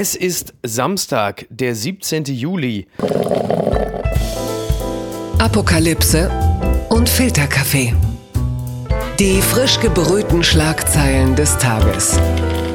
Es 0.00 0.14
ist 0.14 0.54
Samstag, 0.62 1.48
der 1.50 1.74
17. 1.74 2.26
Juli. 2.26 2.86
Apokalypse 5.40 6.30
und 6.88 7.08
Filterkaffee. 7.08 7.96
Die 9.18 9.42
frisch 9.42 9.80
gebrühten 9.80 10.44
Schlagzeilen 10.44 11.34
des 11.34 11.58
Tages. 11.58 12.16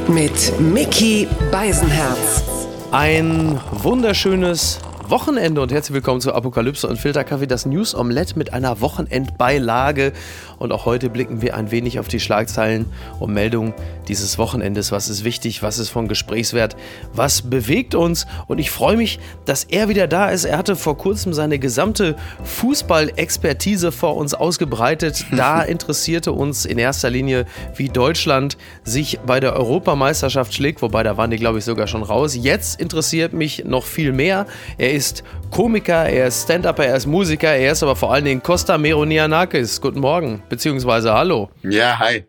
Mit 0.10 0.60
Mickey 0.60 1.30
Beisenherz. 1.50 2.44
Ein 2.92 3.58
wunderschönes 3.72 4.80
Wochenende 5.14 5.62
und 5.62 5.72
herzlich 5.72 5.94
willkommen 5.94 6.22
zu 6.22 6.34
Apokalypse 6.34 6.88
und 6.88 6.98
Filterkaffee, 6.98 7.46
das 7.46 7.68
News 7.68 7.94
Omelette 7.94 8.36
mit 8.36 8.52
einer 8.52 8.82
Wochenendbeilage. 8.82 10.12
Und 10.58 10.72
auch 10.72 10.88
heute 10.88 11.12
blicken 11.12 11.40
wir 11.44 11.56
ein 11.56 11.70
wenig 11.70 12.00
auf 12.00 12.08
die 12.08 12.20
Schlagzeilen 12.20 12.88
und 13.20 13.32
Meldungen 13.32 13.76
dieses 14.08 14.40
Wochenendes. 14.40 14.92
Was 14.92 15.10
ist 15.10 15.24
wichtig? 15.24 15.62
Was 15.62 15.78
ist 15.78 15.90
von 15.90 16.08
Gesprächswert? 16.08 16.76
Was 17.14 17.44
bewegt 17.44 17.94
uns? 17.94 18.26
Und 18.48 18.58
ich 18.58 18.72
freue 18.72 18.98
mich, 18.98 19.20
dass 19.46 19.66
er 19.66 19.88
wieder 19.88 20.08
da 20.08 20.30
ist. 20.30 20.46
Er 20.46 20.58
hatte 20.58 20.76
vor 20.76 20.98
kurzem 20.98 21.32
seine 21.32 21.60
gesamte 21.60 22.16
Fußballexpertise 22.44 23.92
vor 23.92 24.16
uns 24.18 24.34
ausgebreitet. 24.34 25.26
Da 25.44 25.62
interessierte 25.62 26.32
uns 26.32 26.66
in 26.66 26.78
erster 26.78 27.10
Linie, 27.10 27.46
wie 27.76 27.90
Deutschland 27.90 28.58
sich 28.84 29.20
bei 29.26 29.42
der 29.42 29.56
Europameisterschaft 29.58 30.54
schlägt. 30.54 30.82
Wobei, 30.82 31.04
da 31.04 31.18
waren 31.18 31.32
die, 31.32 31.38
glaube 31.38 31.60
ich, 31.60 31.66
sogar 31.66 31.86
schon 31.86 32.02
raus. 32.02 32.36
Jetzt 32.36 32.80
interessiert 32.80 33.34
mich 33.34 33.66
noch 33.66 33.86
viel 33.86 34.14
mehr. 34.14 34.48
Er 34.78 34.94
ist 34.94 35.03
Komiker, 35.52 36.08
er 36.08 36.28
ist 36.28 36.44
Stand-Upper, 36.44 36.86
er 36.86 36.96
ist 36.96 37.06
Musiker, 37.06 37.54
er 37.54 37.74
ist 37.74 37.84
aber 37.84 37.96
vor 37.96 38.14
allen 38.14 38.26
Dingen 38.26 38.42
Costa 38.42 38.78
Meronianakis. 38.78 39.82
Guten 39.82 40.00
Morgen, 40.00 40.42
beziehungsweise 40.50 41.14
hallo. 41.14 41.50
Ja, 41.64 42.00
hi. 42.00 42.24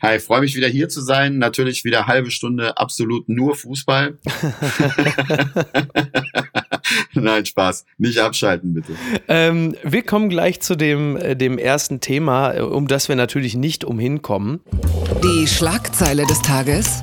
Hi, 0.00 0.18
freue 0.18 0.40
mich 0.40 0.56
wieder 0.56 0.68
hier 0.68 0.88
zu 0.88 1.00
sein. 1.00 1.38
Natürlich 1.38 1.84
wieder 1.84 2.06
halbe 2.06 2.30
Stunde 2.30 2.76
absolut 2.76 3.28
nur 3.28 3.54
Fußball. 3.54 4.18
Nein, 7.14 7.46
Spaß. 7.46 7.84
Nicht 7.98 8.18
abschalten, 8.18 8.74
bitte. 8.74 8.94
Ähm, 9.28 9.76
wir 9.84 10.02
kommen 10.02 10.28
gleich 10.28 10.60
zu 10.60 10.74
dem, 10.74 11.16
äh, 11.16 11.36
dem 11.36 11.58
ersten 11.58 12.00
Thema, 12.00 12.54
äh, 12.54 12.60
um 12.60 12.88
das 12.88 13.08
wir 13.08 13.16
natürlich 13.16 13.54
nicht 13.54 13.84
umhin 13.84 14.22
kommen. 14.22 14.60
Die 15.22 15.46
Schlagzeile 15.46 16.26
des 16.26 16.42
Tages 16.42 17.02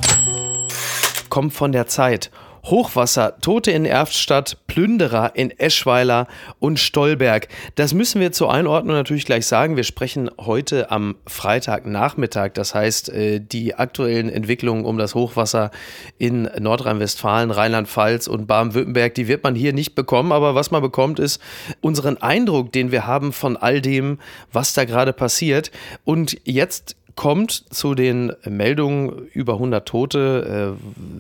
kommt 1.29 1.53
von 1.53 1.71
der 1.71 1.87
Zeit. 1.87 2.31
Hochwasser, 2.65 3.37
Tote 3.41 3.71
in 3.71 3.85
Erftstadt, 3.85 4.57
Plünderer 4.67 5.31
in 5.35 5.51
Eschweiler 5.51 6.27
und 6.59 6.79
Stolberg. 6.79 7.47
Das 7.75 7.93
müssen 7.93 8.21
wir 8.21 8.31
zur 8.31 8.53
Einordnung 8.53 8.95
natürlich 8.95 9.25
gleich 9.25 9.45
sagen. 9.45 9.75
Wir 9.75 9.83
sprechen 9.83 10.29
heute 10.39 10.91
am 10.91 11.15
Freitagnachmittag. 11.27 12.51
Das 12.53 12.75
heißt, 12.75 13.09
äh, 13.09 13.39
die 13.39 13.75
aktuellen 13.75 14.29
Entwicklungen 14.29 14.85
um 14.85 14.97
das 14.97 15.15
Hochwasser 15.15 15.71
in 16.17 16.49
Nordrhein-Westfalen, 16.59 17.51
Rheinland-Pfalz 17.51 18.27
und 18.27 18.47
Baden-Württemberg, 18.47 19.15
die 19.15 19.27
wird 19.27 19.43
man 19.43 19.55
hier 19.55 19.73
nicht 19.73 19.95
bekommen. 19.95 20.31
Aber 20.31 20.55
was 20.55 20.71
man 20.71 20.81
bekommt, 20.81 21.19
ist 21.19 21.41
unseren 21.81 22.17
Eindruck, 22.17 22.71
den 22.71 22.91
wir 22.91 23.07
haben 23.07 23.33
von 23.33 23.57
all 23.57 23.81
dem, 23.81 24.19
was 24.51 24.73
da 24.73 24.85
gerade 24.85 25.13
passiert. 25.13 25.71
Und 26.05 26.39
jetzt 26.43 26.95
kommt 27.19 27.65
zu 27.69 27.95
den 27.95 28.31
Meldungen 28.45 29.27
über 29.33 29.55
100 29.55 29.85
Tote, 29.85 30.77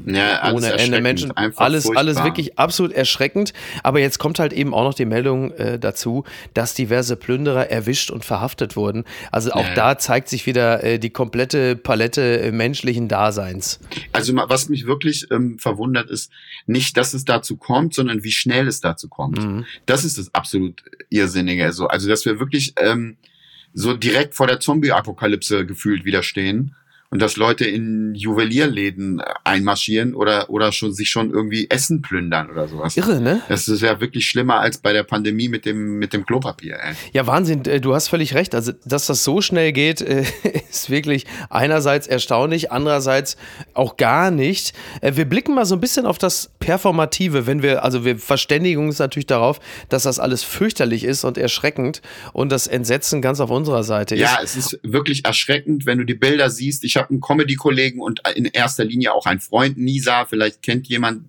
äh, 0.07 0.15
ja, 0.15 0.53
ohne 0.53 0.71
Ende 0.71 1.01
Menschen. 1.01 1.33
Alles, 1.35 1.93
alles 1.93 2.23
wirklich 2.23 2.57
absolut 2.57 2.93
erschreckend. 2.93 3.51
Aber 3.83 3.99
jetzt 3.99 4.17
kommt 4.17 4.39
halt 4.39 4.53
eben 4.53 4.73
auch 4.73 4.85
noch 4.85 4.93
die 4.93 5.03
Meldung 5.03 5.51
äh, 5.55 5.77
dazu, 5.77 6.23
dass 6.53 6.73
diverse 6.73 7.17
Plünderer 7.17 7.69
erwischt 7.69 8.11
und 8.11 8.23
verhaftet 8.23 8.77
wurden. 8.77 9.03
Also 9.33 9.51
auch 9.51 9.67
ja. 9.67 9.73
da 9.73 9.97
zeigt 9.97 10.29
sich 10.29 10.45
wieder 10.45 10.81
äh, 10.85 10.99
die 10.99 11.09
komplette 11.09 11.75
Palette 11.75 12.43
äh, 12.43 12.53
menschlichen 12.53 13.09
Daseins. 13.09 13.81
Also 14.13 14.33
was 14.33 14.69
mich 14.69 14.85
wirklich 14.85 15.27
ähm, 15.31 15.59
verwundert 15.59 16.09
ist, 16.09 16.31
nicht, 16.65 16.95
dass 16.95 17.13
es 17.13 17.25
dazu 17.25 17.57
kommt, 17.57 17.93
sondern 17.93 18.23
wie 18.23 18.31
schnell 18.31 18.69
es 18.69 18.79
dazu 18.79 19.09
kommt. 19.09 19.43
Mhm. 19.43 19.65
Das 19.85 20.05
ist 20.05 20.17
das 20.17 20.33
absolut 20.33 20.81
Irrsinnige. 21.09 21.65
Also, 21.65 21.87
also 21.87 22.07
dass 22.07 22.23
wir 22.23 22.39
wirklich 22.39 22.73
ähm, 22.77 23.17
so 23.73 23.95
direkt 23.95 24.35
vor 24.35 24.47
der 24.47 24.59
Zombie-Apokalypse 24.59 25.65
gefühlt 25.65 26.05
widerstehen 26.05 26.75
und 27.11 27.21
dass 27.21 27.37
Leute 27.37 27.65
in 27.65 28.13
Juwelierläden 28.13 29.21
einmarschieren 29.43 30.13
oder, 30.13 30.49
oder 30.49 30.71
schon, 30.71 30.93
sich 30.93 31.09
schon 31.09 31.31
irgendwie 31.31 31.67
Essen 31.69 32.03
plündern 32.03 32.51
oder 32.51 32.67
sowas. 32.67 32.95
Irre, 32.97 33.19
ne? 33.19 33.41
Das 33.49 33.67
ist 33.67 33.81
ja 33.81 33.99
wirklich 33.99 34.27
schlimmer 34.27 34.59
als 34.59 34.77
bei 34.77 34.93
der 34.93 35.03
Pandemie 35.03 35.49
mit 35.49 35.65
dem, 35.65 35.97
mit 35.97 36.13
dem 36.13 36.23
Klopapier, 36.23 36.77
ey. 36.79 36.93
Ja, 37.11 37.25
Wahnsinn, 37.25 37.65
äh, 37.65 37.81
du 37.81 37.95
hast 37.95 38.09
völlig 38.09 38.35
recht. 38.35 38.53
Also, 38.53 38.73
dass 38.85 39.07
das 39.07 39.23
so 39.23 39.41
schnell 39.41 39.71
geht, 39.71 40.01
äh, 40.01 40.23
ist 40.69 40.91
wirklich 40.91 41.25
einerseits 41.49 42.05
erstaunlich, 42.05 42.71
andererseits 42.71 43.37
auch 43.73 43.97
gar 43.97 44.29
nicht. 44.29 44.73
Äh, 45.01 45.15
wir 45.15 45.25
blicken 45.25 45.55
mal 45.55 45.65
so 45.65 45.75
ein 45.75 45.81
bisschen 45.81 46.05
auf 46.05 46.19
das 46.19 46.51
Performative, 46.59 47.47
wenn 47.47 47.63
wir, 47.63 47.83
also 47.83 48.05
wir 48.05 48.19
verständigen 48.19 48.85
uns 48.85 48.99
natürlich 48.99 49.27
darauf, 49.27 49.59
dass 49.89 50.03
das 50.03 50.19
alles 50.19 50.43
fürchterlich 50.43 51.03
ist 51.05 51.23
und 51.23 51.39
erschreckend 51.39 52.03
und 52.33 52.51
das 52.51 52.67
Entsetzen 52.67 53.23
ganz 53.23 53.39
auf 53.39 53.49
unserer 53.49 53.83
Seite 53.83 54.13
ist. 54.13 54.21
Ja, 54.21 54.39
es 54.43 54.55
ist 54.55 54.79
wirklich 54.83 55.25
erschreckend, 55.25 55.87
wenn 55.87 55.97
du 55.97 56.03
die 56.03 56.13
Bilder 56.13 56.51
siehst. 56.51 56.83
Ich 56.83 56.98
habe 56.99 57.09
einen 57.09 57.21
Comedy-Kollegen 57.21 57.99
und 57.99 58.21
in 58.35 58.45
erster 58.45 58.85
Linie 58.85 59.13
auch 59.13 59.25
einen 59.25 59.39
Freund, 59.39 59.77
Nisa. 59.77 60.25
Vielleicht 60.25 60.61
kennt 60.61 60.87
jemand 60.87 61.23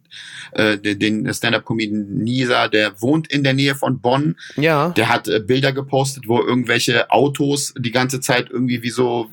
äh, 0.53 0.77
den 0.79 1.33
Stand-up-Comedian 1.33 2.19
Nisa, 2.19 2.69
der 2.69 3.01
wohnt 3.01 3.29
in 3.29 3.45
der 3.45 3.55
Nähe 3.55 3.75
von 3.75 4.01
Bonn. 4.01 4.37
Ja. 4.57 4.91
Der 4.91 5.09
hat 5.09 5.29
äh, 5.29 5.41
Bilder 5.41 5.73
gepostet, 5.73 6.29
wo 6.29 6.41
irgendwelche 6.41 7.11
Autos 7.11 7.75
die 7.79 7.93
ganze 7.93 8.21
Zeit 8.21 8.51
irgendwie 8.51 8.83
wie 8.83 8.91
so 8.91 9.31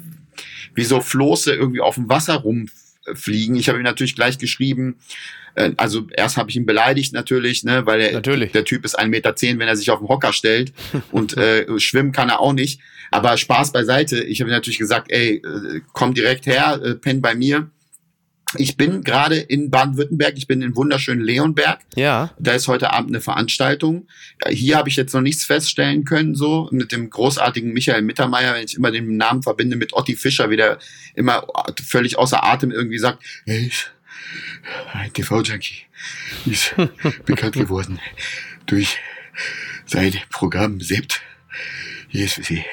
wie 0.75 0.83
so 0.83 1.01
Floße 1.01 1.53
irgendwie 1.53 1.81
auf 1.81 1.95
dem 1.95 2.07
Wasser 2.07 2.35
rumfliegen. 3.07 3.55
Ich 3.55 3.69
habe 3.69 3.79
ihm 3.79 3.83
natürlich 3.83 4.15
gleich 4.15 4.37
geschrieben, 4.37 4.97
äh, 5.55 5.71
also 5.77 6.07
erst 6.15 6.37
habe 6.37 6.49
ich 6.49 6.55
ihn 6.55 6.65
beleidigt 6.65 7.13
natürlich, 7.13 7.63
ne, 7.63 7.85
weil 7.85 8.01
er, 8.01 8.13
natürlich. 8.13 8.51
der 8.51 8.63
Typ 8.63 8.85
ist 8.85 8.97
1,10 8.99 9.07
Meter, 9.07 9.35
zehn, 9.35 9.59
wenn 9.59 9.67
er 9.67 9.75
sich 9.75 9.89
auf 9.89 9.99
den 9.99 10.07
Hocker 10.07 10.33
stellt 10.33 10.73
und 11.11 11.35
äh, 11.37 11.65
schwimmen 11.79 12.11
kann 12.11 12.29
er 12.29 12.39
auch 12.39 12.53
nicht. 12.53 12.79
Aber 13.09 13.37
Spaß 13.37 13.71
beiseite. 13.71 14.23
Ich 14.23 14.41
habe 14.41 14.51
natürlich 14.51 14.79
gesagt, 14.79 15.11
ey, 15.11 15.35
äh, 15.37 15.81
komm 15.93 16.13
direkt 16.13 16.45
her, 16.45 16.79
äh, 16.83 16.95
penn 16.95 17.21
bei 17.21 17.35
mir. 17.35 17.69
Ich 18.55 18.77
bin 18.77 19.03
gerade 19.03 19.37
in 19.37 19.69
Baden-Württemberg, 19.69 20.33
ich 20.37 20.47
bin 20.47 20.61
in 20.61 20.75
wunderschönen 20.75 21.23
Leonberg. 21.23 21.79
Ja. 21.95 22.31
Da 22.39 22.53
ist 22.53 22.67
heute 22.67 22.93
Abend 22.93 23.11
eine 23.11 23.21
Veranstaltung. 23.21 24.07
Hier 24.47 24.77
habe 24.77 24.87
ich 24.87 24.95
jetzt 24.95 25.13
noch 25.13 25.21
nichts 25.21 25.43
feststellen 25.43 26.05
können, 26.05 26.33
so 26.33 26.69
mit 26.71 26.91
dem 26.91 27.09
großartigen 27.09 27.73
Michael 27.73 28.03
Mittermeier, 28.03 28.53
wenn 28.53 28.63
ich 28.63 28.75
immer 28.75 28.91
den 28.91 29.17
Namen 29.17 29.43
verbinde 29.43 29.75
mit 29.75 29.93
Otti 29.93 30.15
Fischer, 30.15 30.49
wie 30.49 30.57
der 30.57 30.79
immer 31.13 31.45
völlig 31.85 32.17
außer 32.17 32.43
Atem 32.43 32.71
irgendwie 32.71 32.99
sagt, 32.99 33.23
hey, 33.45 33.69
ein 34.93 35.11
TV-Junkie 35.11 35.83
ist 36.45 36.73
bekannt 37.25 37.55
geworden 37.55 37.99
durch 38.65 38.97
sein 39.85 40.13
Programm 40.29 40.79
Sept. 40.79 41.21
Hier 42.09 42.25
ist 42.25 42.35
für 42.35 42.43
Sie 42.43 42.63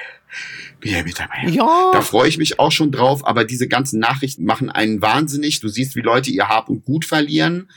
ja, 0.84 1.05
Ja. 1.49 1.91
Da 1.93 2.00
freue 2.00 2.28
ich 2.28 2.39
mich 2.39 2.59
auch 2.59 2.72
schon 2.72 2.93
drauf, 2.93 3.27
aber 3.27 3.45
diese 3.45 3.69
ganzen 3.69 3.99
Nachrichten 4.00 4.45
machen 4.45 4.71
einen 4.71 5.03
wahnsinnig. 5.03 5.61
Du 5.61 5.69
siehst, 5.69 5.97
wie 5.97 6.00
Leute 6.00 6.31
ihr 6.31 6.49
Hab 6.49 6.69
und 6.69 6.84
Gut 6.84 7.05
verlieren. 7.05 7.69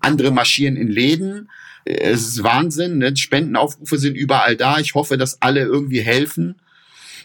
Andere 0.00 0.30
marschieren 0.30 0.76
in 0.76 0.88
Läden. 0.88 1.48
Es 1.84 2.26
ist 2.26 2.42
Wahnsinn. 2.42 2.98
Ne? 2.98 3.16
Spendenaufrufe 3.16 3.98
sind 3.98 4.16
überall 4.16 4.56
da. 4.56 4.78
Ich 4.78 4.94
hoffe, 4.94 5.16
dass 5.16 5.40
alle 5.40 5.62
irgendwie 5.62 6.00
helfen. 6.00 6.56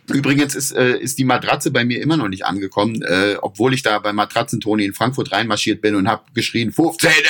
Übrigens 0.08 0.56
ist, 0.56 0.72
äh, 0.72 0.98
ist 0.98 1.20
die 1.20 1.24
Matratze 1.24 1.72
bei 1.72 1.86
mir 1.86 2.02
immer 2.02 2.18
noch 2.18 2.28
nicht 2.28 2.46
angekommen, 2.46 3.02
äh, 3.02 3.36
obwohl 3.42 3.74
ich 3.74 3.84
da 3.84 4.00
bei 4.00 4.14
Matratzentoni 4.14 4.86
in 4.86 4.94
Frankfurt 4.94 5.32
reinmarschiert 5.32 5.82
bin 5.82 5.96
und 5.96 6.08
habe 6.08 6.24
geschrien, 6.34 6.72
15 6.72 7.10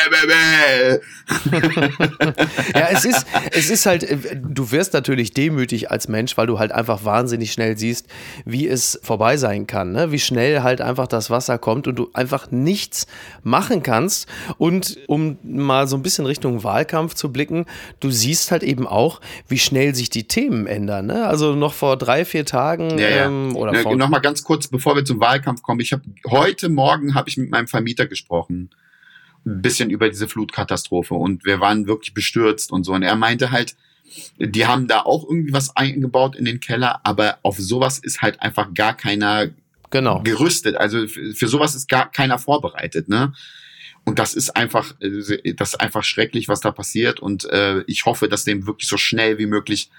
Ja, 2.74 2.88
es 2.92 3.06
ist, 3.06 3.26
es 3.52 3.70
ist 3.70 3.86
halt, 3.86 4.04
äh, 4.04 4.18
du 4.36 4.72
wirst 4.72 4.94
natürlich 4.94 5.34
demütig 5.34 5.92
als 5.92 6.08
Mensch, 6.08 6.38
weil 6.38 6.48
du 6.48 6.60
halt 6.60 6.72
einfach 6.72 7.06
wahnsinnig 7.06 7.52
schnell 7.52 7.78
siehst, 7.78 8.08
wie 8.46 8.68
es 8.68 9.00
vorbei 9.04 9.38
sein 9.38 9.68
kann, 9.68 9.92
ne? 9.92 10.12
wie 10.12 10.20
schnell 10.20 10.64
halt 10.64 10.82
einfach 10.82 11.08
das 11.08 11.30
Wasser 11.30 11.58
kommt 11.58 11.88
und 11.88 11.96
du 11.96 12.10
einfach 12.14 12.52
nichts 12.52 13.08
machen 13.44 13.84
kannst. 13.84 14.28
Und 14.58 14.98
um 15.08 15.38
mal 15.44 15.88
so 15.88 15.98
ein 15.98 16.04
bisschen 16.04 16.26
Richtung 16.26 16.64
Wahlkampf 16.64 17.14
zu 17.14 17.32
blicken, 17.32 17.66
du 18.00 18.10
siehst 18.10 18.52
halt 18.52 18.64
eben 18.64 18.88
auch, 18.88 19.22
wie 19.48 19.60
schnell 19.60 19.94
sich 19.94 20.10
die 20.10 20.28
Themen 20.28 20.68
ändern. 20.68 21.08
Ne? 21.08 21.28
Also 21.28 21.56
noch 21.56 21.74
vor 21.74 21.98
drei, 21.98 22.26
vier 22.26 22.46
Tagen 22.46 22.71
Tagen 22.72 22.98
ja, 22.98 23.10
ja. 23.10 23.26
Ähm, 23.26 23.56
oder 23.56 23.74
ja, 23.74 23.96
noch 23.96 24.10
mal 24.10 24.20
ganz 24.20 24.44
kurz, 24.44 24.68
bevor 24.68 24.96
wir 24.96 25.06
zum 25.06 25.20
Wahlkampf 25.20 25.62
kommen. 25.62 25.80
Ich 25.80 25.94
habe 25.94 26.04
heute 26.28 26.70
Morgen 26.70 27.16
habe 27.16 27.30
ich 27.30 27.38
mit 27.38 27.50
meinem 27.50 27.68
Vermieter 27.68 28.08
gesprochen, 28.08 28.70
ein 29.46 29.62
bisschen 29.62 29.90
über 29.90 30.10
diese 30.10 30.28
Flutkatastrophe 30.28 31.16
und 31.16 31.46
wir 31.46 31.60
waren 31.60 31.88
wirklich 31.88 32.14
bestürzt 32.14 32.72
und 32.72 32.84
so. 32.84 32.94
Und 32.94 33.04
er 33.04 33.16
meinte 33.16 33.52
halt, 33.52 33.76
die 34.38 34.66
haben 34.66 34.88
da 34.88 35.02
auch 35.02 35.24
irgendwie 35.24 35.54
was 35.54 35.76
eingebaut 35.76 36.36
in 36.36 36.46
den 36.46 36.60
Keller, 36.60 37.02
aber 37.04 37.40
auf 37.44 37.58
sowas 37.58 38.00
ist 38.00 38.22
halt 38.22 38.42
einfach 38.42 38.74
gar 38.74 38.96
keiner 38.96 39.50
genau. 39.90 40.22
gerüstet. 40.22 40.76
Also 40.76 41.08
für, 41.08 41.34
für 41.34 41.48
sowas 41.48 41.76
ist 41.76 41.90
gar 41.90 42.12
keiner 42.12 42.40
vorbereitet, 42.40 43.10
ne? 43.10 43.34
Und 44.04 44.18
das 44.18 44.34
ist 44.34 44.56
einfach, 44.56 44.96
äh, 45.00 45.54
das 45.54 45.70
ist 45.70 45.80
einfach 45.80 46.04
schrecklich, 46.04 46.48
was 46.48 46.60
da 46.60 46.72
passiert. 46.72 47.20
Und 47.20 47.46
äh, 47.46 47.82
ich 47.88 48.06
hoffe, 48.06 48.28
dass 48.28 48.44
dem 48.44 48.66
wirklich 48.66 48.88
so 48.88 48.98
schnell 48.98 49.38
wie 49.38 49.46
möglich 49.46 49.92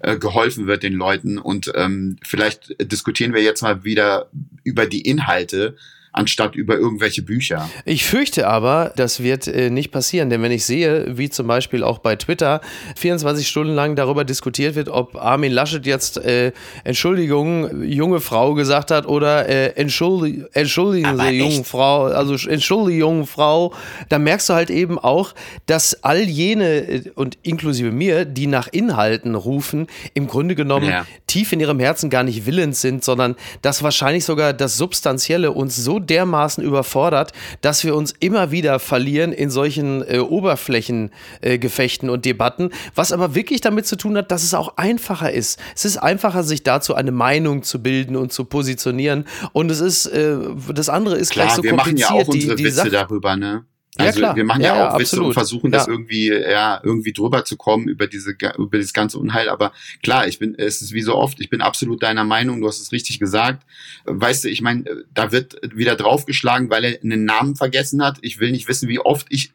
äh, 0.00 0.18
geholfen 0.18 0.66
wird 0.66 0.82
den 0.82 0.92
Leuten. 0.92 1.38
Und 1.38 1.72
ähm, 1.74 2.16
vielleicht 2.22 2.76
diskutieren 2.92 3.34
wir 3.34 3.42
jetzt 3.42 3.62
mal 3.62 3.84
wieder 3.84 4.28
über 4.64 4.86
die 4.86 5.02
Inhalte. 5.02 5.76
Anstatt 6.16 6.56
über 6.56 6.76
irgendwelche 6.76 7.22
Bücher. 7.22 7.68
Ich 7.84 8.04
fürchte 8.04 8.48
aber, 8.48 8.92
das 8.96 9.22
wird 9.22 9.46
äh, 9.46 9.70
nicht 9.70 9.90
passieren, 9.90 10.30
denn 10.30 10.42
wenn 10.42 10.52
ich 10.52 10.64
sehe, 10.64 11.16
wie 11.18 11.28
zum 11.28 11.46
Beispiel 11.46 11.84
auch 11.84 11.98
bei 11.98 12.16
Twitter 12.16 12.60
24 12.96 13.46
Stunden 13.46 13.74
lang 13.74 13.96
darüber 13.96 14.24
diskutiert 14.24 14.74
wird, 14.74 14.88
ob 14.88 15.16
Armin 15.16 15.52
Laschet 15.52 15.84
jetzt 15.86 16.16
äh, 16.18 16.52
Entschuldigung, 16.84 17.84
junge 17.84 18.20
Frau 18.20 18.54
gesagt 18.54 18.90
hat 18.90 19.06
oder 19.06 19.48
äh, 19.48 19.68
Entschuldi 19.76 20.44
Entschuldigen 20.52 21.06
Aber 21.06 21.28
Sie, 21.28 21.38
junge 21.38 21.64
Frau, 21.64 22.04
also 22.04 22.48
Entschuldigung, 22.48 23.26
Frau, 23.26 23.74
da 24.08 24.18
merkst 24.18 24.48
du 24.48 24.54
halt 24.54 24.70
eben 24.70 24.98
auch, 24.98 25.34
dass 25.66 26.02
all 26.02 26.22
jene 26.22 26.64
äh, 26.64 27.10
und 27.14 27.36
inklusive 27.42 27.92
mir, 27.92 28.24
die 28.24 28.46
nach 28.46 28.68
Inhalten 28.68 29.34
rufen, 29.34 29.86
im 30.14 30.26
Grunde 30.26 30.54
genommen 30.54 30.86
Ja. 30.88 31.06
tief 31.26 31.52
in 31.52 31.60
ihrem 31.60 31.78
Herzen 31.78 32.08
gar 32.08 32.22
nicht 32.22 32.46
willens 32.46 32.80
sind, 32.80 33.04
sondern 33.04 33.36
dass 33.62 33.82
wahrscheinlich 33.82 34.24
sogar 34.24 34.52
das 34.54 34.76
Substanzielle 34.78 35.52
uns 35.52 35.76
so 35.76 35.98
dermaßen 36.06 36.62
überfordert, 36.62 37.32
dass 37.60 37.84
wir 37.84 37.94
uns 37.94 38.14
immer 38.20 38.50
wieder 38.50 38.78
verlieren 38.78 39.32
in 39.32 39.50
solchen 39.50 40.02
äh, 40.08 40.18
Oberflächengefechten 40.18 42.08
äh, 42.08 42.12
und 42.12 42.24
Debatten, 42.24 42.70
was 42.94 43.12
aber 43.12 43.34
wirklich 43.34 43.60
damit 43.60 43.86
zu 43.86 43.96
tun 43.96 44.16
hat, 44.16 44.30
dass 44.30 44.42
es 44.42 44.54
auch 44.54 44.76
einfacher 44.76 45.32
ist. 45.32 45.60
Es 45.74 45.84
ist 45.84 45.98
einfacher, 45.98 46.42
sich 46.42 46.62
dazu 46.62 46.94
eine 46.94 47.12
Meinung 47.12 47.62
zu 47.62 47.82
bilden 47.82 48.16
und 48.16 48.32
zu 48.32 48.44
positionieren 48.44 49.26
und 49.52 49.70
es 49.70 49.80
ist, 49.80 50.06
äh, 50.06 50.36
das 50.72 50.88
andere 50.88 51.16
ist 51.16 51.30
gleich 51.32 51.46
Klar, 51.46 51.56
so 51.56 51.62
wir 51.62 51.74
machen 51.74 51.96
kompliziert. 51.96 52.10
ja 52.10 52.16
auch 52.16 52.28
unsere 52.28 52.56
die, 52.56 52.62
die 52.62 52.68
Witze 52.68 52.76
Sache, 52.76 52.90
darüber, 52.90 53.36
ne? 53.36 53.64
Ja, 53.98 54.06
Also 54.06 54.18
klar. 54.20 54.36
wir 54.36 54.44
machen 54.44 54.62
ja, 54.62 54.68
Ja, 54.68 54.76
ja, 54.76 54.94
auch 54.94 54.98
Witze 54.98 55.22
und 55.22 55.32
versuchen 55.32 55.70
das 55.72 55.86
Ja. 55.86 55.92
irgendwie, 55.92 56.28
ja, 56.28 56.80
irgendwie 56.82 57.12
drüber 57.12 57.44
zu 57.44 57.56
kommen 57.56 57.88
über 57.88 58.06
diese, 58.06 58.36
über 58.58 58.76
dieses 58.78 58.92
ganze 58.92 59.18
Unheil. 59.18 59.48
Aber 59.48 59.72
klar, 60.02 60.26
ich 60.26 60.38
bin, 60.38 60.54
es 60.58 60.82
ist 60.82 60.92
wie 60.92 61.02
so 61.02 61.14
oft, 61.14 61.40
ich 61.40 61.48
bin 61.50 61.60
absolut 61.60 62.02
deiner 62.02 62.24
Meinung, 62.24 62.60
du 62.60 62.68
hast 62.68 62.80
es 62.80 62.92
richtig 62.92 63.18
gesagt. 63.18 63.64
Weißt 64.04 64.44
du, 64.44 64.48
ich 64.48 64.60
meine, 64.60 64.84
da 65.14 65.32
wird 65.32 65.58
wieder 65.74 65.96
draufgeschlagen, 65.96 66.70
weil 66.70 66.84
er 66.84 66.98
einen 67.02 67.24
Namen 67.24 67.56
vergessen 67.56 68.02
hat. 68.04 68.18
Ich 68.22 68.38
will 68.38 68.50
nicht 68.50 68.68
wissen, 68.68 68.88
wie 68.88 68.98
oft 69.00 69.26
ich 69.30 69.52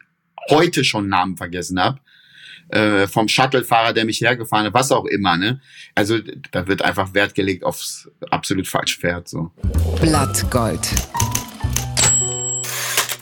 heute 0.50 0.84
schon 0.84 1.08
Namen 1.08 1.36
vergessen 1.36 1.78
habe. 1.80 1.98
Äh, 2.68 3.06
vom 3.06 3.28
Shuttlefahrer, 3.28 3.92
der 3.92 4.06
mich 4.06 4.20
hergefahren 4.22 4.66
hat, 4.66 4.72
was 4.74 4.92
auch 4.92 5.04
immer, 5.04 5.36
ne? 5.36 5.60
Also 5.94 6.18
da 6.52 6.66
wird 6.68 6.80
einfach 6.82 7.12
Wert 7.12 7.34
gelegt 7.34 7.64
aufs 7.64 8.08
absolut 8.30 8.66
falsche 8.66 8.98
Pferd, 8.98 9.28
so. 9.28 9.50
Blattgold. 10.00 10.88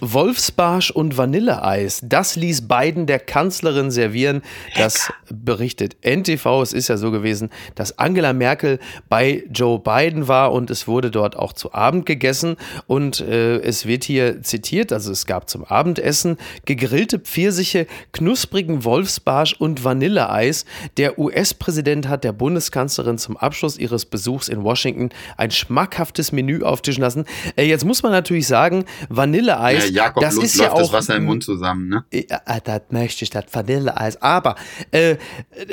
Wolfsbarsch 0.01 0.91
und 0.91 1.17
Vanilleeis, 1.17 2.01
das 2.03 2.37
ließ 2.37 2.69
Biden 2.69 3.07
der 3.07 3.19
Kanzlerin 3.19 3.91
servieren. 3.91 4.43
Das 4.77 5.13
berichtet 5.31 5.97
NTV. 6.03 6.63
Es 6.63 6.73
ist 6.73 6.89
ja 6.89 6.97
so 6.97 7.11
gewesen, 7.11 7.51
dass 7.75 7.99
Angela 7.99 8.33
Merkel 8.33 8.79
bei 9.09 9.45
Joe 9.53 9.79
Biden 9.79 10.29
war 10.29 10.53
und 10.53 10.71
es 10.71 10.89
wurde 10.89 11.11
dort 11.11 11.37
auch 11.37 11.53
zu 11.53 11.73
Abend 11.75 12.07
gegessen. 12.07 12.57
Und 12.87 13.21
äh, 13.21 13.59
es 13.59 13.87
wird 13.87 14.05
hier 14.05 14.43
zitiert, 14.43 14.93
also 14.93 15.13
es 15.13 15.27
gab 15.27 15.49
zum 15.49 15.65
Abendessen 15.65 16.37
gegrillte 16.65 17.19
Pfirsiche, 17.19 17.87
knusprigen 18.13 18.85
Wolfsbarsch 18.85 19.55
und 19.55 19.85
Vanilleeis. 19.85 20.65
Der 20.97 21.19
US-Präsident 21.19 22.09
hat 22.09 22.25
der 22.25 22.33
Bundeskanzlerin 22.33 23.19
zum 23.19 23.37
Abschluss 23.37 23.77
ihres 23.79 24.07
Besuchs 24.07 24.49
in 24.49 24.63
Washington 24.63 25.11
ein 25.37 25.51
schmackhaftes 25.51 26.33
Menü 26.33 26.63
auftischen 26.63 27.03
lassen. 27.03 27.25
Äh, 27.57 27.65
jetzt 27.65 27.85
muss 27.85 28.03
man 28.03 28.13
natürlich 28.13 28.47
sagen, 28.47 28.85
Vanilleeis, 29.09 29.90
Jakob 29.91 30.23
das 30.23 30.35
Lutz 30.35 30.47
ist 30.47 30.57
ja 30.57 30.67
läuft 30.67 30.79
das 30.79 30.89
auch 30.89 30.93
Wasser 30.93 31.17
im 31.17 31.25
Mund 31.25 31.45
zusammen, 31.45 31.89
ne? 31.89 32.05
ja, 32.13 32.41
ah, 32.45 32.61
das 32.61 32.83
möchte 32.91 33.25
ich, 33.25 33.31
das 33.31 33.45
Vanilleeis. 33.53 34.21
Aber 34.23 34.57
äh, 34.91 35.17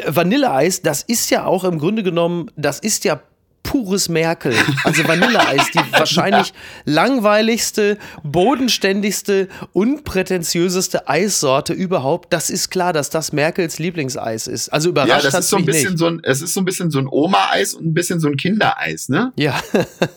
Vanilleeis, 0.07 0.81
das 0.81 1.03
ist 1.03 1.29
ja 1.29 1.45
auch 1.45 1.63
im 1.63 1.79
Grunde 1.79 2.03
genommen, 2.03 2.51
das 2.55 2.79
ist 2.79 3.03
ja 3.05 3.21
pures 3.63 4.07
Merkel. 4.07 4.53
Also 4.85 5.05
Vanilleeis, 5.07 5.69
die 5.71 5.79
wahrscheinlich 5.91 6.53
langweiligste, 6.85 7.97
bodenständigste, 8.23 9.49
unprätentiöseste 9.73 11.07
Eissorte 11.07 11.73
überhaupt. 11.73 12.31
Das 12.33 12.49
ist 12.49 12.69
klar, 12.69 12.93
dass 12.93 13.09
das 13.09 13.33
Merkels 13.33 13.79
Lieblingseis 13.79 14.47
ist. 14.47 14.69
Also 14.69 14.89
überrascht 14.89 15.09
Ja, 15.25 15.31
das 15.31 15.33
ist 15.41 15.49
so 15.49 15.57
ein 15.57 15.65
bisschen 15.65 15.91
nicht. 15.91 15.99
so 15.99 16.07
ein, 16.07 16.19
es 16.23 16.41
ist 16.41 16.53
so 16.53 16.61
ein 16.61 16.65
bisschen 16.65 16.91
so 16.91 16.99
ein 16.99 17.07
Oma-Eis 17.07 17.73
und 17.73 17.85
ein 17.87 17.93
bisschen 17.93 18.19
so 18.19 18.27
ein 18.27 18.37
Kindereis, 18.37 19.09
ne? 19.09 19.33
Ja, 19.35 19.59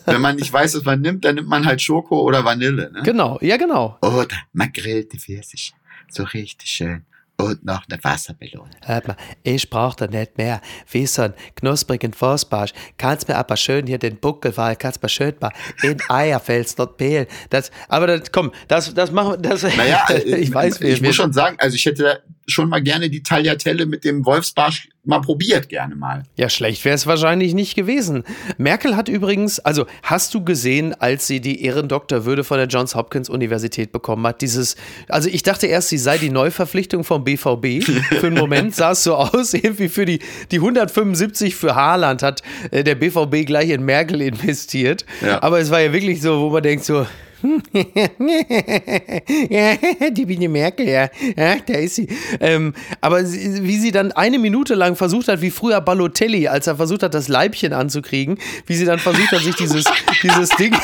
Wenn 0.05 0.21
man 0.21 0.37
nicht 0.37 0.51
weiß, 0.51 0.75
was 0.75 0.83
man 0.83 1.01
nimmt, 1.01 1.25
dann 1.25 1.35
nimmt 1.35 1.47
man 1.49 1.65
halt 1.65 1.81
Schoko 1.81 2.21
oder 2.21 2.43
Vanille, 2.45 2.91
ne? 2.91 3.01
genau, 3.03 3.37
ja 3.41 3.57
genau. 3.57 3.97
Oder 4.01 4.27
man 4.53 4.71
grillte 4.71 5.17
Pfirsich. 5.17 5.73
So 6.09 6.23
richtig 6.23 6.69
schön. 6.69 7.05
Und 7.41 7.65
noch 7.65 7.83
eine 7.89 8.03
Wassermelone. 8.03 8.71
Hört 8.85 9.07
mal, 9.07 9.17
ich 9.43 9.69
brauch 9.69 9.95
da 9.95 10.07
nicht 10.07 10.37
mehr. 10.37 10.61
Wie 10.89 11.05
so 11.05 11.23
ein 11.23 11.33
knusprigen 11.55 12.13
Forstbarsch. 12.13 12.73
Kannst 12.97 13.27
mir 13.27 13.35
aber 13.35 13.57
schön 13.57 13.87
hier 13.87 13.97
den 13.97 14.17
Buckel, 14.17 14.55
weil 14.57 14.75
kannst 14.75 15.01
mir 15.01 15.09
schön 15.09 15.35
mal 15.39 15.51
in 15.81 15.97
Eierfels 16.09 16.75
dort 16.75 16.97
pehlen. 16.97 17.27
Das, 17.49 17.71
aber 17.87 18.07
das, 18.07 18.31
komm, 18.31 18.51
das, 18.67 18.93
das 18.93 19.11
machen 19.11 19.33
wir, 19.33 19.37
das, 19.37 19.63
Naja, 19.63 20.05
ich 20.25 20.53
weiß, 20.53 20.81
ich 20.81 21.01
wir, 21.01 21.09
muss 21.09 21.15
schon 21.15 21.33
sagen, 21.33 21.57
also 21.59 21.75
ich 21.75 21.85
hätte 21.85 22.23
schon 22.51 22.69
mal 22.69 22.81
gerne 22.81 23.09
die 23.09 23.23
Tagliatelle 23.23 23.85
mit 23.85 24.03
dem 24.03 24.25
Wolfsbarsch 24.25 24.89
mal 25.03 25.19
probiert, 25.19 25.69
gerne 25.69 25.95
mal. 25.95 26.23
Ja, 26.35 26.49
schlecht 26.49 26.85
wäre 26.85 26.95
es 26.95 27.07
wahrscheinlich 27.07 27.53
nicht 27.53 27.75
gewesen. 27.75 28.23
Merkel 28.57 28.95
hat 28.95 29.09
übrigens, 29.09 29.59
also 29.59 29.87
hast 30.03 30.33
du 30.33 30.43
gesehen, 30.43 30.93
als 30.93 31.25
sie 31.25 31.41
die 31.41 31.63
Ehrendoktorwürde 31.63 32.43
von 32.43 32.57
der 32.57 32.67
Johns 32.67 32.95
Hopkins 32.95 33.29
Universität 33.29 33.91
bekommen 33.91 34.25
hat, 34.27 34.41
dieses, 34.41 34.75
also 35.09 35.27
ich 35.29 35.43
dachte 35.43 35.67
erst, 35.67 35.89
sie 35.89 35.97
sei 35.97 36.17
die 36.17 36.29
Neuverpflichtung 36.29 37.03
vom 37.03 37.23
BVB. 37.23 37.83
Für 38.19 38.27
einen 38.27 38.37
Moment 38.37 38.75
sah 38.75 38.91
es 38.91 39.03
so 39.03 39.15
aus, 39.15 39.53
irgendwie 39.55 39.89
für 39.89 40.05
die, 40.05 40.19
die 40.51 40.57
175 40.57 41.55
für 41.55 41.75
Haaland 41.75 42.21
hat 42.21 42.43
äh, 42.69 42.83
der 42.83 42.95
BVB 42.95 43.45
gleich 43.45 43.69
in 43.69 43.83
Merkel 43.83 44.21
investiert. 44.21 45.05
Ja. 45.21 45.41
Aber 45.41 45.59
es 45.59 45.71
war 45.71 45.81
ja 45.81 45.93
wirklich 45.93 46.21
so, 46.21 46.39
wo 46.41 46.49
man 46.51 46.61
denkt 46.61 46.85
so, 46.85 47.07
ja, 49.49 49.75
die 50.11 50.25
Biene 50.25 50.47
Merkel, 50.49 50.87
ja. 50.87 51.09
ja, 51.35 51.55
da 51.65 51.73
ist 51.73 51.95
sie. 51.95 52.07
Ähm, 52.39 52.73
aber 53.01 53.25
sie, 53.25 53.63
wie 53.63 53.77
sie 53.77 53.91
dann 53.91 54.11
eine 54.11 54.37
Minute 54.39 54.75
lang 54.75 54.95
versucht 54.95 55.27
hat, 55.27 55.41
wie 55.41 55.51
früher 55.51 55.81
Balotelli, 55.81 56.47
als 56.47 56.67
er 56.67 56.75
versucht 56.75 57.03
hat, 57.03 57.13
das 57.13 57.27
Leibchen 57.27 57.73
anzukriegen, 57.73 58.37
wie 58.67 58.75
sie 58.75 58.85
dann 58.85 58.99
versucht 58.99 59.31
hat, 59.31 59.41
sich 59.41 59.55
dieses, 59.55 59.85
dieses 60.21 60.49
Ding, 60.49 60.75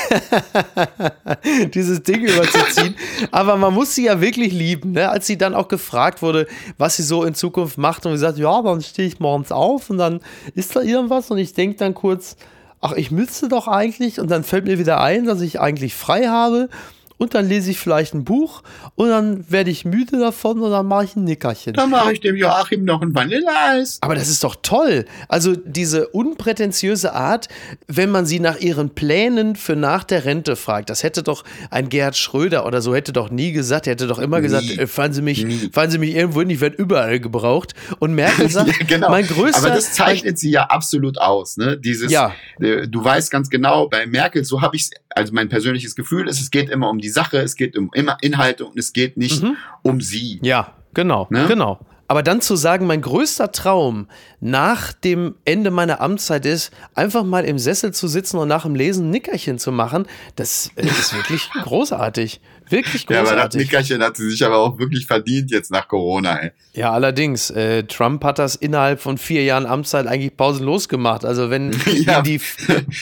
dieses 1.73 2.01
Ding 2.03 2.21
überzuziehen. 2.21 2.95
Aber 3.31 3.57
man 3.57 3.73
muss 3.73 3.93
sie 3.93 4.05
ja 4.05 4.19
wirklich 4.21 4.51
lieben, 4.53 4.93
ne? 4.93 5.09
als 5.09 5.27
sie 5.27 5.37
dann 5.37 5.53
auch 5.53 5.67
gefragt 5.67 6.21
wurde, 6.21 6.47
was 6.77 6.97
sie 6.97 7.03
so 7.03 7.23
in 7.23 7.35
Zukunft 7.35 7.77
macht 7.77 8.05
und 8.05 8.13
sie 8.13 8.19
sagt, 8.19 8.37
ja, 8.37 8.61
dann 8.61 8.81
stehe 8.81 9.07
ich 9.07 9.19
morgens 9.19 9.51
auf 9.51 9.89
und 9.89 9.97
dann 9.97 10.21
ist 10.55 10.75
da 10.75 10.81
irgendwas 10.81 11.29
und 11.29 11.37
ich 11.37 11.53
denke 11.53 11.77
dann 11.77 11.93
kurz, 11.93 12.35
ach, 12.81 12.93
ich 12.93 13.11
müsste 13.11 13.47
doch 13.47 13.67
eigentlich 13.67 14.19
und 14.19 14.29
dann 14.29 14.43
fällt 14.43 14.65
mir 14.65 14.79
wieder 14.79 15.01
ein, 15.01 15.25
dass 15.25 15.41
ich 15.41 15.59
eigentlich 15.59 15.95
frei 15.95 16.27
habe 16.27 16.69
und 17.17 17.33
dann 17.33 17.47
lese 17.47 17.71
ich 17.71 17.79
vielleicht 17.79 18.13
ein 18.13 18.23
Buch 18.23 18.63
und 18.95 19.09
dann 19.09 19.49
werde 19.51 19.69
ich 19.71 19.85
müde 19.85 20.19
davon 20.19 20.59
und 20.61 20.71
dann 20.71 20.85
mache 20.87 21.05
ich 21.05 21.15
ein 21.15 21.23
Nickerchen. 21.23 21.73
Dann 21.73 21.89
mache 21.89 22.13
ich 22.13 22.19
dem 22.21 22.35
Joachim 22.35 22.83
noch 22.85 23.01
ein 23.01 23.13
Vanilleeis. 23.15 23.97
Aber 24.01 24.15
das 24.15 24.29
ist 24.29 24.43
doch 24.43 24.55
toll. 24.61 25.05
Also 25.27 25.55
diese 25.55 26.07
unprätentiöse 26.09 27.13
Art, 27.13 27.47
wenn 27.87 28.09
man 28.11 28.25
sie 28.25 28.39
nach 28.39 28.59
ihren 28.59 28.91
Plänen 28.91 29.55
für 29.55 29.75
nach 29.75 30.03
der 30.03 30.25
Rente 30.25 30.55
fragt. 30.55 30.89
Das 30.89 31.03
hätte 31.03 31.23
doch 31.23 31.43
ein 31.71 31.89
Gerhard 31.89 32.15
Schröder 32.17 32.65
oder 32.65 32.81
so 32.81 32.93
hätte 32.95 33.13
doch 33.13 33.29
nie 33.29 33.51
gesagt. 33.51 33.87
Er 33.87 33.91
hätte 33.93 34.07
doch 34.07 34.19
immer 34.19 34.37
Nie. 34.37 34.43
gesagt, 34.43 34.77
äh, 34.77 34.87
fahren 34.87 35.13
Sie 35.13 35.21
mich, 35.21 35.43
Nie. 35.43 35.69
fahren 35.71 35.89
Sie 35.91 35.97
mich 35.97 36.13
irgendwo 36.15 36.39
hin, 36.41 36.49
ich 36.49 36.61
werde 36.61 36.77
überall 36.77 37.19
gebraucht. 37.19 37.73
Und 37.99 38.13
Merkel 38.13 38.49
sagt, 38.49 38.67
Ja, 38.67 38.85
genau. 38.87 39.09
mein 39.09 39.25
größter... 39.25 39.59
Aber 39.59 39.69
das 39.75 39.93
zeichnet 39.93 40.37
sie 40.39 40.51
ja 40.51 40.63
absolut 40.65 41.17
aus, 41.19 41.57
ne? 41.57 41.77
Dieses, 41.77 42.11
Ja. 42.11 42.33
äh, 42.59 42.87
du 42.87 43.03
weißt 43.03 43.31
ganz 43.31 43.49
genau, 43.49 43.87
bei 43.89 44.05
Merkel, 44.05 44.43
so 44.45 44.61
habe 44.61 44.75
ich 44.75 44.89
also 45.09 45.33
mein 45.33 45.49
persönliches 45.49 45.95
Gefühl 45.95 46.27
ist, 46.27 46.39
es 46.39 46.51
geht 46.51 46.69
immer 46.69 46.89
um 46.89 46.99
die 46.99 47.06
Sache, 47.09 47.37
es 47.39 47.55
geht 47.55 47.77
um 47.77 47.89
immer 47.93 48.17
Inhalte 48.21 48.65
und 48.65 48.77
es 48.77 48.93
geht 48.93 49.17
nicht 49.17 49.43
um 49.83 50.01
sie. 50.01 50.39
Ja, 50.41 50.73
genau, 50.93 51.27
Ne? 51.29 51.45
genau. 51.47 51.79
Aber 52.09 52.23
dann 52.23 52.39
zu 52.39 52.55
sagen, 52.55 52.87
mein 52.87 53.01
größter 53.01 53.51
Traum 53.51 54.07
nach 54.39 54.93
dem 54.93 55.35
Ende 55.43 55.71
meiner 55.71 55.99
Amtszeit 55.99 56.45
ist, 56.45 56.71
einfach 56.95 57.25
mal 57.25 57.43
im 57.43 57.59
Sessel 57.59 57.93
zu 57.93 58.07
sitzen 58.07 58.37
und 58.37 58.47
nach 58.47 58.63
dem 58.63 58.75
Lesen 58.75 59.07
ein 59.07 59.11
Nickerchen 59.11 59.59
zu 59.59 59.73
machen, 59.73 60.05
das 60.37 60.71
äh, 60.77 60.85
ist 60.85 61.13
wirklich 61.13 61.49
großartig. 61.63 62.39
Wirklich 62.69 63.03
Ja, 63.09 63.19
aber 63.19 63.23
das 63.31 63.33
großartig. 63.33 63.59
Nickerchen 63.61 64.01
hat 64.03 64.15
sie 64.15 64.29
sich 64.29 64.45
aber 64.45 64.57
auch 64.57 64.79
wirklich 64.79 65.05
verdient 65.05 65.51
jetzt 65.51 65.69
nach 65.69 65.89
Corona, 65.89 66.37
ey. 66.43 66.51
Ja, 66.73 66.91
allerdings, 66.93 67.49
äh, 67.49 67.83
Trump 67.83 68.23
hat 68.23 68.39
das 68.39 68.55
innerhalb 68.55 69.01
von 69.01 69.17
vier 69.17 69.43
Jahren 69.43 69.65
Amtszeit 69.65 70.07
eigentlich 70.07 70.37
pausenlos 70.37 70.87
gemacht. 70.87 71.25
Also 71.25 71.49
wenn 71.49 71.73
Ja. 71.93 72.21
die 72.21 72.39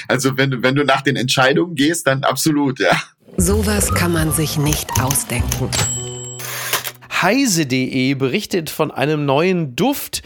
Also 0.08 0.36
wenn 0.36 0.50
du, 0.50 0.64
wenn 0.64 0.74
du 0.74 0.84
nach 0.84 1.02
den 1.02 1.16
Entscheidungen 1.16 1.76
gehst, 1.76 2.08
dann 2.08 2.24
absolut, 2.24 2.80
ja. 2.80 3.00
Sowas 3.38 3.94
kann 3.94 4.14
man 4.14 4.32
sich 4.32 4.58
nicht 4.58 4.90
ausdenken. 5.02 5.70
Heise.de 7.22 8.14
berichtet 8.14 8.70
von 8.70 8.92
einem 8.92 9.26
neuen 9.26 9.76
Duft. 9.76 10.24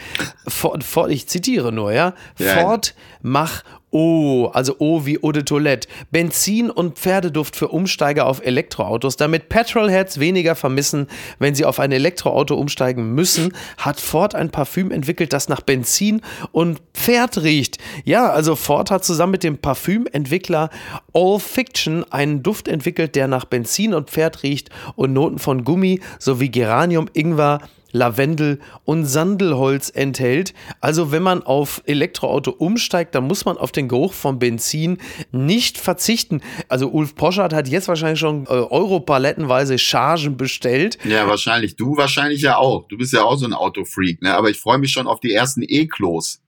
Ford, 0.47 0.83
Ford, 0.83 1.09
ich 1.09 1.27
zitiere 1.27 1.71
nur, 1.71 1.91
ja. 1.91 2.13
Ja. 2.37 2.53
Ford, 2.53 2.93
mach 3.21 3.63
Oh, 3.91 4.51
also 4.53 4.75
O 4.77 5.05
wie 5.05 5.23
Eau 5.23 5.31
de 5.31 5.43
Toilette. 5.43 5.87
Benzin 6.11 6.69
und 6.69 6.99
Pferdeduft 6.99 7.55
für 7.55 7.69
Umsteiger 7.69 8.27
auf 8.27 8.45
Elektroautos. 8.45 9.17
Damit 9.17 9.49
Petrolheads 9.49 10.19
weniger 10.19 10.53
vermissen, 10.53 11.07
wenn 11.39 11.55
sie 11.55 11.65
auf 11.65 11.79
ein 11.79 11.91
Elektroauto 11.91 12.55
umsteigen 12.55 13.15
müssen, 13.15 13.53
hat 13.77 13.99
Ford 13.99 14.35
ein 14.35 14.51
Parfüm 14.51 14.91
entwickelt, 14.91 15.33
das 15.33 15.49
nach 15.49 15.61
Benzin 15.61 16.21
und 16.51 16.81
Pferd 16.93 17.41
riecht. 17.41 17.79
Ja, 18.05 18.29
also 18.29 18.55
Ford 18.55 18.91
hat 18.91 19.03
zusammen 19.03 19.31
mit 19.31 19.43
dem 19.43 19.57
Parfümentwickler 19.57 20.69
All 21.13 21.39
Fiction 21.39 22.03
einen 22.11 22.43
Duft 22.43 22.67
entwickelt, 22.67 23.15
der 23.15 23.27
nach 23.27 23.45
Benzin 23.45 23.95
und 23.95 24.11
Pferd 24.11 24.43
riecht 24.43 24.69
und 24.95 25.13
Noten 25.13 25.39
von 25.39 25.63
Gummi 25.63 26.01
sowie 26.19 26.49
Geranium, 26.49 27.09
Ingwer, 27.13 27.61
Lavendel 27.91 28.59
und 28.85 29.05
Sandelholz 29.05 29.89
enthält. 29.89 30.53
Also 30.81 31.11
wenn 31.11 31.23
man 31.23 31.43
auf 31.43 31.81
Elektroauto 31.85 32.51
umsteigt, 32.51 33.15
dann 33.15 33.25
muss 33.25 33.45
man 33.45 33.57
auf 33.57 33.71
den 33.71 33.87
Geruch 33.87 34.13
von 34.13 34.39
Benzin 34.39 34.97
nicht 35.31 35.77
verzichten. 35.77 36.41
Also 36.67 36.89
Ulf 36.89 37.15
Poschardt 37.15 37.53
hat 37.53 37.67
jetzt 37.67 37.87
wahrscheinlich 37.87 38.19
schon 38.19 38.45
äh, 38.45 38.49
Europalettenweise 38.49 39.77
Chargen 39.77 40.37
bestellt. 40.37 40.97
Ja, 41.03 41.27
wahrscheinlich. 41.27 41.75
Du 41.75 41.97
wahrscheinlich 41.97 42.41
ja 42.41 42.57
auch. 42.57 42.87
Du 42.87 42.97
bist 42.97 43.13
ja 43.13 43.23
auch 43.23 43.37
so 43.37 43.45
ein 43.45 43.53
Autofreak, 43.53 44.21
ne? 44.21 44.35
Aber 44.35 44.49
ich 44.49 44.59
freue 44.59 44.77
mich 44.77 44.91
schon 44.91 45.07
auf 45.07 45.19
die 45.19 45.33
ersten 45.33 45.63
E-Klos 45.65 46.41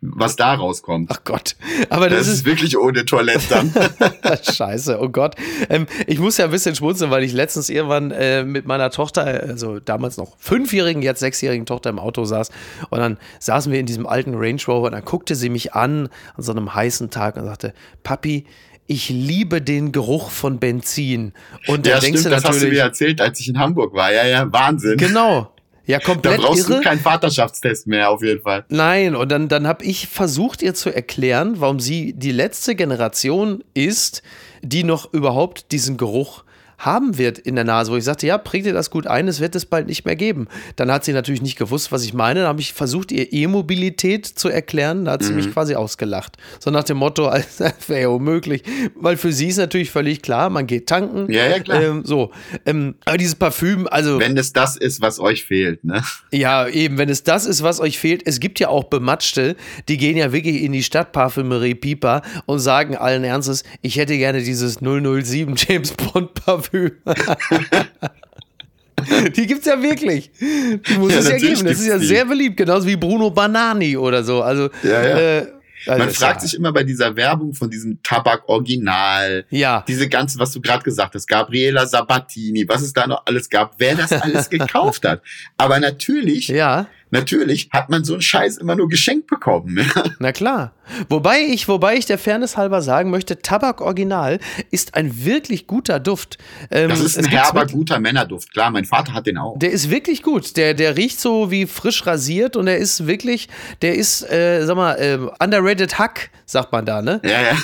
was 0.00 0.36
da 0.36 0.54
rauskommt. 0.54 1.10
Ach 1.12 1.24
Gott. 1.24 1.56
Aber 1.90 2.08
das, 2.08 2.20
das 2.20 2.28
ist, 2.28 2.34
ist, 2.34 2.44
wirklich 2.46 2.78
ohne 2.78 3.04
Toilette 3.04 3.48
dann. 3.48 3.72
Scheiße, 4.42 5.00
oh 5.00 5.08
Gott. 5.08 5.34
Ähm, 5.68 5.86
ich 6.06 6.18
muss 6.18 6.36
ja 6.36 6.44
ein 6.44 6.50
bisschen 6.50 6.74
schmunzeln, 6.74 7.10
weil 7.10 7.24
ich 7.24 7.32
letztens 7.32 7.68
irgendwann 7.68 8.10
äh, 8.12 8.44
mit 8.44 8.66
meiner 8.66 8.90
Tochter, 8.90 9.24
also 9.24 9.80
damals 9.80 10.16
noch 10.16 10.36
fünfjährigen, 10.38 11.02
jetzt 11.02 11.20
sechsjährigen 11.20 11.66
Tochter 11.66 11.90
im 11.90 11.98
Auto 11.98 12.24
saß. 12.24 12.50
Und 12.90 12.98
dann 12.98 13.18
saßen 13.40 13.72
wir 13.72 13.80
in 13.80 13.86
diesem 13.86 14.06
alten 14.06 14.34
Range 14.34 14.60
Rover 14.68 14.86
und 14.86 14.92
dann 14.92 15.04
guckte 15.04 15.34
sie 15.34 15.48
mich 15.48 15.74
an 15.74 15.88
an 15.98 16.08
so 16.38 16.52
einem 16.52 16.74
heißen 16.74 17.10
Tag 17.10 17.36
und 17.36 17.44
sagte, 17.44 17.74
Papi, 18.02 18.46
ich 18.86 19.08
liebe 19.10 19.60
den 19.60 19.92
Geruch 19.92 20.30
von 20.30 20.58
Benzin. 20.58 21.32
Und 21.66 21.86
ja, 21.86 22.00
stimmt, 22.00 22.24
das 22.24 22.44
hast 22.44 22.62
du 22.62 22.68
mir 22.68 22.80
erzählt, 22.80 23.20
als 23.20 23.38
ich 23.40 23.48
in 23.48 23.58
Hamburg 23.58 23.92
war. 23.92 24.12
Ja, 24.12 24.26
ja, 24.26 24.50
Wahnsinn. 24.50 24.96
Genau. 24.96 25.52
Ja, 25.88 25.98
komplett 25.98 26.38
Da 26.38 26.42
brauchst 26.42 26.68
irre. 26.68 26.78
du 26.78 26.84
keinen 26.84 27.00
Vaterschaftstest 27.00 27.86
mehr, 27.86 28.10
auf 28.10 28.22
jeden 28.22 28.42
Fall. 28.42 28.64
Nein, 28.68 29.16
und 29.16 29.32
dann, 29.32 29.48
dann 29.48 29.66
habe 29.66 29.84
ich 29.84 30.06
versucht, 30.06 30.60
ihr 30.62 30.74
zu 30.74 30.94
erklären, 30.94 31.54
warum 31.60 31.80
sie 31.80 32.12
die 32.12 32.30
letzte 32.30 32.74
Generation 32.74 33.64
ist, 33.72 34.22
die 34.62 34.84
noch 34.84 35.12
überhaupt 35.14 35.72
diesen 35.72 35.96
Geruch 35.96 36.44
haben 36.78 37.18
wird 37.18 37.38
in 37.38 37.56
der 37.56 37.64
Nase, 37.64 37.90
wo 37.90 37.96
ich 37.96 38.04
sagte, 38.04 38.26
ja, 38.26 38.38
prägt 38.38 38.64
dir 38.64 38.72
das 38.72 38.90
gut 38.90 39.06
ein, 39.08 39.26
es 39.26 39.40
wird 39.40 39.56
es 39.56 39.66
bald 39.66 39.88
nicht 39.88 40.04
mehr 40.04 40.14
geben. 40.14 40.46
Dann 40.76 40.92
hat 40.92 41.04
sie 41.04 41.12
natürlich 41.12 41.42
nicht 41.42 41.58
gewusst, 41.58 41.90
was 41.90 42.04
ich 42.04 42.14
meine. 42.14 42.40
Dann 42.40 42.48
habe 42.48 42.60
ich 42.60 42.72
versucht, 42.72 43.10
ihr 43.10 43.32
E-Mobilität 43.32 44.26
zu 44.26 44.48
erklären. 44.48 45.04
Da 45.04 45.12
hat 45.12 45.24
sie 45.24 45.30
mhm. 45.30 45.36
mich 45.36 45.52
quasi 45.52 45.74
ausgelacht. 45.74 46.36
So 46.60 46.70
nach 46.70 46.84
dem 46.84 46.98
Motto, 46.98 47.28
das 47.58 47.88
wäre 47.88 48.02
ja 48.02 48.08
unmöglich. 48.08 48.62
Weil 48.94 49.16
für 49.16 49.32
sie 49.32 49.48
ist 49.48 49.56
natürlich 49.56 49.90
völlig 49.90 50.22
klar, 50.22 50.50
man 50.50 50.68
geht 50.68 50.86
tanken. 50.86 51.30
Ja, 51.32 51.48
ja, 51.48 51.58
klar. 51.58 51.82
Ähm, 51.82 52.02
so. 52.04 52.30
Ähm, 52.64 52.94
aber 53.04 53.18
dieses 53.18 53.34
Parfüm, 53.34 53.88
also. 53.90 54.20
Wenn 54.20 54.36
es 54.36 54.52
das 54.52 54.76
ist, 54.76 55.00
was 55.00 55.18
euch 55.18 55.44
fehlt, 55.44 55.82
ne? 55.82 56.04
Ja, 56.30 56.68
eben, 56.68 56.96
wenn 56.96 57.08
es 57.08 57.24
das 57.24 57.46
ist, 57.46 57.64
was 57.64 57.80
euch 57.80 57.98
fehlt. 57.98 58.22
Es 58.24 58.38
gibt 58.38 58.60
ja 58.60 58.68
auch 58.68 58.84
Bematschte, 58.84 59.56
die 59.88 59.96
gehen 59.96 60.16
ja 60.16 60.32
wirklich 60.32 60.62
in 60.62 60.72
die 60.72 60.84
Stadtparfümerie 60.84 61.74
Pieper 61.74 62.22
und 62.46 62.60
sagen 62.60 62.96
allen 62.96 63.24
Ernstes, 63.24 63.64
ich 63.82 63.96
hätte 63.96 64.16
gerne 64.16 64.42
dieses 64.42 64.76
007 64.80 65.56
James 65.68 65.92
Bond 65.92 66.34
Parfüm 66.34 66.67
Parfüm. 66.70 66.92
die 69.36 69.46
gibt 69.46 69.60
es 69.60 69.66
ja 69.66 69.82
wirklich. 69.82 70.30
Die 70.40 70.98
muss 70.98 71.12
ja, 71.12 71.18
es 71.20 71.28
ja 71.28 71.36
geben. 71.36 71.64
Das 71.64 71.80
ist 71.80 71.86
ja 71.86 71.98
die. 71.98 72.06
sehr 72.06 72.24
beliebt, 72.24 72.56
genauso 72.56 72.86
wie 72.86 72.96
Bruno 72.96 73.30
Banani 73.30 73.96
oder 73.96 74.22
so. 74.22 74.42
Also, 74.42 74.70
ja, 74.82 74.90
ja. 74.90 75.18
Äh, 75.18 75.46
also 75.86 76.04
Man 76.04 76.12
fragt 76.12 76.40
sich 76.40 76.54
immer 76.54 76.72
bei 76.72 76.82
dieser 76.82 77.14
Werbung 77.14 77.54
von 77.54 77.70
diesem 77.70 78.02
Tabak 78.02 78.48
Original, 78.48 79.44
ja. 79.48 79.84
diese 79.86 80.08
ganzen, 80.08 80.40
was 80.40 80.50
du 80.50 80.60
gerade 80.60 80.82
gesagt 80.82 81.14
hast, 81.14 81.28
Gabriela 81.28 81.86
Sabatini, 81.86 82.68
was 82.68 82.82
es 82.82 82.92
da 82.92 83.06
noch 83.06 83.22
alles 83.24 83.48
gab, 83.48 83.74
wer 83.78 83.94
das 83.94 84.12
alles 84.12 84.50
gekauft 84.50 85.06
hat. 85.06 85.22
Aber 85.56 85.78
natürlich 85.78 86.48
ja 86.48 86.88
natürlich 87.10 87.68
hat 87.72 87.90
man 87.90 88.04
so 88.04 88.14
einen 88.14 88.22
Scheiß 88.22 88.58
immer 88.58 88.76
nur 88.76 88.88
geschenkt 88.88 89.26
bekommen. 89.26 89.90
Na 90.18 90.32
klar. 90.32 90.72
Wobei 91.08 91.40
ich, 91.40 91.68
wobei 91.68 91.96
ich 91.96 92.06
der 92.06 92.18
Fairness 92.18 92.56
halber 92.56 92.82
sagen 92.82 93.10
möchte, 93.10 93.40
Tabak 93.40 93.80
Original 93.80 94.38
ist 94.70 94.94
ein 94.94 95.24
wirklich 95.24 95.66
guter 95.66 96.00
Duft. 96.00 96.38
Ähm, 96.70 96.88
das 96.88 97.00
ist 97.00 97.18
ein 97.18 97.26
herber, 97.26 97.66
guter 97.66 98.00
Männerduft. 98.00 98.52
Klar, 98.52 98.70
mein 98.70 98.84
Vater 98.84 99.12
hat 99.12 99.26
den 99.26 99.38
auch. 99.38 99.58
Der 99.58 99.70
ist 99.70 99.90
wirklich 99.90 100.22
gut. 100.22 100.56
Der, 100.56 100.74
der 100.74 100.96
riecht 100.96 101.20
so 101.20 101.50
wie 101.50 101.66
frisch 101.66 102.06
rasiert 102.06 102.56
und 102.56 102.66
er 102.66 102.78
ist 102.78 103.06
wirklich, 103.06 103.48
der 103.82 103.94
ist, 103.94 104.22
äh, 104.30 104.64
sag 104.64 104.76
mal, 104.76 104.94
äh, 104.94 105.18
underrated 105.44 105.98
Hack, 105.98 106.30
sagt 106.46 106.72
man 106.72 106.86
da, 106.86 107.02
ne? 107.02 107.20
Ja, 107.24 107.42
ja. 107.42 107.56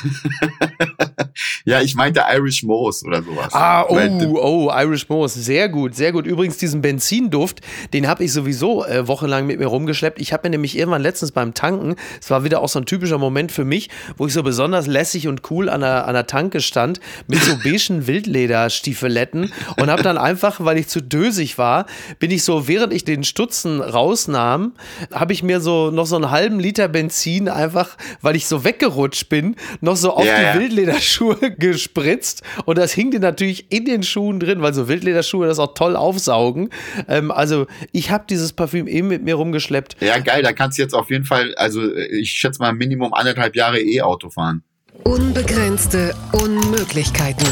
ja, 1.64 1.80
ich 1.80 1.94
meinte 1.94 2.22
Irish 2.30 2.62
Moss 2.62 3.04
oder 3.04 3.22
sowas. 3.22 3.52
Ah, 3.52 3.84
oh, 3.88 3.96
oh, 4.36 4.70
Irish 4.74 5.08
Moss. 5.08 5.34
Sehr 5.34 5.68
gut, 5.68 5.94
sehr 5.94 6.12
gut. 6.12 6.26
Übrigens, 6.26 6.58
diesen 6.58 6.82
Benzinduft, 6.82 7.60
den 7.92 8.06
habe 8.06 8.24
ich 8.24 8.32
sowieso 8.32 8.84
äh, 8.84 9.08
wochenlang 9.08 9.33
lang 9.34 9.46
mit 9.46 9.58
mir 9.58 9.66
rumgeschleppt. 9.66 10.20
Ich 10.20 10.32
habe 10.32 10.44
mir 10.44 10.50
nämlich 10.50 10.76
irgendwann 10.76 11.02
letztens 11.02 11.32
beim 11.32 11.54
Tanken, 11.54 11.96
es 12.20 12.30
war 12.30 12.44
wieder 12.44 12.60
auch 12.60 12.68
so 12.68 12.78
ein 12.78 12.86
typischer 12.86 13.18
Moment 13.18 13.52
für 13.52 13.64
mich, 13.64 13.90
wo 14.16 14.26
ich 14.26 14.32
so 14.32 14.42
besonders 14.42 14.86
lässig 14.86 15.28
und 15.28 15.50
cool 15.50 15.68
an 15.68 15.80
der, 15.80 16.06
an 16.06 16.14
der 16.14 16.26
Tanke 16.26 16.60
stand, 16.60 17.00
mit 17.26 17.42
so 17.42 17.56
beigen 17.64 18.06
Wildlederstiefeletten 18.06 19.52
und 19.78 19.90
habe 19.90 20.02
dann 20.02 20.18
einfach, 20.18 20.64
weil 20.64 20.78
ich 20.78 20.88
zu 20.88 21.00
dösig 21.00 21.58
war, 21.58 21.86
bin 22.18 22.30
ich 22.30 22.44
so, 22.44 22.68
während 22.68 22.92
ich 22.92 23.04
den 23.04 23.24
Stutzen 23.24 23.80
rausnahm, 23.80 24.74
habe 25.12 25.32
ich 25.32 25.42
mir 25.42 25.60
so 25.60 25.90
noch 25.90 26.06
so 26.06 26.16
einen 26.16 26.30
halben 26.30 26.60
Liter 26.60 26.88
Benzin 26.88 27.48
einfach, 27.48 27.96
weil 28.22 28.36
ich 28.36 28.46
so 28.46 28.64
weggerutscht 28.64 29.28
bin, 29.28 29.56
noch 29.80 29.96
so 29.96 30.12
auf 30.12 30.24
ja, 30.24 30.52
die. 30.52 30.60
Wildlederschuhe 30.60 31.36
gespritzt 31.58 32.42
und 32.64 32.78
das 32.78 32.92
hing 32.92 33.10
dir 33.10 33.20
natürlich 33.20 33.72
in 33.72 33.84
den 33.84 34.02
Schuhen 34.02 34.40
drin, 34.40 34.62
weil 34.62 34.74
so 34.74 34.88
Wildlederschuhe 34.88 35.46
das 35.46 35.58
auch 35.58 35.74
toll 35.74 35.96
aufsaugen. 35.96 36.70
Ähm, 37.08 37.30
also 37.30 37.66
ich 37.92 38.10
habe 38.10 38.24
dieses 38.28 38.52
Parfüm 38.52 38.86
eben 38.86 39.08
mit 39.08 39.23
mir 39.24 39.34
rumgeschleppt. 39.34 39.96
Ja, 40.00 40.18
geil, 40.18 40.42
da 40.42 40.52
kannst 40.52 40.78
du 40.78 40.82
jetzt 40.82 40.94
auf 40.94 41.10
jeden 41.10 41.24
Fall, 41.24 41.54
also 41.56 41.94
ich 41.94 42.30
schätze 42.30 42.60
mal 42.60 42.72
Minimum 42.72 43.14
anderthalb 43.14 43.56
Jahre 43.56 43.80
E-Auto 43.80 44.30
fahren. 44.30 44.62
Unbegrenzte 45.04 46.14
Unmöglichkeiten. 46.32 47.46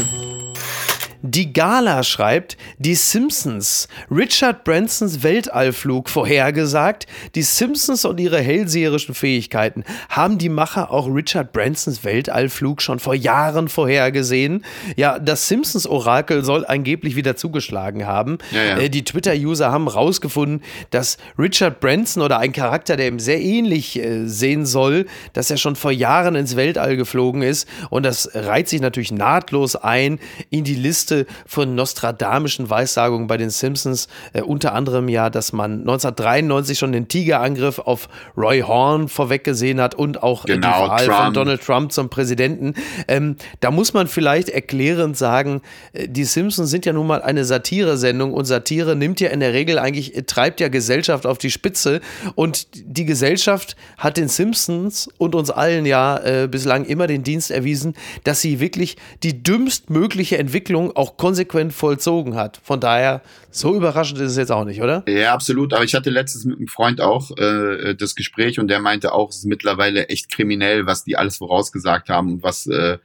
Die 1.25 1.53
Gala 1.53 2.03
schreibt, 2.03 2.57
die 2.79 2.95
Simpsons, 2.95 3.87
Richard 4.11 4.65
Bransons 4.65 5.23
Weltallflug 5.23 6.09
vorhergesagt. 6.09 7.07
Die 7.33 7.43
Simpsons 7.43 8.03
und 8.03 8.19
ihre 8.19 8.41
hellseherischen 8.41 9.15
Fähigkeiten 9.15 9.85
haben 10.09 10.37
die 10.37 10.49
Macher 10.49 10.91
auch 10.91 11.07
Richard 11.07 11.53
Bransons 11.53 12.03
Weltallflug 12.03 12.81
schon 12.81 12.99
vor 12.99 13.15
Jahren 13.15 13.69
vorhergesehen. 13.69 14.65
Ja, 14.97 15.17
das 15.17 15.47
Simpsons-Orakel 15.47 16.43
soll 16.43 16.65
angeblich 16.65 17.15
wieder 17.15 17.37
zugeschlagen 17.37 18.05
haben. 18.05 18.39
Ja, 18.51 18.61
ja. 18.61 18.77
Äh, 18.79 18.89
die 18.89 19.05
Twitter-User 19.05 19.71
haben 19.71 19.87
rausgefunden, 19.87 20.61
dass 20.89 21.17
Richard 21.39 21.79
Branson 21.79 22.21
oder 22.21 22.39
ein 22.39 22.51
Charakter, 22.51 22.97
der 22.97 23.07
ihm 23.07 23.19
sehr 23.19 23.39
ähnlich 23.39 23.97
äh, 23.97 24.25
sehen 24.25 24.65
soll, 24.65 25.05
dass 25.31 25.49
er 25.49 25.55
schon 25.55 25.77
vor 25.77 25.93
Jahren 25.93 26.35
ins 26.35 26.57
Weltall 26.57 26.97
geflogen 26.97 27.43
ist. 27.43 27.65
Und 27.89 28.03
das 28.03 28.29
reiht 28.33 28.67
sich 28.67 28.81
natürlich 28.81 29.13
nahtlos 29.13 29.77
ein 29.77 30.19
in 30.49 30.65
die 30.65 30.75
Liste 30.75 31.12
Liste 31.13 31.25
von 31.45 31.75
nostradamischen 31.75 32.69
Weissagungen 32.69 33.27
bei 33.27 33.37
den 33.37 33.49
Simpsons. 33.49 34.07
Äh, 34.33 34.41
unter 34.41 34.73
anderem 34.73 35.09
ja, 35.09 35.29
dass 35.29 35.53
man 35.53 35.81
1993 35.81 36.77
schon 36.77 36.91
den 36.91 37.07
Tigerangriff 37.07 37.79
auf 37.79 38.09
Roy 38.37 38.61
Horn 38.61 39.07
vorweggesehen 39.07 39.79
hat 39.79 39.95
und 39.95 40.23
auch 40.23 40.45
genau, 40.45 40.85
die 40.85 40.89
Wahl 40.89 41.05
Trump. 41.05 41.23
von 41.23 41.33
Donald 41.33 41.61
Trump 41.61 41.91
zum 41.91 42.09
Präsidenten. 42.09 42.73
Ähm, 43.07 43.35
da 43.59 43.71
muss 43.71 43.93
man 43.93 44.07
vielleicht 44.07 44.49
erklärend 44.49 45.17
sagen, 45.17 45.61
äh, 45.93 46.07
die 46.07 46.23
Simpsons 46.23 46.69
sind 46.69 46.85
ja 46.85 46.93
nun 46.93 47.07
mal 47.07 47.21
eine 47.21 47.45
Satire-Sendung 47.45 48.33
und 48.33 48.45
Satire 48.45 48.95
nimmt 48.95 49.19
ja 49.19 49.29
in 49.29 49.39
der 49.39 49.53
Regel 49.53 49.79
eigentlich, 49.79 50.15
äh, 50.15 50.23
treibt 50.23 50.59
ja 50.59 50.67
Gesellschaft 50.67 51.25
auf 51.25 51.37
die 51.37 51.51
Spitze 51.51 52.01
und 52.35 52.67
die 52.73 53.05
Gesellschaft 53.05 53.75
hat 53.97 54.17
den 54.17 54.27
Simpsons 54.27 55.09
und 55.17 55.35
uns 55.35 55.51
allen 55.51 55.85
ja 55.85 56.17
äh, 56.17 56.47
bislang 56.47 56.85
immer 56.85 57.07
den 57.07 57.23
Dienst 57.23 57.51
erwiesen, 57.51 57.93
dass 58.23 58.41
sie 58.41 58.59
wirklich 58.59 58.97
die 59.23 59.43
dümmstmögliche 59.43 60.37
Entwicklung 60.37 60.95
auch 61.03 61.17
konsequent 61.17 61.73
vollzogen 61.73 62.35
hat. 62.35 62.61
Von 62.63 62.79
daher, 62.79 63.21
so 63.51 63.75
überraschend 63.75 64.21
ist 64.21 64.31
es 64.31 64.37
jetzt 64.37 64.53
auch 64.53 64.63
nicht, 64.63 64.81
oder? 64.81 65.03
Ja, 65.05 65.33
absolut. 65.33 65.73
Aber 65.73 65.83
ich 65.83 65.95
hatte 65.95 66.09
letztens 66.09 66.45
mit 66.45 66.57
einem 66.57 66.69
Freund 66.69 67.01
auch 67.01 67.35
äh, 67.37 67.93
das 67.93 68.15
Gespräch 68.15 68.57
und 68.57 68.69
der 68.69 68.79
meinte 68.79 69.11
auch, 69.11 69.29
es 69.29 69.39
ist 69.39 69.45
mittlerweile 69.45 70.07
echt 70.07 70.31
kriminell, 70.31 70.85
was 70.85 71.03
die 71.03 71.17
alles 71.17 71.37
vorausgesagt 71.37 72.07
haben 72.07 72.33
und 72.33 72.43
was 72.43 72.67
äh, 72.67 72.99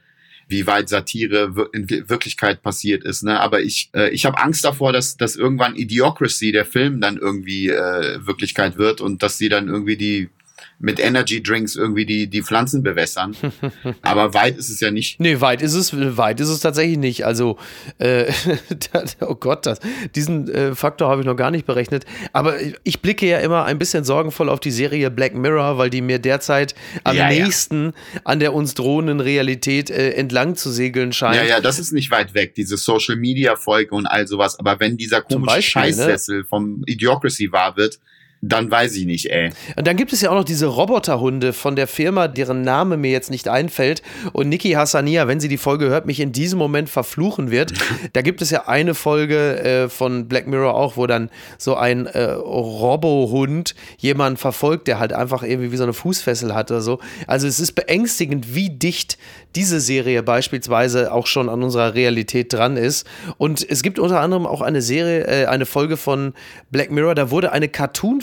wie 0.47 0.67
weit 0.67 0.89
Satire 0.89 1.69
in 1.73 1.91
Wirklichkeit 2.09 2.63
passiert 2.63 3.03
ist. 3.05 3.25
Ne? 3.25 3.39
Aber 3.41 3.61
ich, 3.61 3.91
äh, 3.95 4.11
ich 4.11 4.25
habe 4.25 4.39
Angst 4.39 4.65
davor, 4.65 4.93
dass, 4.93 5.17
dass 5.17 5.35
irgendwann 5.35 5.75
Idiocracy, 5.75 6.53
der 6.53 6.65
Film, 6.65 7.01
dann 7.01 7.19
irgendwie 7.19 7.69
äh, 7.69 8.25
Wirklichkeit 8.25 8.79
wird 8.79 9.01
und 9.01 9.25
dass 9.25 9.39
sie 9.39 9.49
dann 9.49 9.67
irgendwie 9.69 9.97
die 9.97 10.31
mit 10.79 11.01
Energy 11.01 11.43
Drinks 11.43 11.75
irgendwie 11.77 12.07
die, 12.07 12.29
die 12.29 12.43
Pflanzen 12.43 12.83
bewässern. 12.83 13.37
Aber 14.03 14.35
weit 14.35 14.57
ist 14.57 14.69
es 14.69 14.81
ja 14.81 14.91
nicht. 14.91 15.19
Nee, 15.21 15.41
weit 15.41 15.63
ist 15.63 15.75
es, 15.75 15.93
weit 16.17 16.41
ist 16.41 16.49
es 16.49 16.61
tatsächlich 16.61 16.99
nicht. 16.99 17.27
Also, 17.27 17.59
äh, 17.99 18.33
oh 19.21 19.35
Gott, 19.35 19.67
das, 19.67 19.81
diesen 20.15 20.49
äh, 20.49 20.75
Faktor 20.75 21.11
habe 21.11 21.21
ich 21.21 21.27
noch 21.27 21.37
gar 21.37 21.51
nicht 21.51 21.67
berechnet. 21.67 22.05
Aber 22.33 22.57
ich 22.85 23.03
blicke 23.03 23.27
ja 23.27 23.39
immer 23.39 23.65
ein 23.65 23.79
bisschen 23.79 24.05
sorgenvoll 24.05 24.49
auf 24.49 24.61
die 24.61 24.71
Serie 24.71 25.11
Black 25.11 25.35
Mirror, 25.35 25.79
weil 25.79 25.91
die 25.91 26.01
mir 26.01 26.19
derzeit 26.19 26.75
am 27.05 27.17
Ja, 27.17 27.31
ja. 27.31 27.45
nächsten 27.45 27.93
an 28.25 28.41
der 28.41 28.55
uns 28.55 28.75
drohenden 28.75 29.21
Realität 29.21 29.91
äh, 29.91 30.11
entlang 30.13 30.55
zu 30.55 30.71
segeln 30.71 31.13
scheint. 31.13 31.37
Ja, 31.37 31.45
ja, 31.45 31.61
das 31.61 31.79
ist 31.79 31.93
nicht 31.93 32.11
weit 32.11 32.35
weg, 32.35 32.55
diese 32.55 32.77
Social 32.77 33.17
Media 33.17 33.57
Folge 33.57 33.95
und 33.95 34.07
all 34.07 34.27
sowas. 34.27 34.59
Aber 34.59 34.79
wenn 34.81 34.97
dieser 34.97 35.23
komische 35.23 35.47
Beispiel, 35.47 35.83
ne? 35.83 35.89
Scheißsessel 35.89 36.45
vom 36.45 36.83
Idiocracy 36.87 37.53
wahr 37.53 37.77
wird, 37.77 37.99
dann 38.41 38.71
weiß 38.71 38.95
ich 38.97 39.05
nicht, 39.05 39.31
ey. 39.31 39.51
Und 39.77 39.87
dann 39.87 39.97
gibt 39.97 40.13
es 40.13 40.21
ja 40.21 40.31
auch 40.31 40.35
noch 40.35 40.45
diese 40.45 40.67
Roboterhunde 40.67 41.53
von 41.53 41.75
der 41.75 41.89
Firma, 41.89 42.29
deren 42.29 42.63
Name 42.63 42.97
mir 42.97 43.11
jetzt 43.11 43.31
nicht 43.31 43.49
einfällt. 43.49 44.03
Und 44.33 44.49
Niki 44.49 44.73
Hassania, 44.73 45.27
wenn 45.27 45.41
sie 45.41 45.49
die 45.49 45.57
Folge 45.57 45.87
hört, 45.89 46.07
mich 46.07 46.21
in 46.21 46.33
diesem 46.33 46.59
Moment 46.59 46.89
verfluchen 46.89 47.51
wird. 47.51 47.73
Da 48.13 48.23
gibt 48.23 48.43
es 48.43 48.51
ja 48.51 48.67
eine 48.67 48.95
Folge 48.95 49.63
äh, 49.63 49.89
von 49.89 50.29
Black 50.29 50.47
Mirror 50.47 50.75
auch, 50.75 50.97
wo 50.97 51.07
dann 51.07 51.31
so 51.59 51.75
ein 51.75 52.07
äh, 52.07 52.23
Robohund 52.31 53.75
jemanden 53.99 54.37
verfolgt, 54.37 54.89
der 54.89 54.99
halt 54.99 55.13
einfach 55.13 55.43
irgendwie 55.43 55.73
wie 55.73 55.77
so 55.77 55.83
eine 55.83 55.93
Fußfessel 55.93 56.55
hat 56.55 56.71
oder 56.71 56.81
so. 56.81 56.99
Also 57.27 57.47
es 57.47 57.61
ist 57.61 57.73
beängstigend, 57.73 58.55
wie 58.55 58.71
dicht 58.71 59.19
diese 59.55 59.81
Serie 59.81 60.23
beispielsweise 60.23 61.13
auch 61.13 61.27
schon 61.27 61.49
an 61.49 61.63
unserer 61.63 61.95
Realität 61.95 62.53
dran 62.53 62.77
ist. 62.77 63.07
Und 63.37 63.69
es 63.69 63.83
gibt 63.83 63.99
unter 63.99 64.21
anderem 64.21 64.47
auch 64.47 64.63
eine 64.63 64.83
Serie, 64.83 65.27
äh, 65.27 65.47
eine 65.47 65.67
Folge 65.67 65.97
von 65.97 66.35
Black 66.71 66.91
Mirror, 66.91 67.15
da 67.15 67.31
wurde 67.31 67.53
eine 67.53 67.69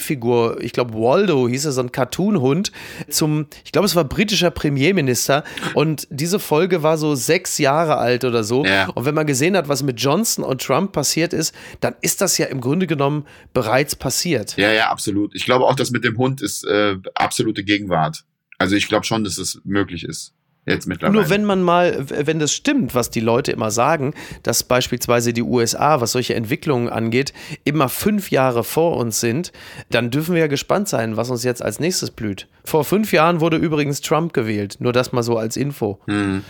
Cartoon-Figur, 0.06 0.62
ich 0.62 0.72
glaube 0.72 0.94
Waldo 0.94 1.48
hieß 1.48 1.66
er, 1.66 1.72
so 1.72 1.82
ein 1.82 1.92
Cartoon-Hund, 1.92 2.72
zum, 3.10 3.48
ich 3.64 3.72
glaube 3.72 3.86
es 3.86 3.96
war 3.96 4.04
britischer 4.04 4.52
Premierminister. 4.52 5.44
Und 5.74 6.08
diese 6.10 6.40
Folge 6.40 6.84
war 6.84 6.98
so 6.98 7.16
sechs 7.16 7.58
Jahre 7.58 7.98
alt 7.98 8.24
oder 8.24 8.44
so. 8.44 8.66
Ja. 8.66 8.88
Und 8.90 9.06
wenn 9.06 9.16
man 9.16 9.26
gesehen 9.26 9.58
hat, 9.58 9.68
was 9.68 9.84
mit 9.84 10.00
Johnson 10.00 10.44
und 10.44 10.62
Trump 10.62 10.92
passiert 10.92 11.34
ist, 11.34 11.54
dann 11.80 11.96
ist 12.02 12.22
das 12.22 12.38
ja 12.38 12.46
im 12.48 12.62
Grunde 12.62 12.88
genommen 12.88 13.26
bereits 13.54 13.96
passiert. 13.96 14.56
Ja, 14.58 14.72
ja, 14.72 14.90
absolut. 14.90 15.34
Ich 15.36 15.46
glaube 15.46 15.66
auch, 15.66 15.76
das 15.76 15.92
mit 15.92 16.04
dem 16.04 16.18
Hund 16.18 16.42
ist 16.42 16.64
äh, 16.66 16.98
absolute 17.16 17.64
Gegenwart. 17.64 18.24
Also 18.58 18.76
ich 18.76 18.88
glaube 18.88 19.06
schon, 19.06 19.24
dass 19.24 19.38
es 19.38 19.60
möglich 19.64 20.04
ist. 20.04 20.34
Jetzt 20.66 20.88
mittlerweile. 20.88 21.22
Nur 21.22 21.30
wenn 21.30 21.46
man 21.46 21.62
mal, 21.62 22.06
wenn 22.10 22.40
das 22.40 22.52
stimmt, 22.52 22.96
was 22.96 23.12
die 23.12 23.20
Leute 23.20 23.52
immer 23.52 23.70
sagen, 23.70 24.14
dass 24.42 24.64
beispielsweise 24.64 25.32
die 25.32 25.44
USA, 25.44 26.02
was 26.02 26.14
solche 26.14 26.34
Entwicklungen 26.34 26.90
angeht, 26.90 27.34
immer 27.64 27.88
fünf 27.88 28.32
Jahre 28.32 28.64
vor 28.64 28.98
uns 28.98 29.20
sind, 29.20 29.52
dann 29.92 30.10
dürfen 30.10 30.34
wir 30.34 30.42
ja 30.42 30.48
gespannt 30.48 30.90
sein, 30.90 31.18
was 31.18 31.30
uns 31.30 31.44
jetzt 31.44 31.62
als 31.62 31.80
nächstes 31.80 32.10
blüht. 32.10 32.48
Vor 32.64 32.84
fünf 32.84 33.12
Jahren 33.12 33.42
wurde 33.42 33.58
übrigens 33.58 34.02
Trump 34.02 34.34
gewählt, 34.34 34.78
nur 34.80 34.92
das 34.92 35.12
mal 35.12 35.24
so 35.24 35.38
als 35.38 35.56
Info. 35.56 36.00
Hm. 36.08 36.44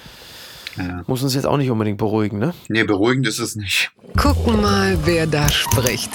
Ja. 0.78 1.04
Muss 1.08 1.24
uns 1.24 1.36
jetzt 1.36 1.46
auch 1.46 1.58
nicht 1.58 1.70
unbedingt 1.70 1.98
beruhigen, 1.98 2.38
ne? 2.40 2.54
Nee, 2.68 2.84
beruhigend 2.84 3.28
ist 3.28 3.40
es 3.40 3.56
nicht. 3.56 3.92
Gucken 4.18 4.62
mal, 4.62 4.98
wer 5.06 5.26
da 5.26 5.50
spricht. 5.50 6.12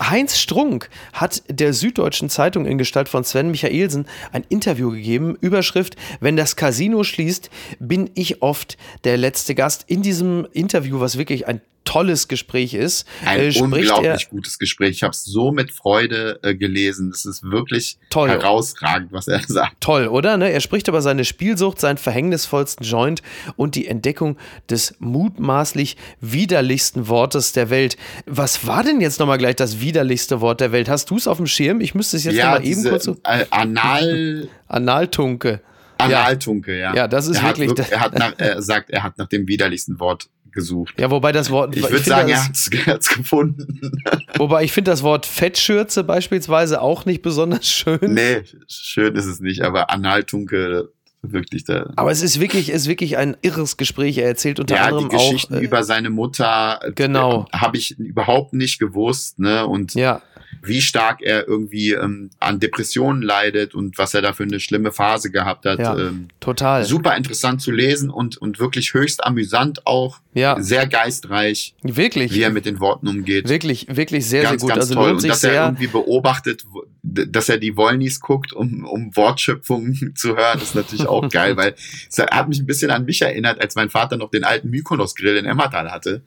Heinz 0.00 0.38
Strunk 0.38 0.90
hat 1.12 1.42
der 1.48 1.72
Süddeutschen 1.72 2.30
Zeitung 2.30 2.66
in 2.66 2.78
Gestalt 2.78 3.08
von 3.08 3.24
Sven 3.24 3.50
Michaelsen 3.50 4.06
ein 4.32 4.44
Interview 4.48 4.90
gegeben. 4.90 5.36
Überschrift: 5.40 5.96
Wenn 6.20 6.36
das 6.36 6.56
Casino 6.56 7.04
schließt, 7.04 7.50
bin 7.78 8.10
ich 8.14 8.42
oft 8.42 8.76
der 9.04 9.16
letzte 9.16 9.54
Gast. 9.54 9.84
In 9.88 10.02
diesem 10.02 10.46
Interview, 10.52 11.00
was 11.00 11.18
wirklich 11.18 11.46
ein 11.46 11.60
tolles 11.88 12.28
Gespräch 12.28 12.74
ist, 12.74 13.06
Ein 13.24 13.40
äh, 13.50 13.58
unglaublich 13.60 14.24
er. 14.24 14.28
gutes 14.30 14.58
Gespräch. 14.58 14.90
Ich 14.90 15.02
habe 15.02 15.12
es 15.12 15.24
so 15.24 15.52
mit 15.52 15.70
Freude 15.72 16.38
äh, 16.42 16.54
gelesen. 16.54 17.10
Das 17.10 17.24
ist 17.24 17.42
wirklich 17.44 17.98
Toll. 18.10 18.28
herausragend, 18.28 19.10
was 19.10 19.26
er 19.26 19.40
sagt. 19.46 19.80
Toll, 19.80 20.06
oder? 20.06 20.36
Ne? 20.36 20.50
Er 20.52 20.60
spricht 20.60 20.88
über 20.88 21.00
seine 21.00 21.24
Spielsucht, 21.24 21.80
seinen 21.80 21.96
verhängnisvollsten 21.96 22.84
Joint 22.84 23.22
und 23.56 23.74
die 23.74 23.86
Entdeckung 23.88 24.36
des 24.68 24.96
mutmaßlich 24.98 25.96
widerlichsten 26.20 27.08
Wortes 27.08 27.52
der 27.52 27.70
Welt. 27.70 27.96
Was 28.26 28.66
war 28.66 28.84
denn 28.84 29.00
jetzt 29.00 29.18
nochmal 29.18 29.38
gleich 29.38 29.56
das 29.56 29.80
widerlichste 29.80 30.40
Wort 30.42 30.60
der 30.60 30.72
Welt? 30.72 30.88
Hast 30.88 31.08
du 31.10 31.16
es 31.16 31.26
auf 31.26 31.38
dem 31.38 31.46
Schirm? 31.46 31.80
Ich 31.80 31.94
müsste 31.94 32.18
es 32.18 32.24
jetzt 32.24 32.34
ja, 32.36 32.52
nochmal 32.52 32.66
eben 32.66 32.84
kurz 32.84 33.04
so. 33.04 33.16
äh, 33.24 33.46
Anal, 33.50 34.48
Analtunke. 34.68 35.60
Analtunke, 36.00 36.78
ja. 36.78 36.94
Ja, 36.94 37.08
das 37.08 37.26
ist 37.26 37.38
er 37.38 37.42
hat 37.42 37.58
wirklich- 37.58 37.76
wirk- 37.76 37.90
Er 37.90 38.00
hat 38.00 38.16
nach, 38.18 38.34
er 38.38 38.62
sagt, 38.62 38.90
er 38.90 39.02
hat 39.02 39.18
nach 39.18 39.26
dem 39.26 39.48
widerlichsten 39.48 39.98
Wort 39.98 40.28
gesucht. 40.58 40.94
Ja, 40.98 41.10
wobei 41.10 41.32
das 41.32 41.50
Wort. 41.50 41.76
Ich 41.76 41.82
würde 41.88 41.98
sagen, 42.04 42.28
das, 42.30 42.40
er 42.40 42.44
hat's, 42.48 42.68
er 42.68 42.86
hat's 42.94 43.08
gefunden. 43.08 43.80
Wobei 44.36 44.64
ich 44.64 44.72
finde 44.72 44.90
das 44.90 45.02
Wort 45.02 45.24
Fettschürze 45.26 46.04
beispielsweise 46.04 46.80
auch 46.82 47.04
nicht 47.06 47.22
besonders 47.22 47.66
schön. 47.68 47.98
nee, 48.02 48.42
schön 48.68 49.14
ist 49.16 49.26
es 49.26 49.40
nicht, 49.40 49.62
aber 49.62 49.90
Analtunke, 49.90 50.90
wirklich 51.22 51.64
da. 51.64 51.90
Aber 51.96 52.10
es 52.10 52.22
ist 52.22 52.38
wirklich, 52.40 52.70
ist 52.70 52.86
wirklich 52.88 53.16
ein 53.16 53.36
irres 53.42 53.76
Gespräch. 53.76 54.18
Er 54.18 54.26
erzählt 54.28 54.60
unter 54.60 54.74
Ja, 54.76 54.82
die 54.82 54.88
anderem 54.88 55.08
Geschichten 55.08 55.54
auch. 55.54 55.60
äh, 55.60 55.64
über 55.64 55.82
seine 55.84 56.10
Mutter 56.10 56.80
äh, 56.82 56.92
Genau. 56.92 57.46
habe 57.52 57.76
ich 57.76 57.98
überhaupt 57.98 58.52
nicht 58.52 58.78
gewusst, 58.78 59.38
ne? 59.38 59.66
Und 59.66 59.94
ja, 59.94 60.22
wie 60.62 60.80
stark 60.80 61.20
er 61.22 61.46
irgendwie 61.46 61.92
ähm, 61.92 62.30
an 62.40 62.60
Depressionen 62.60 63.22
leidet 63.22 63.74
und 63.74 63.98
was 63.98 64.14
er 64.14 64.22
da 64.22 64.32
für 64.32 64.42
eine 64.42 64.60
schlimme 64.60 64.92
Phase 64.92 65.30
gehabt 65.30 65.66
hat. 65.66 65.78
Ja. 65.78 65.96
Ähm, 65.96 66.28
total. 66.40 66.84
super 66.84 67.16
interessant 67.16 67.60
zu 67.60 67.70
lesen 67.70 68.10
und, 68.10 68.36
und 68.36 68.58
wirklich 68.58 68.94
höchst 68.94 69.24
amüsant 69.24 69.86
auch. 69.86 70.18
Ja, 70.34 70.60
Sehr 70.60 70.86
geistreich, 70.86 71.74
wirklich. 71.82 72.32
wie 72.32 72.42
er 72.42 72.50
mit 72.50 72.64
den 72.64 72.80
Worten 72.80 73.08
umgeht. 73.08 73.48
Wirklich, 73.48 73.86
wirklich 73.90 74.26
sehr, 74.26 74.44
ganz, 74.44 74.60
sehr 74.60 74.68
gut. 74.68 74.68
ganz 74.68 74.80
Also 74.82 74.94
toll. 74.94 75.04
lohnt 75.04 75.14
Und 75.16 75.20
sich 75.20 75.30
dass 75.30 75.44
er 75.44 75.64
irgendwie 75.64 75.86
beobachtet, 75.88 76.64
dass 77.02 77.48
er 77.48 77.58
die 77.58 77.76
Wollnies 77.76 78.20
guckt, 78.20 78.52
um, 78.52 78.84
um 78.84 79.14
Wortschöpfungen 79.16 80.12
zu 80.16 80.36
hören, 80.36 80.60
ist 80.60 80.74
natürlich 80.74 81.06
auch 81.06 81.28
geil, 81.30 81.56
weil 81.56 81.74
es 82.08 82.18
hat 82.18 82.48
mich 82.48 82.60
ein 82.60 82.66
bisschen 82.66 82.90
an 82.90 83.04
mich 83.04 83.22
erinnert, 83.22 83.60
als 83.60 83.74
mein 83.74 83.90
Vater 83.90 84.16
noch 84.16 84.30
den 84.30 84.44
alten 84.44 84.70
Mykonos-Grill 84.70 85.36
in 85.36 85.44
Emmertal 85.44 85.90
hatte. 85.90 86.22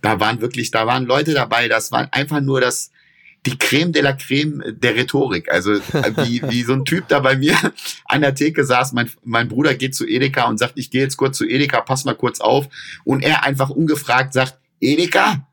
Da 0.00 0.18
waren 0.18 0.40
wirklich, 0.40 0.70
da 0.70 0.86
waren 0.86 1.06
Leute 1.06 1.32
dabei, 1.32 1.68
das 1.68 1.92
war 1.92 2.08
einfach 2.12 2.40
nur 2.40 2.60
das, 2.60 2.90
die 3.46 3.58
Creme 3.58 3.92
de 3.92 4.02
la 4.02 4.12
Creme 4.12 4.62
der 4.68 4.94
Rhetorik. 4.94 5.50
Also 5.50 5.72
äh, 5.72 6.12
wie, 6.24 6.42
wie 6.48 6.62
so 6.62 6.74
ein 6.74 6.84
Typ 6.84 7.08
da 7.08 7.20
bei 7.20 7.36
mir 7.36 7.56
an 8.04 8.20
der 8.20 8.34
Theke 8.34 8.64
saß, 8.64 8.92
mein, 8.92 9.10
mein 9.24 9.48
Bruder 9.48 9.74
geht 9.74 9.94
zu 9.94 10.06
Edeka 10.06 10.44
und 10.44 10.58
sagt, 10.58 10.74
ich 10.76 10.90
gehe 10.90 11.02
jetzt 11.02 11.16
kurz 11.16 11.38
zu 11.38 11.46
Edeka, 11.46 11.80
pass 11.80 12.04
mal 12.04 12.14
kurz 12.14 12.40
auf. 12.40 12.68
Und 13.04 13.22
er 13.22 13.44
einfach 13.44 13.70
ungefragt 13.70 14.32
sagt, 14.32 14.58
Edeka, 14.80 15.46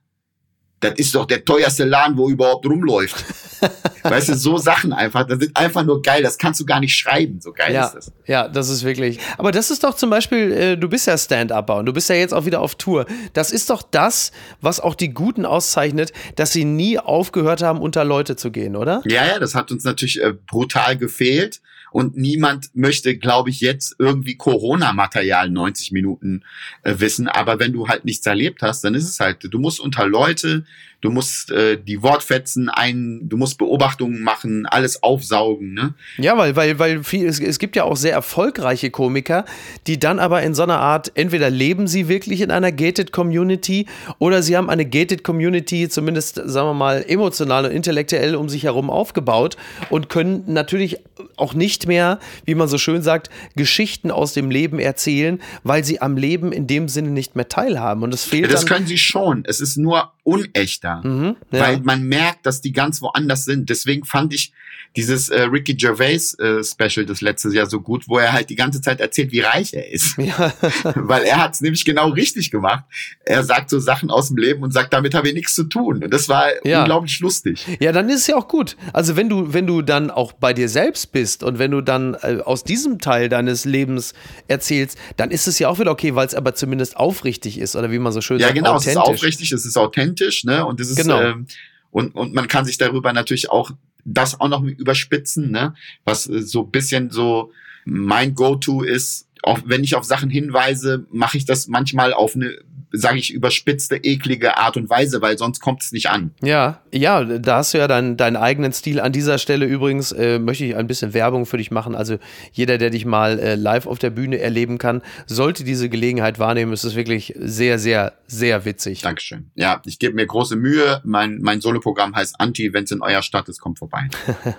das 0.80 0.94
ist 0.96 1.16
doch 1.16 1.26
der 1.26 1.44
teuerste 1.44 1.86
Laden, 1.86 2.18
wo 2.18 2.30
überhaupt 2.30 2.66
rumläuft. 2.66 3.26
weißt 4.04 4.30
du, 4.30 4.36
so 4.36 4.58
Sachen 4.58 4.94
einfach, 4.94 5.26
das 5.28 5.40
sind 5.40 5.56
einfach 5.56 5.84
nur 5.84 6.02
geil, 6.02 6.24
das 6.24 6.38
kannst 6.38 6.60
du 6.62 6.66
gar 6.66 6.80
nicht 6.80 6.96
schreiben, 6.96 7.42
so 7.42 7.52
geil 7.52 7.74
Ja, 7.74 7.88
ist 7.88 7.96
das. 7.96 8.12
ja, 8.26 8.48
das 8.48 8.70
ist 8.70 8.84
wirklich. 8.84 9.20
Aber 9.38 9.52
das 9.52 9.70
ist 9.72 9.84
doch 9.84 9.96
zum 9.96 10.10
Beispiel, 10.10 10.52
äh, 10.52 10.78
du 10.78 10.88
bist 10.88 11.08
ja 11.08 11.18
Stand-Upper 11.18 11.76
und 11.78 11.86
du 11.86 11.94
bist 11.94 12.10
ja 12.10 12.16
jetzt 12.16 12.34
auch 12.34 12.46
wieder 12.46 12.62
auf 12.62 12.76
Tour. 12.76 13.06
Das 13.34 13.52
ist 13.52 13.70
doch 13.70 13.82
das, 13.84 14.32
was 14.62 14.80
auch 14.80 14.96
die 14.96 15.14
Guten 15.14 15.46
auszeichnet, 15.46 16.14
dass 16.36 16.54
sie 16.54 16.64
nie 16.64 16.98
aufgehört 16.98 17.62
haben, 17.62 17.82
unter 17.82 18.06
Leute 18.06 18.36
zu 18.38 18.52
gehen, 18.52 18.76
oder? 18.76 19.02
Ja, 19.06 19.26
ja, 19.26 19.40
das 19.40 19.56
hat 19.56 19.72
uns 19.72 19.84
natürlich 19.84 20.22
äh, 20.22 20.34
brutal 20.48 20.98
gefehlt. 20.98 21.62
Und 21.92 22.18
niemand 22.18 22.76
möchte, 22.76 23.18
glaube 23.18 23.50
ich, 23.50 23.62
jetzt 23.62 23.96
irgendwie 24.00 24.36
Corona-Material 24.36 25.50
90 25.50 25.92
Minuten 25.92 26.44
äh, 26.84 26.96
wissen. 26.98 27.28
Aber 27.28 27.60
wenn 27.60 27.74
du 27.74 27.88
halt 27.88 28.06
nichts 28.06 28.26
erlebt 28.26 28.62
hast, 28.62 28.84
dann 28.84 28.96
ist 28.96 29.10
es 29.10 29.20
halt, 29.20 29.38
du 29.42 29.60
musst 29.60 29.80
unter 29.80 30.08
Leute, 30.08 30.66
du 31.02 31.10
musst 31.12 31.52
äh, 31.52 31.78
die 31.78 32.04
Wortfetzen 32.04 32.70
ein, 32.70 33.22
du 33.24 33.38
musst 33.38 33.58
Beobachtungen 33.58 34.22
machen, 34.22 34.66
alles 34.66 35.02
aufsaugen, 35.02 35.74
ne? 35.74 35.94
Ja, 36.18 36.38
weil, 36.38 36.56
weil, 36.56 36.78
weil 36.80 37.04
viel, 37.04 37.26
es, 37.28 37.40
es 37.40 37.60
gibt 37.60 37.76
ja 37.76 37.84
auch 37.84 37.96
sehr 37.96 38.14
erfolgreiche 38.14 38.92
Komiker, 38.92 39.46
die 39.88 39.98
dann 39.98 40.20
aber 40.20 40.44
in 40.44 40.54
so 40.54 40.64
einer 40.64 40.80
Art, 40.80 41.12
entweder 41.16 41.50
leben 41.50 41.88
sie 41.88 42.08
wirklich 42.10 42.42
in 42.42 42.52
einer 42.52 42.72
gated 42.72 43.12
Community 43.12 43.86
oder 44.18 44.44
sie 44.44 44.58
haben 44.58 44.70
eine 44.70 44.86
gated 44.86 45.24
Community, 45.24 45.88
zumindest, 45.88 46.36
sagen 46.36 46.70
wir 46.70 46.74
mal, 46.74 47.06
emotional 47.08 47.66
und 47.66 47.72
intellektuell 47.72 48.36
um 48.36 48.50
sich 48.50 48.64
herum 48.64 48.90
aufgebaut 48.90 49.56
und 49.90 50.10
können 50.10 50.44
natürlich 50.48 50.98
auch 51.38 51.54
nicht 51.54 51.88
mehr, 51.88 52.20
wie 52.46 52.56
man 52.56 52.68
so 52.68 52.78
schön 52.78 53.02
sagt, 53.02 53.30
Geschichten 53.56 54.12
aus 54.12 54.34
dem 54.34 54.52
Leben 54.52 54.80
erzählen, 54.80 55.40
weil 55.64 55.84
sie 55.84 56.02
am 56.02 56.18
Leben 56.18 56.52
in 56.52 56.68
dem 56.68 56.90
Sinne 56.90 57.10
nicht 57.10 57.36
mehr 57.36 57.48
teilhaben. 57.48 58.04
Und 58.04 58.14
es 58.14 58.26
fehlt 58.26 58.48
Ja, 58.48 58.52
das 58.52 58.66
können 58.66 58.88
sie 58.88 58.98
schon. 58.98 59.44
Es 59.46 59.62
ist 59.62 59.78
nur 59.78 60.12
unechter. 60.30 61.02
Mhm, 61.04 61.36
ja. 61.52 61.60
Weil 61.60 61.80
man 61.82 62.04
merkt, 62.04 62.46
dass 62.46 62.62
die 62.62 62.72
ganz 62.72 63.02
woanders 63.02 63.46
sind. 63.46 63.70
Deswegen 63.70 64.06
fand 64.06 64.34
ich 64.34 64.54
dieses 64.96 65.30
äh, 65.30 65.42
Ricky 65.44 65.76
Gervais 65.76 66.34
äh, 66.40 66.64
Special 66.64 67.06
das 67.06 67.22
letzte 67.22 67.50
Jahr 67.50 67.68
so 67.68 67.80
gut, 67.80 68.08
wo 68.08 68.18
er 68.18 68.34
halt 68.34 68.50
die 68.50 68.56
ganze 68.56 68.82
Zeit 68.82 69.00
erzählt, 69.00 69.32
wie 69.32 69.40
reich 69.42 69.74
er 69.74 69.90
ist. 69.92 70.18
ja. 70.18 70.52
Weil 70.96 71.24
er 71.24 71.38
hat 71.38 71.54
es 71.54 71.62
nämlich 71.62 71.86
genau 71.86 72.10
richtig 72.10 72.50
gemacht. 72.52 72.84
Er 73.24 73.44
sagt 73.44 73.70
so 73.70 73.80
Sachen 73.80 74.10
aus 74.10 74.30
dem 74.30 74.38
Leben 74.38 74.64
und 74.64 74.72
sagt, 74.72 74.94
damit 74.94 75.14
habe 75.14 75.28
ich 75.28 75.34
nichts 75.36 75.54
zu 75.56 75.64
tun. 75.66 76.04
Und 76.04 76.12
das 76.14 76.28
war 76.28 76.48
Ja. 76.66 76.80
unglaublich 76.82 77.20
lustig. 77.20 77.66
Ja, 77.80 77.92
dann 77.92 78.10
ist 78.10 78.22
es 78.22 78.28
ja 78.28 78.36
auch 78.36 78.48
gut. 78.48 78.78
Also 78.92 79.16
wenn 79.16 79.30
du, 79.30 79.54
wenn 79.54 79.68
du 79.68 79.82
dann 79.82 80.10
auch 80.12 80.34
bei 80.34 80.54
dir 80.54 80.68
selbst 80.70 81.12
bist 81.12 81.44
und 81.44 81.60
wenn 81.60 81.72
du 81.72 81.82
dann 81.82 82.16
äh, 82.22 82.40
aus 82.44 82.64
diesem 82.64 83.00
Teil 83.00 83.30
deines 83.30 83.66
Lebens 83.66 84.14
erzählst, 84.48 84.98
dann 85.18 85.32
ist 85.32 85.48
es 85.48 85.60
ja 85.60 85.70
auch 85.70 85.80
wieder 85.80 85.92
okay, 85.92 86.16
weil 86.16 86.26
es 86.28 86.34
aber 86.36 86.56
zumindest 86.56 86.98
aufrichtig 86.98 87.60
ist 87.60 87.76
oder 87.76 87.92
wie 87.92 88.00
man 88.00 88.12
so 88.12 88.22
schön 88.22 88.40
Ja, 88.40 88.48
sagt, 88.48 88.58
genau, 88.58 88.76
es 88.78 88.88
ist 88.88 88.98
aufrichtig, 88.98 89.52
es 89.52 89.66
ist 89.66 89.78
authentisch, 89.78 90.44
ne? 90.44 90.66
Und 90.66 90.80
es 90.80 90.90
ist 90.90 90.98
Genau. 90.98 91.22
ähm, 91.22 91.46
und, 91.92 92.14
und 92.16 92.34
man 92.34 92.48
kann 92.48 92.66
sich 92.66 92.78
darüber 92.78 93.14
natürlich 93.14 93.50
auch 93.50 93.72
das 94.06 94.40
auch 94.40 94.50
noch 94.50 94.64
überspitzen, 94.64 95.52
ne? 95.52 95.74
Was 96.06 96.28
äh, 96.28 96.42
so 96.42 96.64
bisschen 96.64 97.10
so 97.10 97.52
mein 97.86 98.36
Go-To 98.36 98.84
ist, 98.84 99.28
auch 99.42 99.60
wenn 99.66 99.84
ich 99.84 99.96
auf 99.96 100.04
Sachen 100.04 100.30
hinweise, 100.30 101.06
mache 101.12 101.38
ich 101.38 101.46
das 101.46 101.68
manchmal 101.68 102.14
auf 102.14 102.36
eine 102.36 102.60
sage 102.92 103.20
ich, 103.20 103.34
überspitzte, 103.34 103.98
eklige 103.98 104.58
Art 104.58 104.78
und 104.78 104.90
Weise, 104.90 105.22
weil 105.22 105.38
sonst 105.38 105.60
kommt 105.60 105.82
es 105.82 105.92
nicht 105.92 106.10
an. 106.10 106.32
Ja, 106.42 106.82
ja, 106.92 107.24
da 107.24 107.58
hast 107.58 107.74
du 107.74 107.78
ja 107.78 107.88
deinen, 107.88 108.18
deinen 108.18 108.36
eigenen 108.36 108.74
Stil. 108.74 109.00
An 109.00 109.12
dieser 109.12 109.38
Stelle 109.38 109.66
übrigens 109.66 110.12
äh, 110.12 110.40
möchte 110.40 110.66
ich 110.66 110.76
ein 110.76 110.88
bisschen 110.88 111.14
Werbung 111.14 111.46
für 111.46 111.58
dich 111.58 111.72
machen. 111.72 111.96
Also 111.96 112.18
jeder, 112.52 112.78
der 112.78 112.90
dich 112.90 113.06
mal 113.06 113.38
äh, 113.40 113.56
live 113.56 113.86
auf 113.86 114.00
der 114.00 114.10
Bühne 114.10 114.40
erleben 114.40 114.78
kann, 114.78 115.02
sollte 115.28 115.64
diese 115.64 115.90
Gelegenheit 115.90 116.40
wahrnehmen. 116.40 116.74
Es 116.74 116.84
ist 116.84 116.96
wirklich 116.96 117.34
sehr, 117.38 117.78
sehr, 117.78 118.14
sehr 118.28 118.66
witzig. 118.66 119.02
Dankeschön. 119.02 119.52
Ja, 119.56 119.82
ich 119.86 120.00
gebe 120.00 120.16
mir 120.16 120.26
große 120.26 120.56
Mühe. 120.56 121.02
Mein, 121.04 121.40
mein 121.42 121.62
Soloprogramm 121.62 122.16
heißt 122.16 122.40
Anti. 122.40 122.74
Wenn 122.74 122.86
es 122.86 122.92
in 122.92 123.02
eurer 123.02 123.22
Stadt 123.22 123.50
ist, 123.50 123.60
kommt 123.60 123.78
vorbei. 123.78 124.08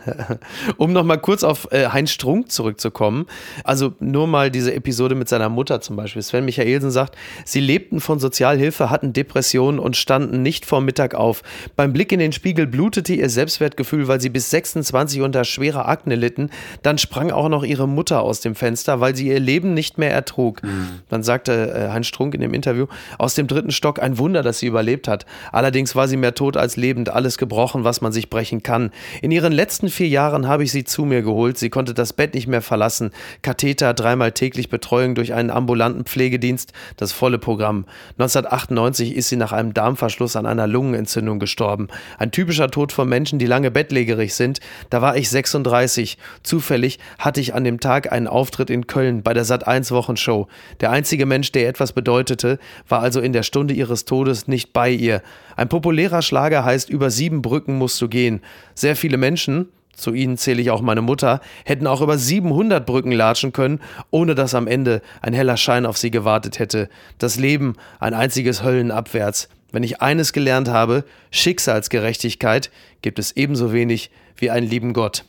um 0.77 0.93
nochmal 0.93 1.19
kurz 1.19 1.43
auf 1.43 1.71
äh, 1.73 1.89
Heinz 1.89 2.13
Strunk 2.13 2.53
zurückzukommen. 2.53 3.27
Also 3.65 3.95
nur 3.99 4.29
mal 4.29 4.51
diese 4.51 4.73
Episode 4.73 5.17
mit 5.17 5.29
seiner 5.29 5.49
Mutter 5.49 5.81
zum 5.81 5.97
Beispiel. 5.97 6.23
Sven 6.23 6.45
Michaelsen 6.45 6.91
sagt, 6.91 7.17
sie 7.45 7.61
lebten 7.61 8.01
von 8.01 8.20
Sozialhilfe, 8.21 8.91
hatten 8.91 9.13
Depressionen 9.13 9.79
und 9.79 9.97
standen 9.97 10.43
nicht 10.43 10.67
vor 10.67 10.81
Mittag 10.81 11.15
auf. 11.15 11.43
Beim 11.77 11.93
Blick 11.93 12.13
in 12.13 12.21
den 12.21 12.33
Spiegel 12.33 12.67
blutete 12.67 13.15
ihr 13.15 13.29
Selbstwertgefühl, 13.29 14.09
weil 14.09 14.21
sie 14.21 14.31
bis 14.31 14.51
26 14.51 15.21
unter 15.23 15.45
schwerer 15.45 15.89
Akne 15.89 16.15
litten. 16.15 16.51
Dann 16.83 16.99
sprang 16.99 17.31
auch 17.31 17.49
noch 17.49 17.65
ihre 17.65 17.89
Mutter 17.89 18.23
aus 18.23 18.41
dem 18.41 18.55
Fenster, 18.55 19.01
weil 19.01 19.17
sie 19.17 19.29
ihr 19.29 19.41
Leben 19.41 19.75
nicht 19.75 19.99
mehr 19.99 20.13
ertrug. 20.13 20.63
Mhm. 20.63 21.01
Dann 21.09 21.23
sagte 21.23 21.73
äh, 21.73 21.93
Heinz 21.93 22.07
Strunk 22.07 22.35
in 22.35 22.41
dem 22.41 22.55
Interview, 22.55 22.87
aus 23.19 23.35
dem 23.35 23.47
dritten 23.47 23.71
Stock 23.71 24.01
ein 24.01 24.19
Wunder, 24.19 24.43
dass 24.43 24.59
sie 24.59 24.67
überlebt 24.67 25.09
hat. 25.09 25.27
Allerdings 25.53 25.97
war 25.97 26.09
sie 26.09 26.17
mehr 26.17 26.35
tot 26.35 26.57
als 26.57 26.77
lebend, 26.77 27.09
alles 27.09 27.39
gebrochen, 27.39 27.85
was 27.85 28.01
man 28.01 28.13
sich 28.13 28.31
brechen 28.31 28.63
kann. 28.63 28.91
In 29.23 29.31
ihren 29.31 29.53
letzten 29.53 29.89
vier 29.89 30.09
Jahren 30.09 30.47
habe 30.47 30.65
ich 30.65 30.73
sie 30.73 30.85
zu 30.85 31.05
mir 31.05 31.23
geholt. 31.23 31.59
Sie 31.59 31.71
konnte 31.71 31.95
das 31.95 32.13
Bett 32.13 32.35
nicht 32.35 32.47
mehr 32.47 32.63
verlassen. 32.63 33.11
Katheter, 33.43 33.95
dreimal 33.95 34.33
täglich 34.33 34.69
Betreuung 34.69 35.15
durch 35.15 35.35
einen 35.35 35.51
ambulanten 35.51 36.05
Pflegedienst, 36.05 36.73
das 36.97 37.13
volle 37.13 37.39
Programm. 37.39 37.87
1998 38.13 39.15
ist 39.15 39.29
sie 39.29 39.37
nach 39.37 39.53
einem 39.53 39.75
Darmverschluss 39.75 40.37
an 40.37 40.47
einer 40.47 40.67
Lungenentzündung 40.67 41.39
gestorben. 41.39 41.89
Ein 42.19 42.31
typischer 42.31 42.71
Tod 42.71 42.93
von 42.93 43.09
Menschen, 43.09 43.39
die 43.39 43.47
lange 43.47 43.71
bettlägerig 43.71 44.35
sind. 44.35 44.61
Da 44.91 45.01
war 45.03 45.17
ich 45.17 45.31
36. 45.31 46.19
Zufällig 46.43 46.99
hatte 47.19 47.41
ich 47.41 47.55
an 47.55 47.65
dem 47.65 47.81
Tag 47.81 48.13
einen 48.13 48.27
Auftritt 48.27 48.71
in 48.71 48.87
Köln 48.87 49.23
bei 49.23 49.35
der 49.35 49.45
Sat1 49.45 49.91
Wochenshow. 49.91 50.49
Der 50.81 50.91
einzige 50.91 51.27
Mensch, 51.27 51.53
der 51.53 51.69
etwas 51.69 51.93
bedeutete, 51.93 52.59
war 52.89 53.01
also 53.01 53.21
in 53.21 53.33
der 53.33 53.43
Stunde 53.43 53.75
ihres 53.75 54.05
Todes 54.05 54.49
nicht 54.49 54.73
bei 54.73 54.91
ihr. 54.91 55.23
Ein 55.57 55.69
populärer 55.69 56.23
Schlager 56.23 56.65
heißt 56.65 56.91
Über 56.91 57.11
sieben 57.11 57.43
Brücken 57.43 57.79
musst 57.79 58.01
du 58.01 58.09
gehen. 58.09 58.41
Sehr 58.75 58.97
viele 58.97 59.17
Menschen, 59.17 59.69
zu 59.95 60.15
ihnen 60.15 60.37
zähle 60.37 60.63
ich 60.63 60.71
auch 60.71 60.81
meine 60.81 61.03
Mutter, 61.03 61.41
hätten 61.65 61.87
auch 61.87 62.01
über 62.01 62.17
700 62.17 62.87
Brücken 62.87 63.13
latschen 63.13 63.53
können, 63.53 63.81
ohne 64.11 64.35
dass 64.35 64.55
am 64.55 64.67
Ende 64.67 65.03
ein 65.21 65.33
heller 65.33 65.57
Schein 65.57 65.87
auf 65.87 65.99
sie 65.99 66.11
gewartet 66.11 66.59
hätte. 66.59 66.89
Das 67.19 67.37
Leben 67.37 67.75
ein 67.99 68.15
einziges 68.15 68.63
Höllenabwärts. 68.63 69.49
Wenn 69.73 69.83
ich 69.83 70.01
eines 70.03 70.33
gelernt 70.33 70.69
habe, 70.69 71.05
Schicksalsgerechtigkeit 71.31 72.71
gibt 73.03 73.19
es 73.19 73.33
ebenso 73.33 73.73
wenig 73.73 74.11
wie 74.37 74.51
einen 74.51 74.67
lieben 74.67 74.93
Gott. 74.93 75.25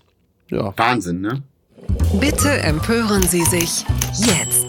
Ja. 0.49 0.73
Wahnsinn, 0.77 1.21
ne? 1.21 1.43
Bitte 2.19 2.49
empören 2.49 3.23
Sie 3.23 3.43
sich 3.43 3.85
jetzt. 4.17 4.60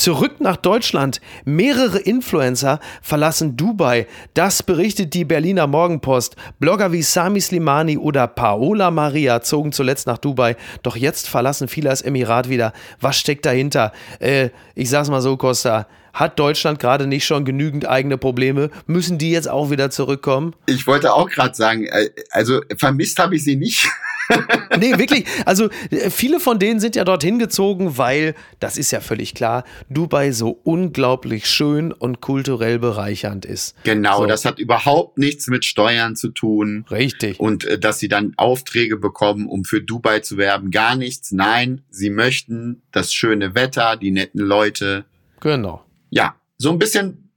Zurück 0.00 0.40
nach 0.40 0.56
Deutschland. 0.56 1.20
Mehrere 1.44 1.98
Influencer 1.98 2.80
verlassen 3.02 3.58
Dubai. 3.58 4.06
Das 4.32 4.62
berichtet 4.62 5.12
die 5.12 5.26
Berliner 5.26 5.66
Morgenpost. 5.66 6.36
Blogger 6.58 6.90
wie 6.92 7.02
Sami 7.02 7.38
Slimani 7.38 7.98
oder 7.98 8.26
Paola 8.26 8.90
Maria 8.90 9.42
zogen 9.42 9.72
zuletzt 9.72 10.06
nach 10.06 10.16
Dubai. 10.16 10.56
Doch 10.82 10.96
jetzt 10.96 11.28
verlassen 11.28 11.68
viele 11.68 11.90
das 11.90 12.00
Emirat 12.00 12.48
wieder. 12.48 12.72
Was 13.02 13.18
steckt 13.18 13.44
dahinter? 13.44 13.92
Äh, 14.20 14.48
ich 14.74 14.88
sag's 14.88 15.10
mal 15.10 15.20
so, 15.20 15.36
Costa. 15.36 15.86
Hat 16.14 16.38
Deutschland 16.38 16.78
gerade 16.78 17.06
nicht 17.06 17.26
schon 17.26 17.44
genügend 17.44 17.86
eigene 17.86 18.16
Probleme? 18.16 18.70
Müssen 18.86 19.18
die 19.18 19.30
jetzt 19.30 19.50
auch 19.50 19.70
wieder 19.70 19.90
zurückkommen? 19.90 20.56
Ich 20.64 20.86
wollte 20.86 21.12
auch 21.12 21.28
gerade 21.28 21.54
sagen, 21.54 21.84
äh, 21.84 22.08
also 22.30 22.62
vermisst 22.74 23.18
habe 23.18 23.36
ich 23.36 23.44
sie 23.44 23.56
nicht. 23.56 23.86
nee, 24.78 24.98
wirklich. 24.98 25.26
Also 25.44 25.68
äh, 25.90 26.10
viele 26.10 26.40
von 26.40 26.58
denen 26.58 26.80
sind 26.80 26.96
ja 26.96 27.04
dorthin 27.04 27.38
gezogen, 27.38 27.98
weil, 27.98 28.34
das 28.58 28.78
ist 28.78 28.90
ja 28.90 29.00
völlig 29.00 29.34
klar, 29.34 29.64
Dubai 29.88 30.32
so 30.32 30.60
unglaublich 30.64 31.46
schön 31.46 31.92
und 31.92 32.20
kulturell 32.20 32.78
bereichernd 32.78 33.44
ist. 33.44 33.74
Genau, 33.84 34.18
so. 34.18 34.26
das 34.26 34.44
hat 34.44 34.58
überhaupt 34.58 35.18
nichts 35.18 35.48
mit 35.48 35.64
Steuern 35.64 36.16
zu 36.16 36.28
tun. 36.28 36.84
Richtig. 36.90 37.38
Und 37.40 37.64
äh, 37.64 37.78
dass 37.78 37.98
sie 37.98 38.08
dann 38.08 38.34
Aufträge 38.36 38.96
bekommen, 38.96 39.46
um 39.46 39.64
für 39.64 39.80
Dubai 39.80 40.20
zu 40.20 40.36
werben, 40.36 40.70
gar 40.70 40.96
nichts. 40.96 41.32
Nein, 41.32 41.82
sie 41.90 42.10
möchten 42.10 42.82
das 42.92 43.12
schöne 43.12 43.54
Wetter, 43.54 43.96
die 43.96 44.10
netten 44.10 44.40
Leute. 44.40 45.04
Genau. 45.40 45.84
Ja, 46.10 46.36
so 46.58 46.70
ein 46.70 46.78
bisschen 46.78 47.29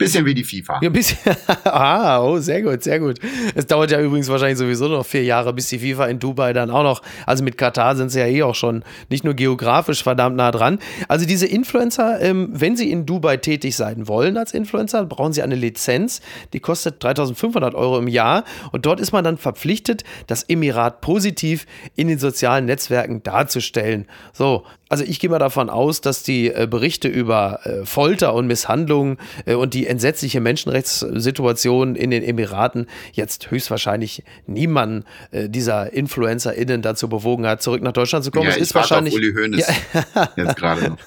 Bisschen 0.00 0.24
wie 0.24 0.32
die 0.32 0.44
FIFA. 0.44 0.78
Ja, 0.80 0.88
bisschen. 0.88 1.18
ah, 1.64 2.22
oh, 2.22 2.38
sehr 2.38 2.62
gut, 2.62 2.82
sehr 2.82 2.98
gut. 2.98 3.18
Es 3.54 3.66
dauert 3.66 3.90
ja 3.90 4.00
übrigens 4.00 4.28
wahrscheinlich 4.28 4.56
sowieso 4.56 4.88
noch 4.88 5.04
vier 5.04 5.24
Jahre, 5.24 5.52
bis 5.52 5.68
die 5.68 5.78
FIFA 5.78 6.06
in 6.06 6.18
Dubai 6.18 6.54
dann 6.54 6.70
auch 6.70 6.82
noch, 6.82 7.02
also 7.26 7.44
mit 7.44 7.58
Katar 7.58 7.94
sind 7.94 8.08
sie 8.08 8.18
ja 8.18 8.26
eh 8.26 8.42
auch 8.42 8.54
schon 8.54 8.82
nicht 9.10 9.24
nur 9.24 9.34
geografisch 9.34 10.02
verdammt 10.02 10.36
nah 10.36 10.52
dran. 10.52 10.78
Also 11.06 11.26
diese 11.26 11.46
Influencer, 11.46 12.18
ähm, 12.22 12.48
wenn 12.50 12.78
sie 12.78 12.90
in 12.90 13.04
Dubai 13.04 13.36
tätig 13.36 13.76
sein 13.76 14.08
wollen 14.08 14.38
als 14.38 14.54
Influencer, 14.54 15.04
brauchen 15.04 15.34
sie 15.34 15.42
eine 15.42 15.54
Lizenz, 15.54 16.22
die 16.54 16.60
kostet 16.60 17.04
3500 17.04 17.74
Euro 17.74 17.98
im 17.98 18.08
Jahr 18.08 18.44
und 18.72 18.86
dort 18.86 19.00
ist 19.00 19.12
man 19.12 19.22
dann 19.22 19.36
verpflichtet, 19.36 20.04
das 20.28 20.44
Emirat 20.44 21.02
positiv 21.02 21.66
in 21.94 22.08
den 22.08 22.18
sozialen 22.18 22.64
Netzwerken 22.64 23.22
darzustellen. 23.22 24.06
So, 24.32 24.64
also 24.90 25.04
ich 25.04 25.20
gehe 25.20 25.30
mal 25.30 25.38
davon 25.38 25.70
aus, 25.70 26.00
dass 26.00 26.24
die 26.24 26.48
äh, 26.48 26.66
Berichte 26.68 27.06
über 27.06 27.60
äh, 27.64 27.86
Folter 27.86 28.34
und 28.34 28.48
Misshandlungen 28.48 29.18
äh, 29.46 29.54
und 29.54 29.72
die 29.72 29.86
entsetzliche 29.86 30.40
Menschenrechtssituation 30.40 31.94
in 31.94 32.10
den 32.10 32.24
Emiraten 32.24 32.88
jetzt 33.12 33.52
höchstwahrscheinlich 33.52 34.24
niemanden 34.46 35.04
äh, 35.30 35.48
dieser 35.48 35.92
InfluencerInnen 35.92 36.82
dazu 36.82 37.08
bewogen 37.08 37.46
hat, 37.46 37.62
zurück 37.62 37.82
nach 37.82 37.92
Deutschland 37.92 38.24
zu 38.24 38.32
kommen. 38.32 38.46
Ja, 38.46 38.50
es 38.50 38.56
ist 38.56 38.74
wahrscheinlich. 38.74 39.14
Auf 39.14 39.20
Uli 39.20 39.32
Hoeneß 39.32 39.68
ja. 40.14 40.28
jetzt 40.36 40.56
gerade 40.56 40.90
noch. 40.90 40.98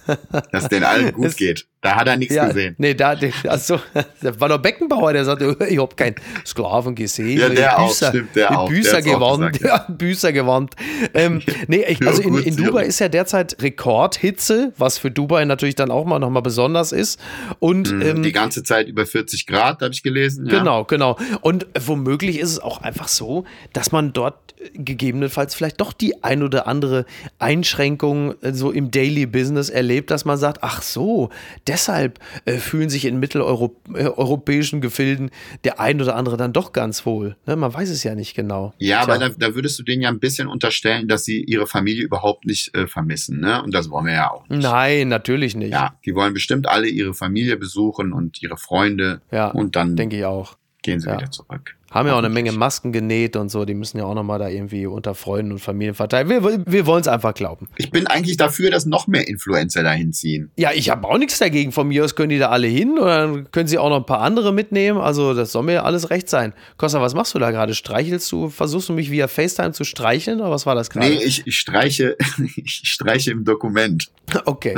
Dass 0.52 0.70
den 0.70 0.86
allen 0.86 1.12
gut 1.12 1.26
es, 1.26 1.36
geht. 1.36 1.68
Da 1.84 1.98
hat 1.98 2.08
er 2.08 2.16
nichts 2.16 2.34
ja, 2.34 2.48
gesehen. 2.48 2.76
Nee, 2.78 2.94
da, 2.94 3.18
also, 3.50 3.82
das 4.22 4.40
war 4.40 4.48
der 4.48 4.58
Beckenbauer, 4.58 5.12
der 5.12 5.26
sagte, 5.26 5.58
ich 5.68 5.78
habe 5.78 5.94
keinen 5.98 6.16
Sklaven 6.46 6.96
gesehen. 6.96 7.38
Ja, 7.38 7.50
der 7.50 7.78
auch, 7.78 7.90
Büßer, 7.90 8.10
stimmt, 8.10 8.36
der 8.38 8.58
auch. 8.58 8.70
Büßer 8.70 9.02
gewarnt, 9.02 9.60
ja, 9.60 9.80
Büßer 9.90 10.32
gewarnt. 10.32 10.76
Ähm, 11.14 11.42
nee, 11.68 11.84
ich, 11.86 12.02
also 12.08 12.22
in, 12.22 12.38
in 12.38 12.56
Dubai 12.56 12.86
ist 12.86 13.00
ja 13.00 13.10
derzeit 13.10 13.58
Rekordhitze, 13.74 14.74
was 14.78 14.98
für 14.98 15.12
Dubai 15.12 15.46
natürlich 15.46 15.76
dann 15.76 15.92
auch 15.92 16.06
mal 16.06 16.20
nochmal 16.20 16.42
besonders 16.42 16.92
ist. 16.92 17.20
Und, 17.60 17.92
mhm, 17.92 18.02
ähm, 18.02 18.24
die 18.24 18.32
ganze 18.32 18.64
Zeit 18.64 18.88
über 18.88 19.06
40 19.06 19.48
Grad, 19.48 19.82
habe 19.82 19.94
ich 19.94 20.04
gelesen. 20.04 20.46
Ja. 20.46 20.60
Genau, 20.60 20.84
genau. 20.86 21.18
Und 21.42 21.66
womöglich 21.80 22.40
ist 22.40 22.52
es 22.52 22.60
auch 22.60 22.82
einfach 22.82 23.08
so, 23.08 23.46
dass 23.74 23.92
man 23.92 24.14
dort 24.14 24.54
gegebenenfalls 24.74 25.56
vielleicht 25.56 25.82
doch 25.82 25.94
die 25.94 26.24
ein 26.24 26.44
oder 26.44 26.68
andere 26.68 27.06
Einschränkung 27.40 28.36
äh, 28.42 28.54
so 28.54 28.72
im 28.72 28.92
Daily 28.92 29.26
Business 29.26 29.70
erlebt, 29.70 30.12
dass 30.12 30.26
man 30.26 30.38
sagt, 30.38 30.60
ach 30.62 30.82
so, 30.82 31.30
deshalb 31.68 32.20
äh, 32.46 32.58
fühlen 32.58 32.90
sich 32.90 33.06
in 33.06 33.20
mitteleuropäischen 33.20 34.80
äh, 34.80 34.82
Gefilden 34.82 35.32
der 35.64 35.80
ein 35.80 36.02
oder 36.02 36.16
andere 36.16 36.38
dann 36.38 36.54
doch 36.54 36.72
ganz 36.74 37.06
wohl. 37.06 37.36
Ne? 37.46 37.56
Man 37.56 37.74
weiß 37.74 37.90
es 37.90 38.04
ja 38.04 38.16
nicht 38.16 38.36
genau. 38.36 38.74
Ja, 38.78 39.04
Tja. 39.04 39.14
aber 39.14 39.30
da, 39.30 39.36
da, 39.38 39.56
würdest 39.56 39.78
du 39.80 39.84
denen 39.84 40.02
ja 40.02 40.10
ein 40.10 40.20
bisschen 40.20 40.48
unterstellen, 40.48 41.08
dass 41.08 41.26
sie 41.26 41.44
ihre 41.44 41.68
Familie 41.68 42.04
überhaupt 42.04 42.46
nicht 42.46 42.76
äh, 42.76 42.88
vermissen. 42.88 43.40
Ne? 43.40 43.62
Und 43.64 43.74
das 43.74 43.90
wollen 43.90 44.06
wir 44.06 44.14
ja 44.14 44.32
auch 44.32 44.48
nicht. 44.50 44.62
Nein, 44.62 45.08
natürlich 45.08 45.56
nicht. 45.56 45.72
Ja, 45.72 45.96
die 46.06 46.16
wollen 46.16 46.34
bestimmt 46.34 46.68
alle 46.68 46.88
ihre 46.88 47.14
Familie 47.14 47.58
besuchen 47.58 48.14
und 48.14 48.42
ihre 48.42 48.58
Freunde. 48.58 49.22
Ja, 49.32 49.48
und 49.48 49.76
dann 49.76 49.96
denke 49.96 50.18
ich 50.18 50.26
auch. 50.26 50.58
Gehen 50.84 51.00
sie 51.00 51.10
ja. 51.10 51.18
wieder 51.18 51.32
zurück. 51.32 51.76
Haben 51.94 52.08
ja 52.08 52.16
auch 52.16 52.20
eine 52.20 52.30
Menge 52.30 52.52
Masken 52.52 52.92
genäht 52.92 53.36
und 53.36 53.50
so. 53.50 53.66
Die 53.66 53.76
müssen 53.76 54.00
ja 54.00 54.06
auch 54.06 54.16
nochmal 54.16 54.40
da 54.40 54.50
irgendwie 54.50 54.88
unter 54.88 55.14
Freunden 55.14 55.52
und 55.52 55.60
Familien 55.60 55.94
verteilen. 55.94 56.28
Wir, 56.28 56.44
wir 56.66 56.86
wollen 56.88 57.02
es 57.02 57.08
einfach 57.08 57.36
glauben. 57.36 57.68
Ich 57.78 57.92
bin 57.92 58.08
eigentlich 58.08 58.36
dafür, 58.36 58.72
dass 58.72 58.88
noch 58.88 59.06
mehr 59.06 59.28
Influencer 59.28 59.84
dahin 59.84 60.12
ziehen. 60.12 60.50
Ja, 60.58 60.72
ich 60.74 60.90
habe 60.90 61.08
auch 61.08 61.20
nichts 61.20 61.38
dagegen. 61.38 61.72
Von 61.72 61.88
mir 61.88 62.04
aus 62.04 62.16
können 62.16 62.30
die 62.30 62.40
da 62.40 62.50
alle 62.50 62.66
hin 62.66 62.98
und 62.98 63.06
dann 63.06 63.52
können 63.52 63.68
sie 63.68 63.78
auch 63.78 63.90
noch 63.90 63.98
ein 63.98 64.06
paar 64.08 64.22
andere 64.22 64.52
mitnehmen. 64.52 65.00
Also 65.00 65.36
das 65.36 65.52
soll 65.52 65.64
mir 65.64 65.86
alles 65.86 66.10
recht 66.10 66.30
sein. 66.30 66.54
Costa, 66.78 67.00
was 67.00 67.14
machst 67.14 67.36
du 67.36 67.40
da 67.40 67.52
gerade? 67.52 67.76
Streichelst 67.76 68.32
du, 68.32 68.50
versuchst 68.50 68.90
du 68.90 68.94
mich 68.94 69.12
via 69.12 69.28
FaceTime 69.28 69.74
zu 69.74 69.84
streicheln 69.84 70.42
oder 70.42 70.50
was 70.50 70.66
war 70.66 70.74
das 70.74 70.90
gerade? 70.90 71.08
Nee, 71.08 71.24
ich, 71.24 71.46
ich 71.46 71.60
streiche, 71.60 72.18
ich 72.56 72.82
streiche 72.86 73.32
im 73.32 73.46
Dokument. 73.46 74.10
Okay. 74.46 74.76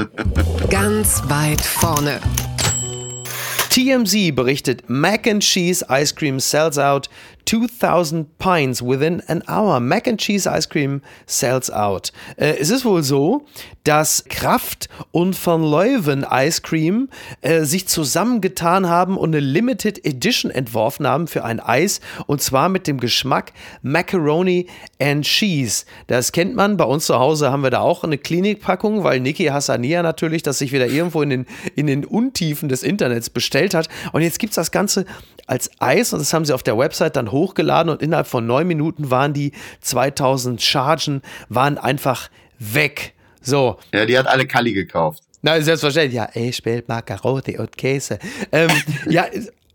Ganz 0.70 1.24
weit 1.30 1.62
vorne. 1.62 2.20
TMZ 3.76 4.32
berichtet, 4.32 4.90
Mac 4.90 5.28
and 5.28 5.42
Cheese 5.42 5.84
Ice 5.90 6.16
Cream 6.16 6.40
sells 6.40 6.78
out 6.78 7.10
2000 7.46 8.38
pints 8.38 8.82
within 8.82 9.22
an 9.28 9.44
hour. 9.48 9.80
Mac 9.80 10.08
and 10.08 10.20
Cheese 10.20 10.48
Ice 10.48 10.68
Cream 10.68 11.02
sells 11.28 11.70
out. 11.70 12.12
Äh, 12.38 12.56
es 12.60 12.70
ist 12.70 12.86
wohl 12.86 13.04
so, 13.04 13.46
dass 13.84 14.26
Kraft 14.30 14.90
und 15.12 15.36
Van 15.46 15.64
Leuven 15.64 16.26
Ice 16.30 16.62
Cream 16.62 17.10
äh, 17.42 17.64
sich 17.64 17.88
zusammengetan 17.88 18.90
haben 18.90 19.16
und 19.18 19.36
eine 19.36 19.40
Limited 19.40 20.04
Edition 20.06 20.50
entworfen 20.50 21.08
haben 21.08 21.28
für 21.28 21.46
ein 21.46 21.60
Eis 21.60 22.02
und 22.26 22.42
zwar 22.42 22.70
mit 22.70 22.88
dem 22.88 23.00
Geschmack 23.00 23.54
Macaroni 23.84 24.68
and 25.00 25.24
Cheese. 25.26 25.86
Das 26.08 26.32
kennt 26.32 26.56
man. 26.56 26.78
Bei 26.78 26.86
uns 26.86 27.06
zu 27.06 27.20
Hause 27.20 27.52
haben 27.52 27.64
wir 27.64 27.70
da 27.70 27.82
auch 27.82 28.04
eine 28.04 28.18
Klinikpackung, 28.18 29.04
weil 29.04 29.20
Niki 29.20 29.46
Hassania 29.46 30.02
natürlich 30.02 30.42
das 30.44 30.58
sich 30.58 30.72
wieder 30.72 30.88
irgendwo 30.88 31.22
in 31.22 31.30
den, 31.30 31.46
in 31.76 31.88
den 31.88 32.06
Untiefen 32.06 32.70
des 32.70 32.84
Internets 32.84 33.30
bestellt 33.30 33.74
hat. 33.74 33.88
Und 34.14 34.22
jetzt 34.22 34.40
gibt 34.40 34.52
es 34.52 34.56
das 34.56 34.72
Ganze 34.72 35.06
als 35.48 35.70
Eis 35.80 36.12
und 36.12 36.20
das 36.20 36.34
haben 36.34 36.46
sie 36.46 36.54
auf 36.54 36.64
der 36.64 36.78
Website 36.78 37.16
dann 37.16 37.32
hochgeladen 37.36 37.92
und 37.92 38.02
innerhalb 38.02 38.28
von 38.28 38.48
neun 38.48 38.68
Minuten 38.68 39.12
waren 39.12 39.34
die 39.34 39.52
2000 39.82 40.62
Chargen, 40.62 41.22
waren 41.50 41.78
einfach 41.78 42.30
weg. 42.60 43.14
So. 43.42 43.78
Ja, 43.94 44.06
die 44.06 44.18
hat 44.18 44.28
alle 44.28 44.48
Kalli 44.48 44.74
gekauft. 44.74 45.24
Na, 45.42 45.62
selbstverständlich. 45.62 46.16
Ja, 46.16 46.30
ich 46.34 46.56
spiele 46.56 46.84
Macaroni 46.88 47.60
und 47.60 47.78
Käse. 47.78 48.18
Ähm, 48.52 48.72
ja, 49.08 49.26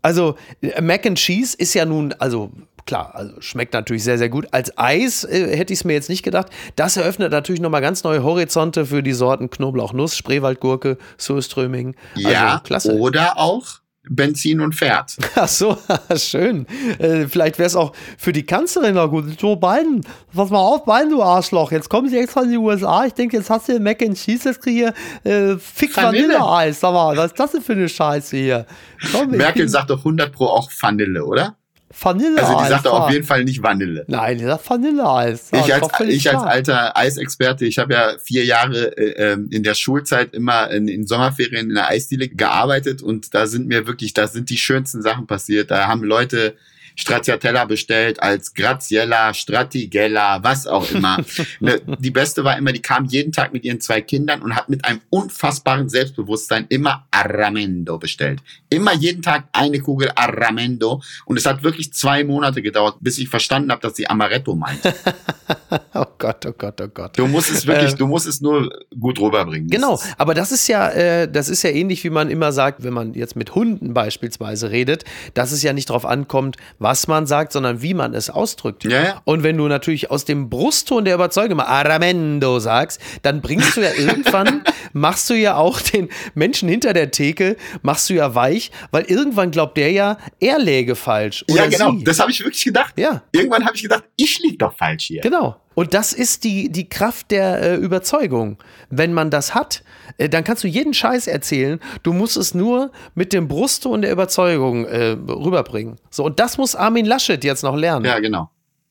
also 0.01 0.35
Mac 0.81 1.05
and 1.05 1.17
Cheese 1.17 1.55
ist 1.57 1.73
ja 1.73 1.85
nun, 1.85 2.13
also 2.19 2.51
klar, 2.85 3.15
also 3.15 3.39
schmeckt 3.39 3.73
natürlich 3.73 4.03
sehr, 4.03 4.17
sehr 4.17 4.29
gut. 4.29 4.47
Als 4.51 4.77
Eis 4.77 5.23
äh, 5.23 5.55
hätte 5.55 5.71
ich 5.71 5.79
es 5.79 5.85
mir 5.85 5.93
jetzt 5.93 6.09
nicht 6.09 6.23
gedacht. 6.23 6.47
Das 6.75 6.97
eröffnet 6.97 7.31
natürlich 7.31 7.61
nochmal 7.61 7.81
ganz 7.81 8.03
neue 8.03 8.23
Horizonte 8.23 8.85
für 8.85 9.03
die 9.03 9.13
Sorten 9.13 9.49
Knoblauch, 9.49 9.93
Nuss, 9.93 10.17
Spreewaldgurke, 10.17 10.97
Surströming. 11.17 11.95
Also, 12.15 12.29
ja, 12.29 12.61
klasse. 12.63 12.95
Oder 12.97 13.37
auch 13.37 13.80
Benzin 14.09 14.61
und 14.61 14.73
Pferd. 14.73 15.15
Ach 15.35 15.47
so, 15.47 15.77
schön. 16.15 16.65
Äh, 16.97 17.27
vielleicht 17.27 17.59
wäre 17.59 17.67
es 17.67 17.75
auch 17.75 17.93
für 18.17 18.31
die 18.31 18.43
Kanzlerin 18.43 18.95
noch 18.95 19.09
gut. 19.09 19.25
Joe 19.39 19.55
Biden, 19.55 20.01
pass 20.33 20.49
mal 20.49 20.59
auf, 20.59 20.85
Biden, 20.85 21.11
du 21.11 21.21
Arschloch. 21.21 21.71
Jetzt 21.71 21.89
kommen 21.89 22.09
sie 22.09 22.17
extra 22.17 22.41
in 22.41 22.51
die 22.51 22.57
USA. 22.57 23.05
Ich 23.05 23.13
denke, 23.13 23.37
jetzt 23.37 23.49
hast 23.49 23.69
du 23.69 23.79
Mac 23.79 24.01
and 24.01 24.17
Cheese, 24.17 24.49
jetzt 24.49 24.61
kriege 24.61 24.93
ich 25.23 25.23
hier 25.23 25.53
äh, 25.53 25.57
Fick 25.57 25.95
Vanille-Eis. 25.95 26.79
Sag 26.79 26.93
mal, 26.93 27.15
was 27.15 27.27
ist 27.27 27.39
das 27.39 27.51
denn 27.51 27.61
für 27.61 27.73
eine 27.73 27.87
Scheiße 27.87 28.37
hier? 28.37 28.65
Komm, 29.11 29.31
Merkel 29.31 29.69
sagt 29.69 29.89
doch 29.91 29.99
100 29.99 30.31
pro 30.31 30.45
auch 30.45 30.69
Vanille, 30.79 31.23
oder? 31.23 31.57
Vanilleeis. 31.99 32.43
Also 32.43 32.63
die 32.63 32.69
sagt 32.69 32.87
auf 32.87 33.11
jeden 33.11 33.25
Fall 33.25 33.43
nicht 33.43 33.61
Vanille. 33.63 34.05
Nein, 34.07 34.37
die 34.37 34.45
sagt 34.45 34.69
Vanilleeis. 34.69 35.49
Ja, 35.51 35.65
ich, 35.65 35.73
als, 35.73 35.87
ich 36.07 36.29
als 36.29 36.43
alter 36.43 36.97
Eisexperte, 36.97 37.65
ich 37.65 37.77
habe 37.77 37.93
ja 37.93 38.17
vier 38.21 38.45
Jahre 38.45 38.97
äh, 38.97 39.31
ähm, 39.31 39.49
in 39.51 39.63
der 39.63 39.75
Schulzeit 39.75 40.33
immer 40.33 40.69
in, 40.71 40.87
in 40.87 41.07
Sommerferien 41.07 41.69
in 41.69 41.75
der 41.75 41.87
Eisdiele 41.87 42.27
gearbeitet 42.27 43.01
und 43.01 43.33
da 43.33 43.47
sind 43.47 43.67
mir 43.67 43.87
wirklich, 43.87 44.13
da 44.13 44.27
sind 44.27 44.49
die 44.49 44.57
schönsten 44.57 45.01
Sachen 45.01 45.27
passiert. 45.27 45.71
Da 45.71 45.87
haben 45.87 46.03
Leute 46.03 46.55
Stracciatella 46.95 47.65
bestellt 47.65 48.21
als 48.21 48.53
Graziella, 48.53 49.33
Stratigella, 49.33 50.43
was 50.43 50.67
auch 50.67 50.89
immer. 50.91 51.17
Ne, 51.59 51.79
die 51.99 52.11
beste 52.11 52.43
war 52.43 52.57
immer, 52.57 52.71
die 52.71 52.81
kam 52.81 53.05
jeden 53.05 53.31
Tag 53.31 53.53
mit 53.53 53.63
ihren 53.63 53.79
zwei 53.79 54.01
Kindern 54.01 54.41
und 54.41 54.55
hat 54.55 54.69
mit 54.69 54.83
einem 54.85 55.01
unfassbaren 55.09 55.89
Selbstbewusstsein 55.89 56.65
immer 56.69 57.05
Arramendo 57.11 57.97
bestellt. 57.97 58.41
Immer 58.69 58.93
jeden 58.93 59.21
Tag 59.21 59.45
eine 59.51 59.79
Kugel 59.79 60.11
Arramendo 60.15 61.01
und 61.25 61.37
es 61.37 61.45
hat 61.45 61.63
wirklich 61.63 61.93
zwei 61.93 62.23
Monate 62.23 62.61
gedauert, 62.61 62.95
bis 62.99 63.17
ich 63.17 63.29
verstanden 63.29 63.71
habe, 63.71 63.81
dass 63.81 63.95
sie 63.95 64.07
Amaretto 64.07 64.55
meint. 64.55 64.81
oh 65.93 66.05
Gott, 66.17 66.45
oh 66.45 66.53
Gott, 66.57 66.81
oh 66.81 66.87
Gott. 66.87 67.17
Du 67.17 67.27
musst 67.27 67.51
es 67.51 67.65
wirklich, 67.67 67.93
äh, 67.93 67.97
du 67.97 68.07
musst 68.07 68.27
es 68.27 68.41
nur 68.41 68.69
gut 68.99 69.19
rüberbringen. 69.19 69.69
Genau, 69.69 69.99
aber 70.17 70.33
das 70.33 70.51
ist 70.51 70.67
ja, 70.67 70.89
äh, 70.89 71.31
das 71.31 71.49
ist 71.49 71.63
ja 71.63 71.69
ähnlich, 71.69 72.03
wie 72.03 72.09
man 72.09 72.29
immer 72.29 72.51
sagt, 72.51 72.83
wenn 72.83 72.93
man 72.93 73.13
jetzt 73.13 73.35
mit 73.35 73.55
Hunden 73.55 73.93
beispielsweise 73.93 74.71
redet, 74.71 75.03
dass 75.33 75.51
es 75.51 75.63
ja 75.63 75.73
nicht 75.73 75.89
darauf 75.89 76.05
ankommt, 76.05 76.57
was 76.81 77.07
man 77.07 77.27
sagt, 77.27 77.53
sondern 77.53 77.83
wie 77.83 77.93
man 77.93 78.15
es 78.15 78.31
ausdrückt. 78.31 78.83
Ja, 78.85 79.03
ja. 79.03 79.21
Und 79.23 79.43
wenn 79.43 79.55
du 79.55 79.67
natürlich 79.67 80.09
aus 80.09 80.25
dem 80.25 80.49
Brustton 80.49 81.05
der 81.05 81.13
Überzeugung 81.13 81.57
mal 81.57 81.65
Aramendo 81.65 82.59
sagst, 82.59 82.99
dann 83.21 83.41
bringst 83.41 83.77
du 83.77 83.81
ja 83.81 83.91
irgendwann, 83.95 84.63
machst 84.93 85.29
du 85.29 85.35
ja 85.35 85.55
auch 85.57 85.79
den 85.79 86.09
Menschen 86.33 86.67
hinter 86.67 86.93
der 86.93 87.11
Theke, 87.11 87.55
machst 87.83 88.09
du 88.09 88.15
ja 88.15 88.33
weich, 88.33 88.71
weil 88.89 89.03
irgendwann 89.03 89.51
glaubt 89.51 89.77
der 89.77 89.91
ja, 89.91 90.17
er 90.39 90.57
läge 90.57 90.95
falsch. 90.95 91.45
ja, 91.47 91.67
genau. 91.67 91.91
Sie. 91.91 92.03
Das 92.03 92.19
habe 92.19 92.31
ich 92.31 92.39
wirklich 92.43 92.63
gedacht. 92.63 92.97
Ja. 92.97 93.21
Irgendwann 93.31 93.63
habe 93.63 93.75
ich 93.75 93.83
gedacht, 93.83 94.03
ich 94.15 94.39
liege 94.39 94.57
doch 94.57 94.75
falsch 94.75 95.05
hier. 95.05 95.21
Genau. 95.21 95.60
Und 95.73 95.93
das 95.93 96.13
ist 96.13 96.43
die, 96.43 96.69
die 96.69 96.89
Kraft 96.89 97.31
der 97.31 97.61
äh, 97.61 97.75
Überzeugung. 97.75 98.57
Wenn 98.89 99.13
man 99.13 99.29
das 99.29 99.55
hat, 99.55 99.83
äh, 100.17 100.27
dann 100.27 100.43
kannst 100.43 100.63
du 100.63 100.67
jeden 100.67 100.93
Scheiß 100.93 101.27
erzählen. 101.27 101.79
Du 102.03 102.13
musst 102.13 102.37
es 102.37 102.53
nur 102.53 102.91
mit 103.15 103.33
dem 103.33 103.47
Brustton 103.47 104.01
der 104.01 104.11
Überzeugung 104.11 104.85
äh, 104.85 105.11
rüberbringen. 105.11 105.97
So, 106.09 106.25
und 106.25 106.39
das 106.39 106.57
muss 106.57 106.75
Armin 106.75 107.05
Laschet 107.05 107.43
jetzt 107.43 107.63
noch 107.63 107.75
lernen. 107.75 108.05
Ja, 108.05 108.19
genau. 108.19 108.49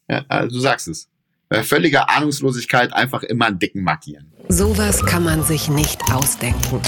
Ja, 0.09 0.25
also 0.29 0.57
du 0.57 0.61
sagst 0.61 0.88
es. 0.88 1.09
Bei 1.49 1.64
völliger 1.64 2.09
Ahnungslosigkeit 2.09 2.93
einfach 2.93 3.25
immer 3.25 3.47
einen 3.47 3.59
dicken 3.59 3.83
markieren. 3.83 4.33
Sowas 4.49 5.05
kann 5.05 5.25
man 5.25 5.43
sich 5.43 5.69
nicht 5.69 6.01
ausdenken. 6.12 6.81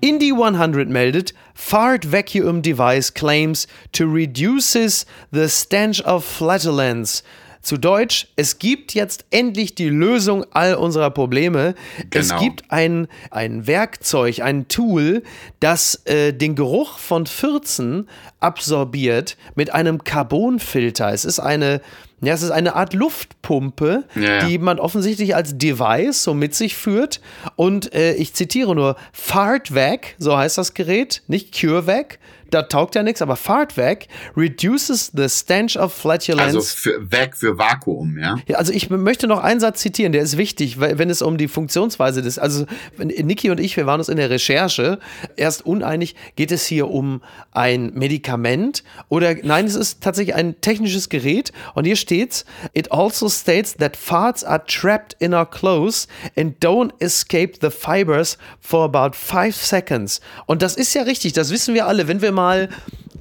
Indie 0.00 0.32
100 0.32 0.88
meldet, 0.88 1.34
Fart 1.54 2.12
Vacuum 2.12 2.62
Device 2.62 3.12
claims 3.12 3.66
to 3.92 4.04
reduces 4.04 5.06
the 5.32 5.48
stench 5.48 6.04
of 6.04 6.24
flatulence. 6.24 7.22
Zu 7.66 7.78
Deutsch, 7.78 8.28
es 8.36 8.60
gibt 8.60 8.94
jetzt 8.94 9.24
endlich 9.32 9.74
die 9.74 9.88
Lösung 9.88 10.46
all 10.52 10.76
unserer 10.76 11.10
Probleme. 11.10 11.74
Genau. 12.10 12.10
Es 12.12 12.36
gibt 12.36 12.70
ein, 12.70 13.08
ein 13.32 13.66
Werkzeug, 13.66 14.38
ein 14.38 14.68
Tool, 14.68 15.24
das 15.58 16.00
äh, 16.04 16.32
den 16.32 16.54
Geruch 16.54 16.98
von 16.98 17.26
Fürzen 17.26 18.08
absorbiert 18.38 19.36
mit 19.56 19.74
einem 19.74 20.04
Carbonfilter. 20.04 21.12
Es 21.12 21.24
ist 21.24 21.40
eine, 21.40 21.80
ja, 22.20 22.34
es 22.34 22.42
ist 22.42 22.52
eine 22.52 22.76
Art 22.76 22.94
Luftpumpe, 22.94 24.04
ja, 24.14 24.46
die 24.46 24.58
man 24.58 24.78
offensichtlich 24.78 25.34
als 25.34 25.58
Device 25.58 26.22
so 26.22 26.34
mit 26.34 26.54
sich 26.54 26.76
führt. 26.76 27.20
Und 27.56 27.92
äh, 27.92 28.14
ich 28.14 28.32
zitiere 28.32 28.76
nur, 28.76 28.94
FartVac, 29.12 30.14
so 30.18 30.36
heißt 30.36 30.56
das 30.56 30.74
Gerät, 30.74 31.24
nicht 31.26 31.52
CureVac, 31.60 32.20
da 32.50 32.62
taugt 32.62 32.94
ja 32.94 33.02
nichts, 33.02 33.22
aber 33.22 33.36
Fart 33.36 33.76
weg 33.76 34.08
reduces 34.36 35.12
the 35.14 35.28
stench 35.28 35.76
of 35.76 35.92
flatulence. 35.92 36.56
Also 36.56 36.60
für, 36.60 37.10
weg 37.10 37.36
für 37.36 37.58
Vakuum, 37.58 38.18
ja? 38.18 38.36
ja? 38.46 38.56
Also 38.56 38.72
ich 38.72 38.90
möchte 38.90 39.26
noch 39.26 39.42
einen 39.42 39.60
Satz 39.60 39.80
zitieren, 39.80 40.12
der 40.12 40.22
ist 40.22 40.36
wichtig, 40.36 40.80
wenn 40.80 41.10
es 41.10 41.22
um 41.22 41.36
die 41.36 41.48
Funktionsweise 41.48 42.22
des, 42.22 42.38
also 42.38 42.66
Niki 42.98 43.50
und 43.50 43.60
ich, 43.60 43.76
wir 43.76 43.86
waren 43.86 44.00
uns 44.00 44.08
in 44.08 44.16
der 44.16 44.30
Recherche 44.30 44.98
erst 45.36 45.66
uneinig, 45.66 46.14
geht 46.36 46.52
es 46.52 46.66
hier 46.66 46.88
um 46.88 47.22
ein 47.52 47.92
Medikament 47.94 48.84
oder 49.08 49.34
nein, 49.42 49.66
es 49.66 49.74
ist 49.74 50.02
tatsächlich 50.02 50.34
ein 50.34 50.60
technisches 50.60 51.08
Gerät 51.08 51.52
und 51.74 51.84
hier 51.84 51.96
steht's, 51.96 52.44
it 52.74 52.92
also 52.92 53.28
states 53.28 53.76
that 53.76 53.96
farts 53.96 54.44
are 54.44 54.62
trapped 54.66 55.16
in 55.18 55.34
our 55.34 55.46
clothes 55.46 56.06
and 56.36 56.62
don't 56.64 56.92
escape 57.00 57.58
the 57.60 57.70
fibers 57.70 58.38
for 58.60 58.84
about 58.84 59.16
five 59.16 59.54
seconds. 59.54 60.20
Und 60.46 60.62
das 60.62 60.76
ist 60.76 60.94
ja 60.94 61.02
richtig, 61.02 61.32
das 61.32 61.50
wissen 61.50 61.74
wir 61.74 61.86
alle, 61.86 62.08
wenn 62.08 62.22
wir 62.22 62.32
mal 62.36 62.68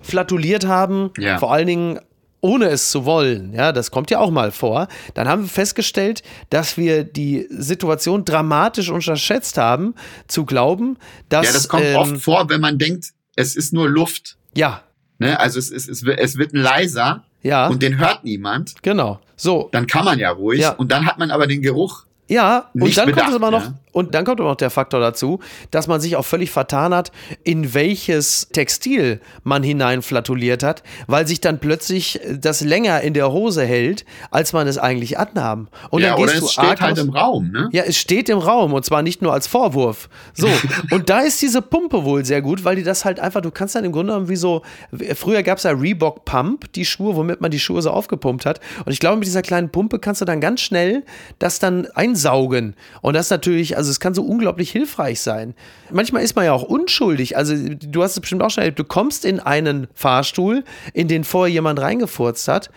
flatuliert 0.01 0.67
haben, 0.67 1.11
ja. 1.17 1.39
vor 1.39 1.51
allen 1.51 1.67
Dingen 1.67 1.99
ohne 2.41 2.65
es 2.67 2.91
zu 2.91 3.05
wollen, 3.05 3.53
ja, 3.53 3.71
das 3.71 3.89
kommt 3.89 4.11
ja 4.11 4.19
auch 4.19 4.29
mal 4.29 4.51
vor, 4.51 4.87
dann 5.15 5.27
haben 5.27 5.43
wir 5.43 5.49
festgestellt, 5.49 6.21
dass 6.51 6.77
wir 6.77 7.03
die 7.03 7.47
Situation 7.49 8.23
dramatisch 8.23 8.89
unterschätzt 8.89 9.57
haben, 9.57 9.95
zu 10.27 10.45
glauben, 10.45 10.97
dass. 11.27 11.47
Ja, 11.47 11.53
das 11.53 11.67
kommt 11.67 11.85
ähm, 11.85 11.95
oft 11.95 12.17
vor, 12.21 12.47
wenn 12.49 12.61
man 12.61 12.77
denkt, 12.77 13.13
es 13.35 13.55
ist 13.55 13.73
nur 13.73 13.89
Luft. 13.89 14.37
Ja. 14.55 14.83
Ne? 15.17 15.39
Also 15.39 15.57
es, 15.57 15.71
es, 15.71 15.87
es, 15.87 16.03
es 16.03 16.37
wird 16.37 16.53
ein 16.53 16.61
leiser 16.61 17.23
ja. 17.41 17.67
und 17.67 17.81
den 17.81 17.97
hört 17.97 18.23
niemand. 18.23 18.75
Genau. 18.83 19.19
So. 19.35 19.69
Dann 19.71 19.87
kann 19.87 20.05
man 20.05 20.19
ja 20.19 20.29
ruhig. 20.29 20.61
Ja. 20.61 20.71
Und 20.71 20.91
dann 20.91 21.05
hat 21.05 21.17
man 21.17 21.31
aber 21.31 21.47
den 21.47 21.61
Geruch. 21.61 22.05
Ja, 22.27 22.69
und 22.73 22.97
dann 22.97 23.05
bedacht, 23.05 23.25
kommt 23.25 23.29
es 23.29 23.35
aber 23.35 23.51
noch, 23.51 23.63
ja. 23.63 23.73
Und 23.95 24.13
dann 24.13 24.25
kommt 24.25 24.41
aber 24.41 24.49
noch 24.49 24.57
der 24.57 24.71
Faktor 24.71 24.99
dazu, 24.99 25.39
dass 25.71 25.87
man 25.87 26.01
sich 26.01 26.17
auch 26.17 26.25
völlig 26.25 26.51
vertan 26.51 26.93
hat, 26.93 27.13
in 27.45 27.73
welches 27.73 28.49
Textil 28.51 29.21
man 29.45 29.63
hineinflatuliert 29.63 30.63
hat, 30.63 30.83
weil 31.07 31.25
sich 31.27 31.39
dann 31.39 31.59
plötzlich 31.59 32.19
das 32.29 32.59
länger 32.59 32.99
in 32.99 33.13
der 33.13 33.31
Hose 33.31 33.63
hält, 33.63 34.03
als 34.31 34.51
man 34.51 34.67
es 34.67 34.77
eigentlich 34.77 35.17
annahm. 35.17 35.69
Und 35.91 36.01
ja, 36.01 36.09
dann 36.09 36.17
gehst 36.17 36.35
oder 36.35 36.45
es 36.45 36.51
steht 36.51 36.81
halt 36.81 36.97
im 36.97 37.09
Raum, 37.11 37.51
ne? 37.51 37.69
Ja, 37.71 37.83
es 37.83 37.95
steht 37.95 38.27
im 38.27 38.39
Raum 38.39 38.73
und 38.73 38.83
zwar 38.83 39.01
nicht 39.01 39.21
nur 39.21 39.31
als 39.31 39.47
Vorwurf. 39.47 40.09
So, 40.33 40.49
und 40.91 41.09
da 41.09 41.21
ist 41.21 41.41
diese 41.41 41.61
Pumpe 41.61 42.03
wohl 42.03 42.25
sehr 42.25 42.41
gut, 42.41 42.65
weil 42.65 42.75
die 42.75 42.83
das 42.83 43.05
halt 43.05 43.21
einfach, 43.21 43.39
du 43.39 43.51
kannst 43.51 43.75
dann 43.75 43.85
im 43.85 43.93
Grunde 43.93 44.11
genommen 44.11 44.27
wie 44.27 44.35
so, 44.35 44.63
früher 45.15 45.41
gab 45.41 45.59
es 45.59 45.63
ja 45.63 45.71
Reebok 45.71 46.25
Pump, 46.25 46.73
die 46.73 46.83
Schuhe, 46.83 47.15
womit 47.15 47.39
man 47.39 47.49
die 47.49 47.61
Schuhe 47.61 47.81
so 47.81 47.91
aufgepumpt 47.91 48.45
hat. 48.45 48.59
Und 48.83 48.91
ich 48.91 48.99
glaube, 48.99 49.15
mit 49.15 49.25
dieser 49.25 49.41
kleinen 49.41 49.69
Pumpe 49.69 49.99
kannst 49.99 50.19
du 50.19 50.25
dann 50.25 50.41
ganz 50.41 50.59
schnell 50.59 51.03
das 51.39 51.59
dann 51.59 51.87
einsaugen. 52.15 52.75
Und 53.01 53.13
das 53.13 53.29
natürlich, 53.29 53.77
also 53.77 53.91
es 53.91 53.99
kann 53.99 54.13
so 54.13 54.23
unglaublich 54.23 54.71
hilfreich 54.71 55.21
sein. 55.21 55.53
Manchmal 55.91 56.23
ist 56.23 56.35
man 56.35 56.45
ja 56.45 56.53
auch 56.53 56.63
unschuldig. 56.63 57.37
Also 57.37 57.55
du 57.55 58.03
hast 58.03 58.11
es 58.11 58.19
bestimmt 58.19 58.41
auch 58.41 58.49
schon 58.49 58.61
erlebt. 58.61 58.79
Du 58.79 58.83
kommst 58.83 59.25
in 59.25 59.39
einen 59.39 59.87
Fahrstuhl, 59.93 60.63
in 60.93 61.07
den 61.07 61.23
vorher 61.23 61.53
jemand 61.53 61.79
reingefurzt 61.79 62.47
hat 62.47 62.71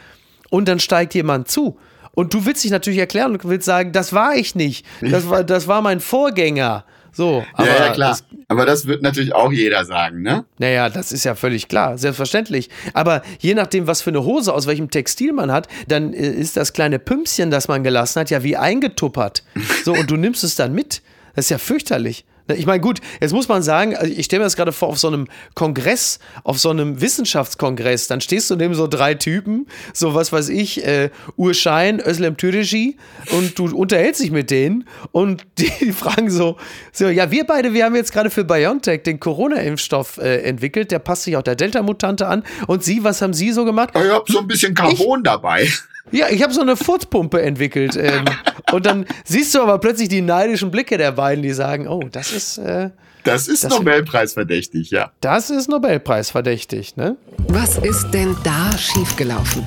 und 0.50 0.68
dann 0.68 0.80
steigt 0.80 1.14
jemand 1.14 1.48
zu. 1.48 1.78
Und 2.12 2.34
du 2.34 2.46
willst 2.46 2.64
dich 2.64 2.72
natürlich 2.72 2.98
erklären 2.98 3.32
und 3.32 3.44
willst 3.44 3.66
sagen, 3.66 3.92
das 3.92 4.12
war 4.12 4.34
ich 4.34 4.54
nicht. 4.56 4.84
Das 5.00 5.28
war, 5.28 5.44
das 5.44 5.68
war 5.68 5.82
mein 5.82 6.00
Vorgänger. 6.00 6.84
So, 7.12 7.44
aber 7.54 7.68
ja, 7.68 7.86
ja, 7.86 7.92
klar. 7.92 8.10
Das, 8.10 8.24
aber 8.48 8.66
das 8.66 8.86
wird 8.86 9.02
natürlich 9.02 9.34
auch 9.34 9.52
jeder 9.52 9.84
sagen, 9.84 10.22
ne? 10.22 10.44
Naja, 10.58 10.88
das 10.88 11.12
ist 11.12 11.24
ja 11.24 11.34
völlig 11.34 11.68
klar, 11.68 11.98
selbstverständlich. 11.98 12.70
Aber 12.94 13.22
je 13.40 13.54
nachdem, 13.54 13.86
was 13.86 14.02
für 14.02 14.10
eine 14.10 14.24
Hose, 14.24 14.52
aus 14.52 14.66
welchem 14.66 14.90
Textil 14.90 15.32
man 15.32 15.50
hat, 15.52 15.68
dann 15.88 16.12
äh, 16.12 16.28
ist 16.28 16.56
das 16.56 16.72
kleine 16.72 16.98
Pümpchen, 16.98 17.50
das 17.50 17.68
man 17.68 17.82
gelassen 17.82 18.20
hat, 18.20 18.30
ja 18.30 18.42
wie 18.42 18.56
eingetuppert. 18.56 19.44
So, 19.84 19.92
und 19.92 20.10
du 20.10 20.16
nimmst 20.16 20.44
es 20.44 20.54
dann 20.54 20.72
mit. 20.72 21.02
Das 21.34 21.46
ist 21.46 21.50
ja 21.50 21.58
fürchterlich. 21.58 22.24
Ich 22.56 22.66
meine, 22.66 22.80
gut, 22.80 23.00
jetzt 23.20 23.32
muss 23.32 23.48
man 23.48 23.62
sagen, 23.62 23.96
also 23.96 24.12
ich 24.12 24.24
stelle 24.26 24.40
mir 24.40 24.46
das 24.46 24.56
gerade 24.56 24.72
vor, 24.72 24.88
auf 24.88 24.98
so 24.98 25.08
einem 25.08 25.26
Kongress, 25.54 26.18
auf 26.44 26.58
so 26.58 26.70
einem 26.70 27.00
Wissenschaftskongress, 27.00 28.06
dann 28.06 28.20
stehst 28.20 28.50
du 28.50 28.56
neben 28.56 28.74
so 28.74 28.86
drei 28.86 29.14
Typen, 29.14 29.66
so 29.92 30.14
was 30.14 30.32
weiß 30.32 30.48
ich, 30.48 30.84
äh, 30.86 31.10
Urschein, 31.36 32.00
Özlem 32.00 32.36
Türeci, 32.36 32.96
und 33.32 33.58
du 33.58 33.66
unterhältst 33.76 34.22
dich 34.22 34.30
mit 34.30 34.50
denen 34.50 34.84
und 35.12 35.46
die 35.58 35.92
fragen 35.92 36.30
so, 36.30 36.56
so 36.92 37.08
ja, 37.08 37.30
wir 37.30 37.44
beide, 37.44 37.74
wir 37.74 37.84
haben 37.84 37.94
jetzt 37.94 38.12
gerade 38.12 38.30
für 38.30 38.44
BioNTech 38.44 39.02
den 39.02 39.20
Corona-Impfstoff 39.20 40.18
äh, 40.18 40.42
entwickelt, 40.42 40.90
der 40.90 40.98
passt 40.98 41.24
sich 41.24 41.36
auch 41.36 41.42
der 41.42 41.56
Delta-Mutante 41.56 42.26
an. 42.26 42.44
Und 42.66 42.84
Sie, 42.84 43.04
was 43.04 43.22
haben 43.22 43.34
Sie 43.34 43.52
so 43.52 43.64
gemacht? 43.64 43.90
Ich 43.94 44.10
habe 44.10 44.24
so 44.30 44.40
ein 44.40 44.46
bisschen 44.46 44.74
Carbon 44.74 45.20
ich, 45.20 45.24
dabei. 45.24 45.68
Ja, 46.10 46.28
ich 46.30 46.42
habe 46.42 46.52
so 46.52 46.60
eine 46.60 46.76
Furzpumpe 46.76 47.42
entwickelt. 47.42 47.96
Ähm, 47.96 48.24
und 48.72 48.86
dann 48.86 49.06
siehst 49.24 49.54
du 49.54 49.62
aber 49.62 49.78
plötzlich 49.78 50.08
die 50.08 50.20
neidischen 50.20 50.70
Blicke 50.70 50.98
der 50.98 51.12
beiden, 51.12 51.42
die 51.42 51.52
sagen, 51.52 51.88
oh, 51.88 52.02
das 52.10 52.32
ist... 52.32 52.58
Äh, 52.58 52.90
das 53.24 53.48
ist 53.48 53.64
das, 53.64 53.70
Nobelpreisverdächtig, 53.76 54.90
ja. 54.90 55.10
Das 55.20 55.50
ist 55.50 55.68
Nobelpreisverdächtig, 55.68 56.96
ne? 56.96 57.16
Was 57.48 57.76
ist 57.76 58.10
denn 58.12 58.34
da 58.42 58.76
schiefgelaufen? 58.78 59.66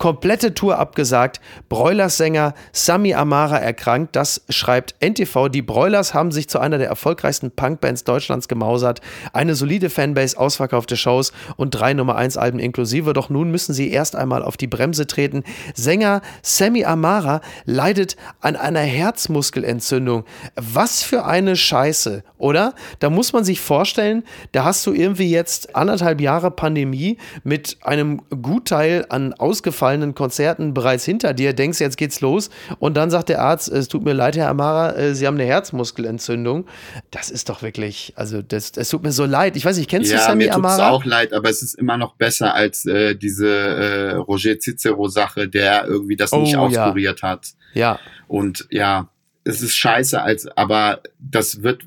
Komplette 0.00 0.54
Tour 0.54 0.78
abgesagt. 0.78 1.40
Broilers 1.68 2.16
Sänger 2.16 2.54
Sami 2.72 3.14
Amara 3.14 3.58
erkrankt. 3.58 4.16
Das 4.16 4.42
schreibt 4.48 4.94
NTV. 5.00 5.48
Die 5.50 5.60
Broilers 5.60 6.14
haben 6.14 6.32
sich 6.32 6.48
zu 6.48 6.58
einer 6.58 6.78
der 6.78 6.88
erfolgreichsten 6.88 7.50
Punkbands 7.50 8.02
Deutschlands 8.04 8.48
gemausert. 8.48 9.02
Eine 9.34 9.54
solide 9.54 9.90
Fanbase, 9.90 10.38
ausverkaufte 10.38 10.96
Shows 10.96 11.32
und 11.56 11.72
drei 11.72 11.92
Nummer 11.92 12.16
1 12.16 12.38
Alben 12.38 12.58
inklusive. 12.58 13.12
Doch 13.12 13.28
nun 13.28 13.50
müssen 13.50 13.74
sie 13.74 13.90
erst 13.90 14.16
einmal 14.16 14.42
auf 14.42 14.56
die 14.56 14.66
Bremse 14.66 15.06
treten. 15.06 15.44
Sänger 15.74 16.22
Sami 16.42 16.84
Amara 16.86 17.42
leidet 17.66 18.16
an 18.40 18.56
einer 18.56 18.80
Herzmuskelentzündung. 18.80 20.24
Was 20.56 21.02
für 21.02 21.26
eine 21.26 21.56
Scheiße, 21.56 22.24
oder? 22.38 22.74
Da 23.00 23.10
muss 23.10 23.34
man 23.34 23.44
sich 23.44 23.60
vorstellen, 23.60 24.24
da 24.52 24.64
hast 24.64 24.86
du 24.86 24.94
irgendwie 24.94 25.30
jetzt 25.30 25.76
anderthalb 25.76 26.22
Jahre 26.22 26.50
Pandemie 26.50 27.18
mit 27.44 27.76
einem 27.82 28.22
Gutteil 28.30 29.04
an 29.10 29.34
ausgefallenen 29.34 29.89
ausgefallenen 29.90 30.14
Konzerten 30.14 30.74
bereits 30.74 31.04
hinter 31.04 31.34
dir, 31.34 31.52
denkst, 31.52 31.80
jetzt 31.80 31.96
geht's 31.96 32.20
los 32.20 32.50
und 32.78 32.96
dann 32.96 33.10
sagt 33.10 33.28
der 33.28 33.40
Arzt, 33.40 33.68
es 33.68 33.88
tut 33.88 34.04
mir 34.04 34.12
leid, 34.12 34.36
Herr 34.36 34.48
Amara, 34.48 34.94
äh, 34.96 35.14
Sie 35.14 35.26
haben 35.26 35.34
eine 35.34 35.44
Herzmuskelentzündung. 35.46 36.66
Das 37.10 37.30
ist 37.30 37.48
doch 37.48 37.62
wirklich, 37.62 38.12
also 38.16 38.42
das, 38.42 38.72
das 38.72 38.88
tut 38.88 39.02
mir 39.02 39.12
so 39.12 39.24
leid. 39.24 39.56
Ich 39.56 39.64
weiß 39.64 39.76
nicht, 39.76 39.90
kennst 39.90 40.10
ja, 40.10 40.18
du 40.18 40.24
Sammy 40.24 40.44
mir 40.44 40.54
Amara? 40.54 40.78
Ja, 40.78 40.88
mir 40.90 40.92
auch 40.94 41.04
leid, 41.04 41.32
aber 41.32 41.50
es 41.50 41.62
ist 41.62 41.74
immer 41.74 41.96
noch 41.96 42.14
besser 42.16 42.54
als 42.54 42.86
äh, 42.86 43.14
diese 43.14 43.48
äh, 43.48 44.14
Roger 44.14 44.58
Cicero-Sache, 44.58 45.48
der 45.48 45.86
irgendwie 45.86 46.16
das 46.16 46.32
nicht 46.32 46.56
oh, 46.56 46.60
auskuriert 46.60 47.22
ja. 47.22 47.28
hat. 47.28 47.46
Ja. 47.74 47.98
Und 48.28 48.66
ja, 48.70 49.08
es 49.44 49.62
ist 49.62 49.76
scheiße, 49.76 50.20
als, 50.20 50.46
aber 50.56 51.00
das 51.18 51.62
wird 51.62 51.82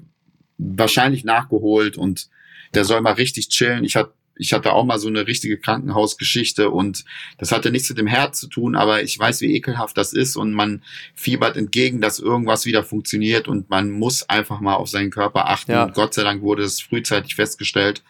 wahrscheinlich 0.58 1.24
nachgeholt 1.24 1.98
und 1.98 2.30
der 2.74 2.86
soll 2.86 3.02
mal 3.02 3.14
richtig 3.14 3.50
chillen. 3.50 3.84
Ich 3.84 3.96
hatte 3.96 4.14
ich 4.36 4.54
hatte 4.54 4.74
auch 4.74 4.84
mal 4.84 5.00
so 5.00 5.08
eine 5.08 5.28
richtige 5.28 5.58
Krankenhausgeschichte 5.58 6.70
und 6.70 7.06
das 7.38 7.52
hatte 7.52 7.72
nichts 7.72 7.90
mit 7.90 7.98
dem 7.98 8.08
Herz 8.08 8.40
zu 8.40 8.48
tun, 8.48 8.76
aber 8.76 9.04
ich 9.04 9.18
weiß, 9.18 9.42
wie 9.42 9.56
ekelhaft 9.56 9.98
das 9.98 10.14
ist 10.14 10.36
und 10.36 10.54
man 10.54 10.84
fiebert 11.14 11.56
entgegen, 11.56 12.02
dass 12.02 12.20
irgendwas 12.20 12.66
wieder 12.66 12.84
funktioniert 12.84 13.48
und 13.48 13.70
man 13.70 13.92
muss 13.92 14.28
einfach 14.30 14.60
mal 14.60 14.76
auf 14.76 14.90
seinen 14.90 15.12
Körper 15.12 15.50
achten. 15.50 15.72
Ja. 15.72 15.84
Und 15.84 15.94
Gott 15.94 16.14
sei 16.14 16.24
Dank 16.24 16.42
wurde 16.42 16.64
es 16.64 16.82
frühzeitig 16.82 17.36
festgestellt. 17.36 18.04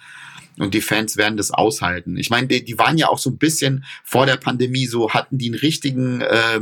Und 0.59 0.73
die 0.73 0.81
Fans 0.81 1.17
werden 1.17 1.37
das 1.37 1.51
aushalten. 1.51 2.17
Ich 2.17 2.29
meine, 2.29 2.47
die, 2.47 2.63
die 2.63 2.77
waren 2.77 2.97
ja 2.97 3.09
auch 3.09 3.17
so 3.17 3.31
ein 3.31 3.37
bisschen 3.37 3.85
vor 4.03 4.25
der 4.25 4.37
Pandemie 4.37 4.85
so, 4.85 5.09
hatten 5.09 5.37
die 5.37 5.47
einen 5.47 5.55
richtigen 5.55 6.21
äh, 6.21 6.59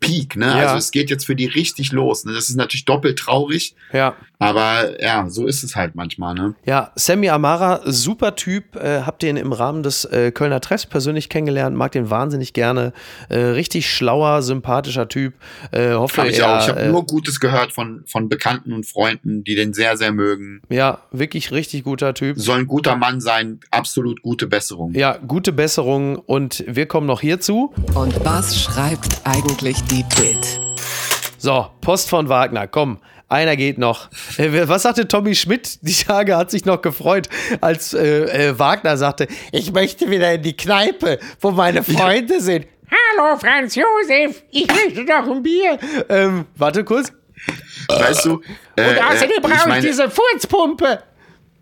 Peak. 0.00 0.36
Ne? 0.36 0.46
Ja. 0.46 0.54
Also 0.54 0.76
es 0.76 0.90
geht 0.90 1.10
jetzt 1.10 1.26
für 1.26 1.36
die 1.36 1.46
richtig 1.46 1.92
los. 1.92 2.24
Ne? 2.24 2.32
Das 2.32 2.48
ist 2.48 2.56
natürlich 2.56 2.86
doppelt 2.86 3.18
traurig. 3.18 3.74
Ja. 3.92 4.16
Aber 4.38 5.00
ja, 5.00 5.28
so 5.28 5.46
ist 5.46 5.62
es 5.62 5.76
halt 5.76 5.94
manchmal. 5.94 6.34
Ne? 6.34 6.54
Ja, 6.64 6.92
Sammy 6.96 7.28
Amara, 7.28 7.80
super 7.84 8.34
Typ. 8.34 8.76
Äh, 8.76 9.02
habt 9.02 9.22
ihr 9.22 9.30
ihn 9.30 9.36
im 9.36 9.52
Rahmen 9.52 9.82
des 9.82 10.04
äh, 10.06 10.32
Kölner 10.32 10.60
Treffs 10.60 10.86
persönlich 10.86 11.28
kennengelernt. 11.28 11.76
Mag 11.76 11.92
den 11.92 12.10
wahnsinnig 12.10 12.52
gerne. 12.52 12.92
Äh, 13.28 13.38
richtig 13.38 13.88
schlauer, 13.88 14.42
sympathischer 14.42 15.08
Typ. 15.08 15.34
Äh, 15.70 15.92
hoffe 15.92 16.22
hab 16.22 16.28
ich 16.28 16.38
er, 16.38 16.56
auch. 16.56 16.62
Ich 16.62 16.68
habe 16.68 16.80
äh, 16.80 16.88
nur 16.88 17.06
Gutes 17.06 17.40
gehört 17.40 17.72
von, 17.72 18.04
von 18.06 18.28
Bekannten 18.28 18.72
und 18.72 18.86
Freunden, 18.86 19.44
die 19.44 19.54
den 19.54 19.72
sehr, 19.72 19.96
sehr 19.96 20.12
mögen. 20.12 20.62
Ja, 20.68 21.02
wirklich 21.10 21.52
richtig 21.52 21.84
guter 21.84 22.14
Typ. 22.14 22.38
Soll 22.38 22.60
ein 22.60 22.66
guter 22.66 22.96
Mann 22.96 23.20
sein 23.20 23.33
sein. 23.34 23.60
Absolut 23.70 24.22
gute 24.22 24.46
Besserung. 24.46 24.92
Ja, 24.94 25.16
gute 25.16 25.52
Besserung. 25.52 26.16
Und 26.16 26.64
wir 26.66 26.86
kommen 26.86 27.06
noch 27.06 27.20
hierzu. 27.20 27.74
Und 27.94 28.24
was 28.24 28.60
schreibt 28.60 29.20
eigentlich 29.24 29.82
die 29.84 30.04
Bild? 30.16 30.60
So, 31.38 31.66
Post 31.80 32.08
von 32.08 32.28
Wagner, 32.28 32.66
komm. 32.66 32.98
Einer 33.28 33.56
geht 33.56 33.78
noch. 33.78 34.10
Äh, 34.38 34.68
was 34.68 34.82
sagte 34.82 35.08
Tommy 35.08 35.34
Schmidt? 35.34 35.78
Die 35.82 35.94
Tage 35.94 36.36
hat 36.36 36.50
sich 36.50 36.64
noch 36.64 36.82
gefreut, 36.82 37.28
als 37.60 37.92
äh, 37.94 38.50
äh, 38.50 38.58
Wagner 38.58 38.96
sagte, 38.96 39.26
ich 39.50 39.72
möchte 39.72 40.10
wieder 40.10 40.34
in 40.34 40.42
die 40.42 40.56
Kneipe, 40.56 41.18
wo 41.40 41.50
meine 41.50 41.82
Freunde 41.82 42.40
sind. 42.40 42.66
Hallo 42.90 43.36
Franz 43.38 43.74
Josef, 43.74 44.44
ich 44.50 44.68
möchte 44.68 45.04
doch 45.04 45.26
ein 45.28 45.42
Bier. 45.42 45.78
Ähm, 46.08 46.44
warte 46.56 46.84
kurz. 46.84 47.12
Weißt 47.88 48.26
du? 48.26 48.40
Äh, 48.76 48.90
Und 48.90 48.98
außerdem 49.10 49.38
äh, 49.38 49.40
brauche 49.40 49.70
ich, 49.70 49.76
ich 49.76 49.90
diese 49.90 50.10
Furzpumpe. 50.10 51.02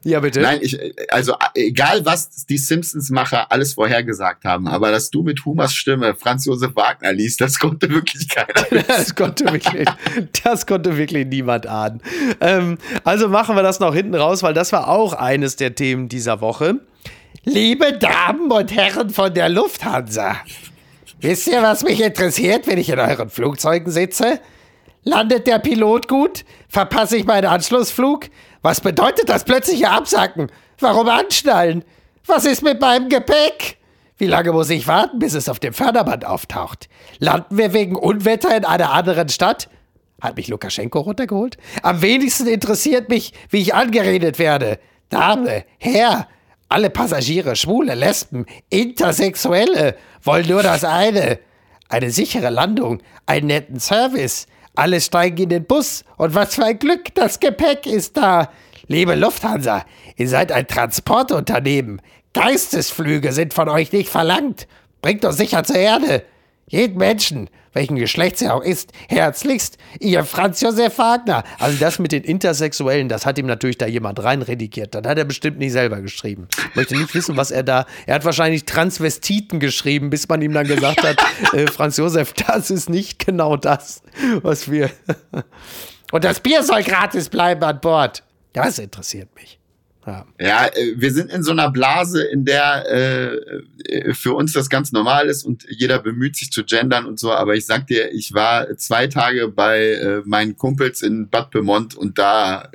Ja, 0.05 0.21
bitte. 0.21 0.41
Nein, 0.41 0.59
ich, 0.63 0.79
also 1.11 1.37
egal 1.55 2.05
was 2.05 2.47
die 2.47 2.59
Simpsons-Macher 2.59 3.53
alles 3.53 3.75
vorhergesagt 3.75 4.45
haben, 4.45 4.67
aber 4.67 4.91
dass 4.91 5.11
du 5.11 5.23
mit 5.23 5.45
Humas 5.45 5.75
Stimme 5.75 6.15
Franz 6.15 6.45
Josef 6.45 6.75
Wagner 6.75 7.13
liest, 7.13 7.41
das 7.41 7.59
konnte 7.59 7.89
wirklich 7.89 8.29
keiner. 8.29 8.83
das 8.89 9.15
konnte 9.15 9.53
wirklich, 9.53 9.89
das 10.43 10.67
konnte 10.67 10.97
wirklich 10.97 11.27
niemand 11.27 11.67
ahnen. 11.67 12.01
Ähm, 12.41 12.79
also 13.05 13.29
machen 13.29 13.55
wir 13.55 13.63
das 13.63 13.79
noch 13.79 13.95
hinten 13.95 14.15
raus, 14.15 14.43
weil 14.43 14.55
das 14.55 14.73
war 14.73 14.89
auch 14.89 15.13
eines 15.13 15.57
der 15.57 15.75
Themen 15.75 16.09
dieser 16.09 16.41
Woche. 16.41 16.81
Liebe 17.45 17.93
Damen 17.93 18.51
und 18.51 18.75
Herren 18.75 19.11
von 19.11 19.33
der 19.33 19.49
Lufthansa, 19.49 20.37
wisst 21.21 21.47
ihr, 21.47 21.63
was 21.63 21.85
mich 21.85 22.01
interessiert, 22.01 22.67
wenn 22.67 22.79
ich 22.79 22.89
in 22.89 22.99
euren 22.99 23.31
Flugzeugen 23.31 23.91
sitze? 23.93 24.41
Landet 25.05 25.47
der 25.49 25.59
Pilot 25.59 26.07
gut? 26.07 26.45
Verpasse 26.69 27.17
ich 27.17 27.25
meinen 27.25 27.47
Anschlussflug? 27.47 28.27
Was 28.63 28.81
bedeutet 28.81 29.29
das 29.29 29.45
plötzliche 29.45 29.91
Absacken? 29.91 30.51
Warum 30.79 31.09
anschnallen? 31.09 31.85
Was 32.27 32.45
ist 32.45 32.63
mit 32.63 32.81
meinem 32.81 33.09
Gepäck? 33.09 33.79
Wie 34.17 34.27
lange 34.27 34.53
muss 34.53 34.71
ich 34.71 34.87
warten, 34.87 35.19
bis 35.19 35.35
es 35.35 35.49
auf 35.49 35.59
dem 35.59 35.75
Förderband 35.75 36.25
auftaucht? 36.25 36.89
Landen 37.19 37.59
wir 37.59 37.73
wegen 37.73 37.97
Unwetter 37.97 38.57
in 38.57 38.65
einer 38.65 38.93
anderen 38.93 39.29
Stadt? 39.29 39.69
Hat 40.21 40.37
mich 40.37 40.47
Lukaschenko 40.47 41.01
runtergeholt? 41.01 41.57
Am 41.83 42.03
wenigsten 42.03 42.47
interessiert 42.47 43.09
mich, 43.09 43.33
wie 43.51 43.61
ich 43.61 43.75
angeredet 43.75 44.39
werde. 44.39 44.79
Dame, 45.09 45.65
Herr, 45.79 46.29
alle 46.69 46.91
Passagiere, 46.91 47.57
Schwule, 47.57 47.97
Lesben, 47.97 48.47
Intersexuelle 48.71 49.97
wollen 50.23 50.47
nur 50.49 50.63
das 50.63 50.85
eine. 50.85 51.41
Eine 51.89 52.11
sichere 52.11 52.51
Landung, 52.51 53.03
einen 53.27 53.49
netten 53.49 53.81
Service, 53.81 54.47
alle 54.75 55.01
steigen 55.01 55.45
in 55.45 55.49
den 55.49 55.65
Bus 55.65 56.05
und 56.17 56.35
was 56.35 56.55
für 56.55 56.65
ein 56.65 56.79
Glück, 56.79 57.15
das 57.15 57.41
Gepäck 57.41 57.87
ist 57.87 58.17
da. 58.17 58.51
Liebe 58.87 59.15
Lufthansa, 59.15 59.85
ihr 60.17 60.29
seid 60.29 60.53
ein 60.53 60.67
Transportunternehmen. 60.67 62.01
Geistesflüge 62.33 63.33
sind 63.33 63.55
von 63.55 63.69
euch 63.69 63.93
nicht 63.93 64.09
verlangt. 64.09 64.67
Bringt 65.03 65.25
uns 65.25 65.37
sicher 65.37 65.65
zur 65.65 65.77
Erde. 65.77 66.25
Jeden 66.67 66.97
Menschen, 66.97 67.51
welchen 67.73 67.97
Geschlechts 67.97 68.43
er 68.43 68.55
auch 68.55 68.63
ist, 68.63 68.93
herzlichst, 69.09 69.79
ihr 70.01 70.25
Franz 70.25 70.61
Josef 70.61 70.99
Wagner. 70.99 71.45
Also 71.59 71.79
das 71.79 71.99
mit 71.99 72.13
den 72.13 72.25
Intersexuellen, 72.25 73.09
das 73.09 73.27
hat 73.27 73.39
ihm 73.39 73.47
natürlich 73.47 73.79
da 73.79 73.87
jemand 73.87 74.23
reinredigiert. 74.23 74.95
Das 74.95 75.05
hat 75.05 75.19
er 75.19 75.25
bestimmt 75.25 75.59
nicht 75.59 75.73
selber 75.73 76.01
geschrieben. 76.01 76.49
Ich 76.71 76.77
möchte 76.77 76.97
nicht 76.97 77.15
wissen, 77.15 77.37
was 77.37 77.51
er 77.51 77.63
da. 77.63 77.87
Er 78.07 78.17
hat 78.17 78.25
wahrscheinlich 78.25 78.65
Transvestiten 78.65 79.61
geschrieben, 79.61 80.11
bis 80.11 80.29
man 80.29 80.43
ihm 80.43 80.53
dann 80.53 80.67
gesagt 80.67 81.03
hat, 81.03 81.19
äh, 81.53 81.67
Franz 81.67 81.97
Josef, 81.97 82.33
das 82.33 82.71
ist 82.71 82.89
nicht 82.89 83.25
genau 83.25 83.57
das, 83.57 84.03
was 84.43 84.71
wir. 84.71 84.91
Und 86.11 86.25
das 86.25 86.41
Bier 86.41 86.63
soll 86.63 86.83
gratis 86.83 87.29
bleiben 87.29 87.63
an 87.65 87.81
Bord. 87.81 88.23
Das 88.53 88.79
interessiert 88.79 89.35
mich. 89.35 89.62
Ja. 90.07 90.27
ja, 90.41 90.67
äh, 90.67 90.95
wir 90.97 91.13
sind 91.13 91.31
in 91.31 91.43
so 91.43 91.53
einer 91.53 91.71
Blase, 91.71 92.25
in 92.25 92.45
der 92.45 92.85
äh, 92.89 93.37
äh, 93.85 94.15
für 94.15 94.35
uns 94.35 94.53
das 94.53 94.69
ganz 94.69 94.91
normal 94.91 95.29
ist 95.29 95.45
und 95.45 95.65
jeder 95.69 96.01
bemüht 96.01 96.37
sich 96.37 96.51
zu 96.51 96.65
gendern 96.65 97.07
und 97.07 97.21
so. 97.21 97.33
Aber 97.33 97.55
ich 97.55 97.67
sag 97.67 97.87
dir, 97.87 98.13
ich 98.13 98.35
war 98.35 98.77
zwei 98.77 99.07
Tage 99.07 99.49
bei 99.49 99.93
äh, 99.93 100.23
meinen 100.25 100.57
Kumpels 100.57 101.03
in 101.03 101.29
Bad 101.29 101.51
Pyrmont 101.51 101.95
und 101.95 102.19
da 102.19 102.71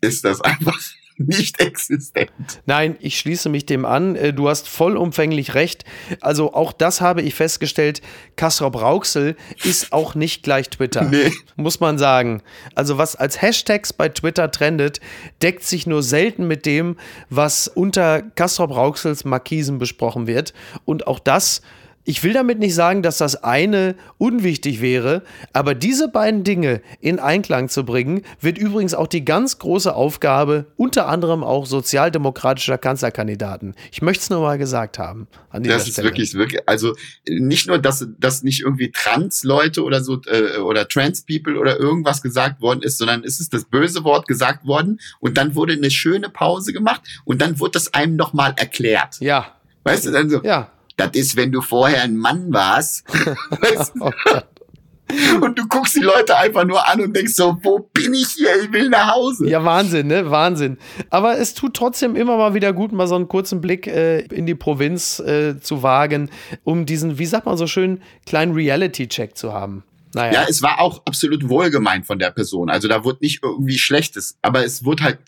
ist 0.00 0.24
das 0.24 0.40
einfach 0.40 0.78
nicht 1.26 1.60
existent. 1.60 2.30
Nein, 2.66 2.96
ich 3.00 3.18
schließe 3.18 3.48
mich 3.48 3.66
dem 3.66 3.84
an. 3.84 4.16
Äh, 4.16 4.32
du 4.32 4.48
hast 4.48 4.68
vollumfänglich 4.68 5.54
recht. 5.54 5.84
Also 6.20 6.54
auch 6.54 6.72
das 6.72 7.00
habe 7.00 7.22
ich 7.22 7.34
festgestellt. 7.34 8.00
Kastrop 8.36 8.80
Rauxel 8.80 9.36
ist 9.64 9.92
auch 9.92 10.14
nicht 10.14 10.42
gleich 10.42 10.70
Twitter. 10.70 11.02
Nee. 11.02 11.32
Muss 11.56 11.80
man 11.80 11.98
sagen. 11.98 12.42
Also 12.74 12.98
was 12.98 13.16
als 13.16 13.42
Hashtags 13.42 13.92
bei 13.92 14.08
Twitter 14.08 14.50
trendet, 14.50 15.00
deckt 15.42 15.64
sich 15.64 15.86
nur 15.86 16.02
selten 16.02 16.46
mit 16.46 16.66
dem, 16.66 16.96
was 17.30 17.68
unter 17.68 18.22
Kastrop 18.22 18.74
Rauxels 18.74 19.24
Markisen 19.24 19.78
besprochen 19.78 20.26
wird. 20.26 20.54
Und 20.84 21.06
auch 21.06 21.18
das 21.18 21.62
ich 22.08 22.24
will 22.24 22.32
damit 22.32 22.58
nicht 22.58 22.74
sagen, 22.74 23.02
dass 23.02 23.18
das 23.18 23.44
eine 23.44 23.94
unwichtig 24.16 24.80
wäre, 24.80 25.20
aber 25.52 25.74
diese 25.74 26.08
beiden 26.08 26.42
Dinge 26.42 26.80
in 27.02 27.18
Einklang 27.18 27.68
zu 27.68 27.84
bringen, 27.84 28.22
wird 28.40 28.56
übrigens 28.56 28.94
auch 28.94 29.08
die 29.08 29.26
ganz 29.26 29.58
große 29.58 29.94
Aufgabe, 29.94 30.72
unter 30.78 31.06
anderem 31.06 31.44
auch 31.44 31.66
sozialdemokratischer 31.66 32.78
Kanzlerkandidaten. 32.78 33.74
Ich 33.92 34.00
möchte 34.00 34.22
es 34.22 34.30
nur 34.30 34.40
mal 34.40 34.56
gesagt 34.56 34.98
haben. 34.98 35.28
An 35.50 35.62
dieser 35.62 35.76
das 35.76 35.86
ist 35.86 35.92
Stelle. 35.92 36.08
wirklich, 36.08 36.32
wirklich, 36.32 36.66
also 36.66 36.96
nicht 37.28 37.68
nur, 37.68 37.78
dass, 37.78 38.08
dass 38.18 38.42
nicht 38.42 38.62
irgendwie 38.62 38.90
Trans-Leute 38.90 39.84
oder 39.84 40.02
so 40.02 40.22
äh, 40.28 40.60
oder 40.60 40.88
Trans-People 40.88 41.58
oder 41.58 41.78
irgendwas 41.78 42.22
gesagt 42.22 42.62
worden 42.62 42.80
ist, 42.80 42.96
sondern 42.96 43.22
es 43.22 43.38
ist 43.38 43.52
das 43.52 43.66
böse 43.66 44.02
Wort 44.04 44.26
gesagt 44.26 44.64
worden 44.66 44.98
und 45.20 45.36
dann 45.36 45.54
wurde 45.54 45.74
eine 45.74 45.90
schöne 45.90 46.30
Pause 46.30 46.72
gemacht 46.72 47.02
und 47.26 47.42
dann 47.42 47.60
wurde 47.60 47.72
das 47.72 47.92
einem 47.92 48.16
nochmal 48.16 48.54
erklärt. 48.56 49.20
Ja. 49.20 49.58
Weißt 49.84 50.06
du, 50.06 50.10
dann 50.10 50.30
so, 50.30 50.42
ja. 50.42 50.72
Das 50.98 51.12
ist, 51.12 51.36
wenn 51.36 51.52
du 51.52 51.62
vorher 51.62 52.02
ein 52.02 52.16
Mann 52.16 52.52
warst. 52.52 53.04
und 55.40 55.58
du 55.58 55.66
guckst 55.68 55.94
die 55.94 56.00
Leute 56.00 56.36
einfach 56.36 56.64
nur 56.64 56.86
an 56.86 57.00
und 57.00 57.14
denkst 57.14 57.34
so, 57.34 57.56
wo 57.62 57.88
bin 57.94 58.14
ich 58.14 58.30
hier? 58.30 58.50
Ich 58.62 58.72
will 58.72 58.88
nach 58.88 59.14
Hause. 59.14 59.48
Ja, 59.48 59.64
Wahnsinn, 59.64 60.08
ne? 60.08 60.28
Wahnsinn. 60.28 60.76
Aber 61.08 61.38
es 61.38 61.54
tut 61.54 61.74
trotzdem 61.74 62.16
immer 62.16 62.36
mal 62.36 62.54
wieder 62.54 62.72
gut, 62.72 62.92
mal 62.92 63.06
so 63.06 63.14
einen 63.14 63.28
kurzen 63.28 63.60
Blick 63.60 63.86
äh, 63.86 64.22
in 64.26 64.44
die 64.44 64.56
Provinz 64.56 65.20
äh, 65.20 65.60
zu 65.60 65.84
wagen, 65.84 66.30
um 66.64 66.84
diesen, 66.84 67.18
wie 67.18 67.26
sagt 67.26 67.46
man 67.46 67.56
so 67.56 67.68
schön, 67.68 68.02
kleinen 68.26 68.52
Reality-Check 68.52 69.36
zu 69.36 69.52
haben. 69.52 69.84
Naja. 70.14 70.32
Ja, 70.32 70.46
es 70.48 70.62
war 70.62 70.80
auch 70.80 71.02
absolut 71.06 71.48
wohlgemeint 71.48 72.06
von 72.06 72.18
der 72.18 72.32
Person. 72.32 72.70
Also 72.70 72.88
da 72.88 73.04
wurde 73.04 73.18
nicht 73.20 73.44
irgendwie 73.44 73.78
Schlechtes, 73.78 74.36
aber 74.42 74.64
es 74.64 74.84
wurde 74.84 75.04
halt 75.04 75.18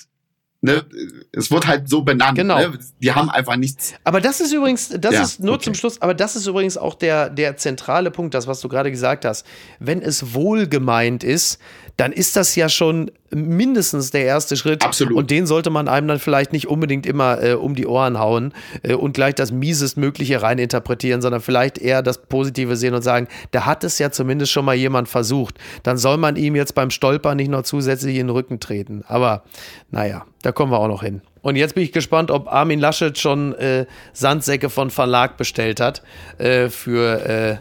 Ne, 0.63 0.85
es 1.33 1.51
wird 1.51 1.67
halt 1.67 1.89
so 1.89 2.03
benannt. 2.03 2.37
Genau. 2.37 2.59
Ne? 2.59 2.79
Die 2.99 3.13
haben 3.13 3.31
einfach 3.31 3.57
nichts. 3.57 3.95
Aber 4.05 4.21
das 4.21 4.41
ist 4.41 4.53
übrigens, 4.53 4.91
das 4.91 5.15
ja, 5.15 5.23
ist 5.23 5.41
nur 5.41 5.55
okay. 5.55 5.65
zum 5.65 5.75
Schluss, 5.75 6.03
aber 6.03 6.13
das 6.13 6.37
ist 6.37 6.47
übrigens 6.47 6.77
auch 6.77 6.95
der, 6.95 7.31
der 7.31 7.57
zentrale 7.57 8.11
Punkt, 8.11 8.35
das, 8.35 8.47
was 8.47 8.61
du 8.61 8.69
gerade 8.69 8.91
gesagt 8.91 9.25
hast. 9.25 9.47
Wenn 9.79 10.03
es 10.03 10.35
wohlgemeint 10.35 11.25
ist, 11.25 11.61
dann 12.01 12.13
ist 12.13 12.35
das 12.35 12.57
ja 12.57 12.71
schon 12.71 13.11
mindestens 13.29 14.11
der 14.11 14.25
erste 14.25 14.57
Schritt. 14.57 14.83
Absolut. 14.83 15.13
Und 15.15 15.31
den 15.31 15.47
sollte 15.47 15.69
man 15.69 15.87
einem 15.87 16.09
dann 16.09 16.19
vielleicht 16.19 16.51
nicht 16.51 16.67
unbedingt 16.67 17.05
immer 17.05 17.43
äh, 17.43 17.53
um 17.53 17.75
die 17.75 17.87
Ohren 17.87 18.19
hauen 18.19 18.55
äh, 18.83 18.95
und 18.95 19.13
gleich 19.13 19.35
das 19.35 19.53
Miesestmögliche 19.53 20.41
reininterpretieren, 20.41 21.21
sondern 21.21 21.43
vielleicht 21.43 21.77
eher 21.77 22.03
das 22.03 22.23
Positive 22.23 22.77
sehen 22.77 22.95
und 22.95 23.03
sagen, 23.03 23.29
da 23.51 23.67
hat 23.67 23.85
es 23.85 23.99
ja 23.99 24.11
zumindest 24.11 24.51
schon 24.51 24.65
mal 24.65 24.75
jemand 24.75 25.11
versucht. 25.11 25.59
Dann 25.83 25.99
soll 25.99 26.17
man 26.17 26.37
ihm 26.37 26.57
jetzt 26.57 26.75
beim 26.75 26.89
Stolpern 26.89 27.37
nicht 27.37 27.51
noch 27.51 27.65
zusätzlich 27.65 28.17
in 28.17 28.29
den 28.29 28.31
Rücken 28.31 28.61
treten. 28.61 29.05
Aber 29.07 29.43
naja, 29.91 30.25
da 30.41 30.53
kommen 30.53 30.73
wir 30.73 30.79
auch 30.79 30.89
noch 30.89 31.03
hin. 31.03 31.21
Und 31.43 31.57
jetzt 31.57 31.75
bin 31.75 31.85
ich 31.85 31.93
gespannt, 31.93 32.31
ob 32.31 32.51
Armin 32.51 32.81
Laschet 32.81 33.19
schon 33.19 33.55
äh, 33.57 33.85
Sandsäcke 34.15 34.71
von 34.71 34.89
Verlag 34.89 35.37
bestellt 35.37 35.81
hat 35.81 36.03
äh, 36.39 36.71
für 36.71 37.27
äh, 37.27 37.57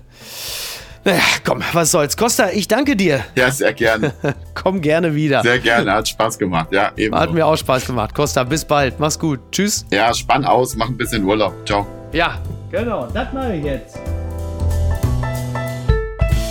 naja, 1.10 1.24
komm, 1.44 1.64
was 1.74 1.92
soll's. 1.92 2.16
Costa, 2.16 2.50
ich 2.52 2.68
danke 2.68 2.96
dir. 2.96 3.24
Ja, 3.36 3.50
sehr 3.50 3.74
gerne. 3.74 4.14
komm 4.54 4.82
gerne 4.82 5.16
wieder. 5.16 5.42
Sehr 5.42 5.60
gerne, 5.60 5.94
hat 5.94 6.08
Spaß 6.08 6.38
gemacht. 6.38 6.68
Ja, 6.72 6.92
eben. 6.96 7.16
Hat 7.16 7.34
mir 7.34 7.46
auch 7.46 7.56
Spaß 7.56 7.88
gemacht. 7.88 8.14
Costa, 8.14 8.44
bis 8.44 8.64
bald. 8.64 9.00
Mach's 9.00 9.18
gut. 9.18 9.40
Tschüss. 9.52 9.86
Ja, 9.92 10.14
spann 10.14 10.46
aus, 10.46 10.76
mach 10.76 10.88
ein 10.88 10.98
bisschen 10.98 11.24
Urlaub. 11.24 11.54
Ciao. 11.66 11.88
Ja, 12.12 12.40
genau, 12.72 13.08
das 13.14 13.34
mache 13.34 13.56
ich 13.56 13.64
jetzt. 13.64 13.98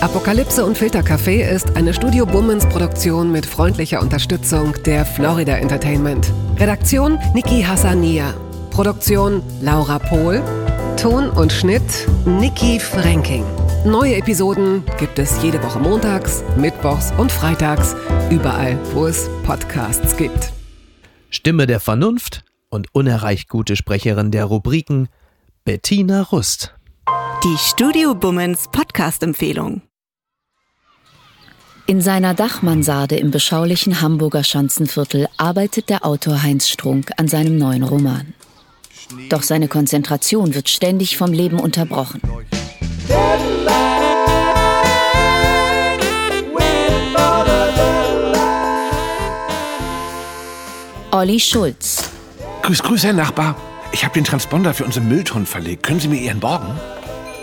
Apokalypse 0.01 0.65
und 0.65 0.77
Filtercafé 0.77 1.49
ist 1.49 1.75
eine 1.75 1.93
Studio 1.93 2.25
Bummens 2.25 2.65
Produktion 2.65 3.31
mit 3.31 3.45
freundlicher 3.45 4.01
Unterstützung 4.01 4.73
der 4.85 5.05
Florida 5.05 5.57
Entertainment. 5.57 6.31
Redaktion 6.57 7.19
Niki 7.33 7.63
Hassania. 7.63 8.33
Produktion 8.71 9.41
Laura 9.61 9.99
Pohl. 9.99 10.41
Ton 10.95 11.29
und 11.29 11.51
Schnitt 11.51 12.07
Niki 12.25 12.79
Franking. 12.79 13.43
Neue 13.85 14.17
Episoden 14.17 14.83
gibt 14.97 15.19
es 15.19 15.41
jede 15.41 15.63
Woche 15.63 15.79
montags, 15.79 16.43
mittwochs 16.57 17.13
und 17.17 17.31
freitags, 17.31 17.95
überall, 18.29 18.77
wo 18.93 19.07
es 19.07 19.29
Podcasts 19.43 20.17
gibt. 20.17 20.51
Stimme 21.29 21.65
der 21.65 21.79
Vernunft 21.79 22.43
und 22.69 22.93
unerreicht 22.93 23.47
gute 23.47 23.77
Sprecherin 23.77 24.31
der 24.31 24.43
Rubriken 24.45 25.07
Bettina 25.63 26.23
Rust. 26.23 26.73
Die 27.45 27.57
Studio 27.57 28.15
Bummens 28.15 28.67
Podcast-Empfehlung. 28.69 29.81
In 31.87 32.01
seiner 32.01 32.33
Dachmansarde 32.33 33.15
im 33.15 33.31
beschaulichen 33.31 34.01
Hamburger 34.01 34.43
Schanzenviertel 34.43 35.27
arbeitet 35.37 35.87
der 35.87 36.05
Autor 36.05 36.43
Heinz 36.43 36.67
Strunk 36.67 37.11
an 37.15 37.29
seinem 37.29 37.57
neuen 37.57 37.83
Roman. 37.83 38.33
Doch 39.29 39.41
seine 39.41 39.69
Konzentration 39.69 40.53
wird 40.53 40.67
ständig 40.67 41.15
vom 41.15 41.31
Leben 41.31 41.61
unterbrochen. 41.61 42.21
Olli 51.11 51.39
Schulz. 51.39 52.09
Grüß, 52.61 52.81
grüß, 52.83 53.03
Herr 53.03 53.13
Nachbar. 53.13 53.55
Ich 53.91 54.05
habe 54.05 54.13
den 54.13 54.23
Transponder 54.23 54.73
für 54.73 54.85
unseren 54.85 55.09
Müllton 55.09 55.45
verlegt. 55.45 55.83
Können 55.83 55.99
Sie 55.99 56.07
mir 56.07 56.19
Ihren 56.19 56.39
borgen? 56.39 56.79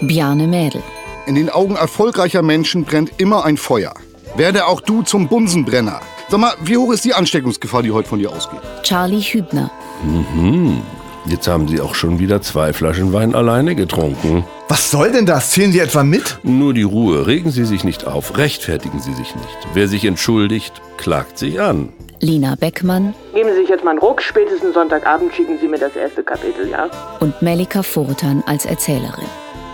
Bjarne 0.01 0.47
Mädel. 0.47 0.83
In 1.27 1.35
den 1.35 1.51
Augen 1.51 1.75
erfolgreicher 1.75 2.43
Menschen 2.43 2.85
brennt 2.85 3.21
immer 3.21 3.45
ein 3.45 3.57
Feuer. 3.57 3.93
Werde 4.37 4.67
auch 4.67 4.81
du 4.81 5.03
zum 5.03 5.29
Bunsenbrenner. 5.29 6.01
Sag 6.29 6.41
mal, 6.41 6.55
wie 6.63 6.77
hoch 6.77 6.93
ist 6.93 7.05
die 7.05 7.13
Ansteckungsgefahr, 7.13 7.83
die 7.83 7.91
heute 7.91 8.09
von 8.09 8.19
dir 8.19 8.31
ausgeht? 8.31 8.61
Charlie 8.83 9.21
Hübner. 9.21 9.71
Mhm. 10.03 10.83
Jetzt 11.29 11.49
haben 11.49 11.67
Sie 11.67 11.81
auch 11.81 11.97
schon 11.97 12.21
wieder 12.21 12.41
zwei 12.41 12.73
Flaschen 12.73 13.13
Wein 13.13 13.35
alleine 13.35 13.75
getrunken. 13.75 14.45
Was 14.69 14.91
soll 14.93 15.11
denn 15.11 15.27
das? 15.27 15.51
Zählen 15.51 15.73
Sie 15.73 15.81
etwa 15.81 16.05
mit? 16.05 16.39
Nur 16.45 16.73
die 16.73 16.85
Ruhe. 16.85 17.27
Regen 17.27 17.51
Sie 17.51 17.65
sich 17.65 17.83
nicht 17.83 18.07
auf. 18.07 18.39
Rechtfertigen 18.39 19.01
Sie 19.01 19.13
sich 19.13 19.35
nicht. 19.35 19.59
Wer 19.75 19.89
sich 19.89 20.05
entschuldigt, 20.05 20.81
klagt 20.97 21.37
sich 21.39 21.61
an. 21.61 21.89
Lina 22.21 22.55
Beckmann. 22.55 23.15
Geben 23.35 23.51
Sie 23.55 23.63
sich 23.63 23.69
jetzt 23.69 23.85
mal 23.85 23.91
einen 23.91 23.99
Ruck. 23.99 24.23
Spätestens 24.23 24.75
Sonntagabend 24.75 25.35
schicken 25.35 25.59
Sie 25.61 25.67
mir 25.67 25.79
das 25.79 25.97
erste 25.97 26.23
Kapitel, 26.23 26.71
ja? 26.71 26.89
Und 27.19 27.43
Melika 27.43 27.83
Furtan 27.83 28.45
als 28.47 28.65
Erzählerin. 28.65 29.27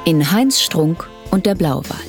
In 0.06 0.32
Heinz 0.32 0.60
Strunk 0.60 1.06
und 1.30 1.44
der 1.44 1.54
Blauwal. 1.54 2.00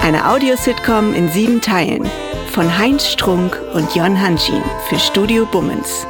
Eine 0.00 0.30
Audiositcom 0.30 1.14
in 1.14 1.28
sieben 1.30 1.60
Teilen. 1.60 2.08
Von 2.52 2.78
Heinz 2.78 3.06
Strunk 3.06 3.60
und 3.74 3.94
Jon 3.94 4.20
Hanschin 4.20 4.62
für 4.88 4.98
Studio 4.98 5.46
Bummens. 5.46 6.06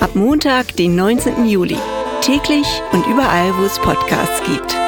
Ab 0.00 0.14
Montag, 0.14 0.76
den 0.76 0.94
19. 0.94 1.48
Juli. 1.48 1.76
Täglich 2.20 2.66
und 2.92 3.04
überall, 3.08 3.52
wo 3.58 3.64
es 3.64 3.80
Podcasts 3.80 4.42
gibt. 4.44 4.87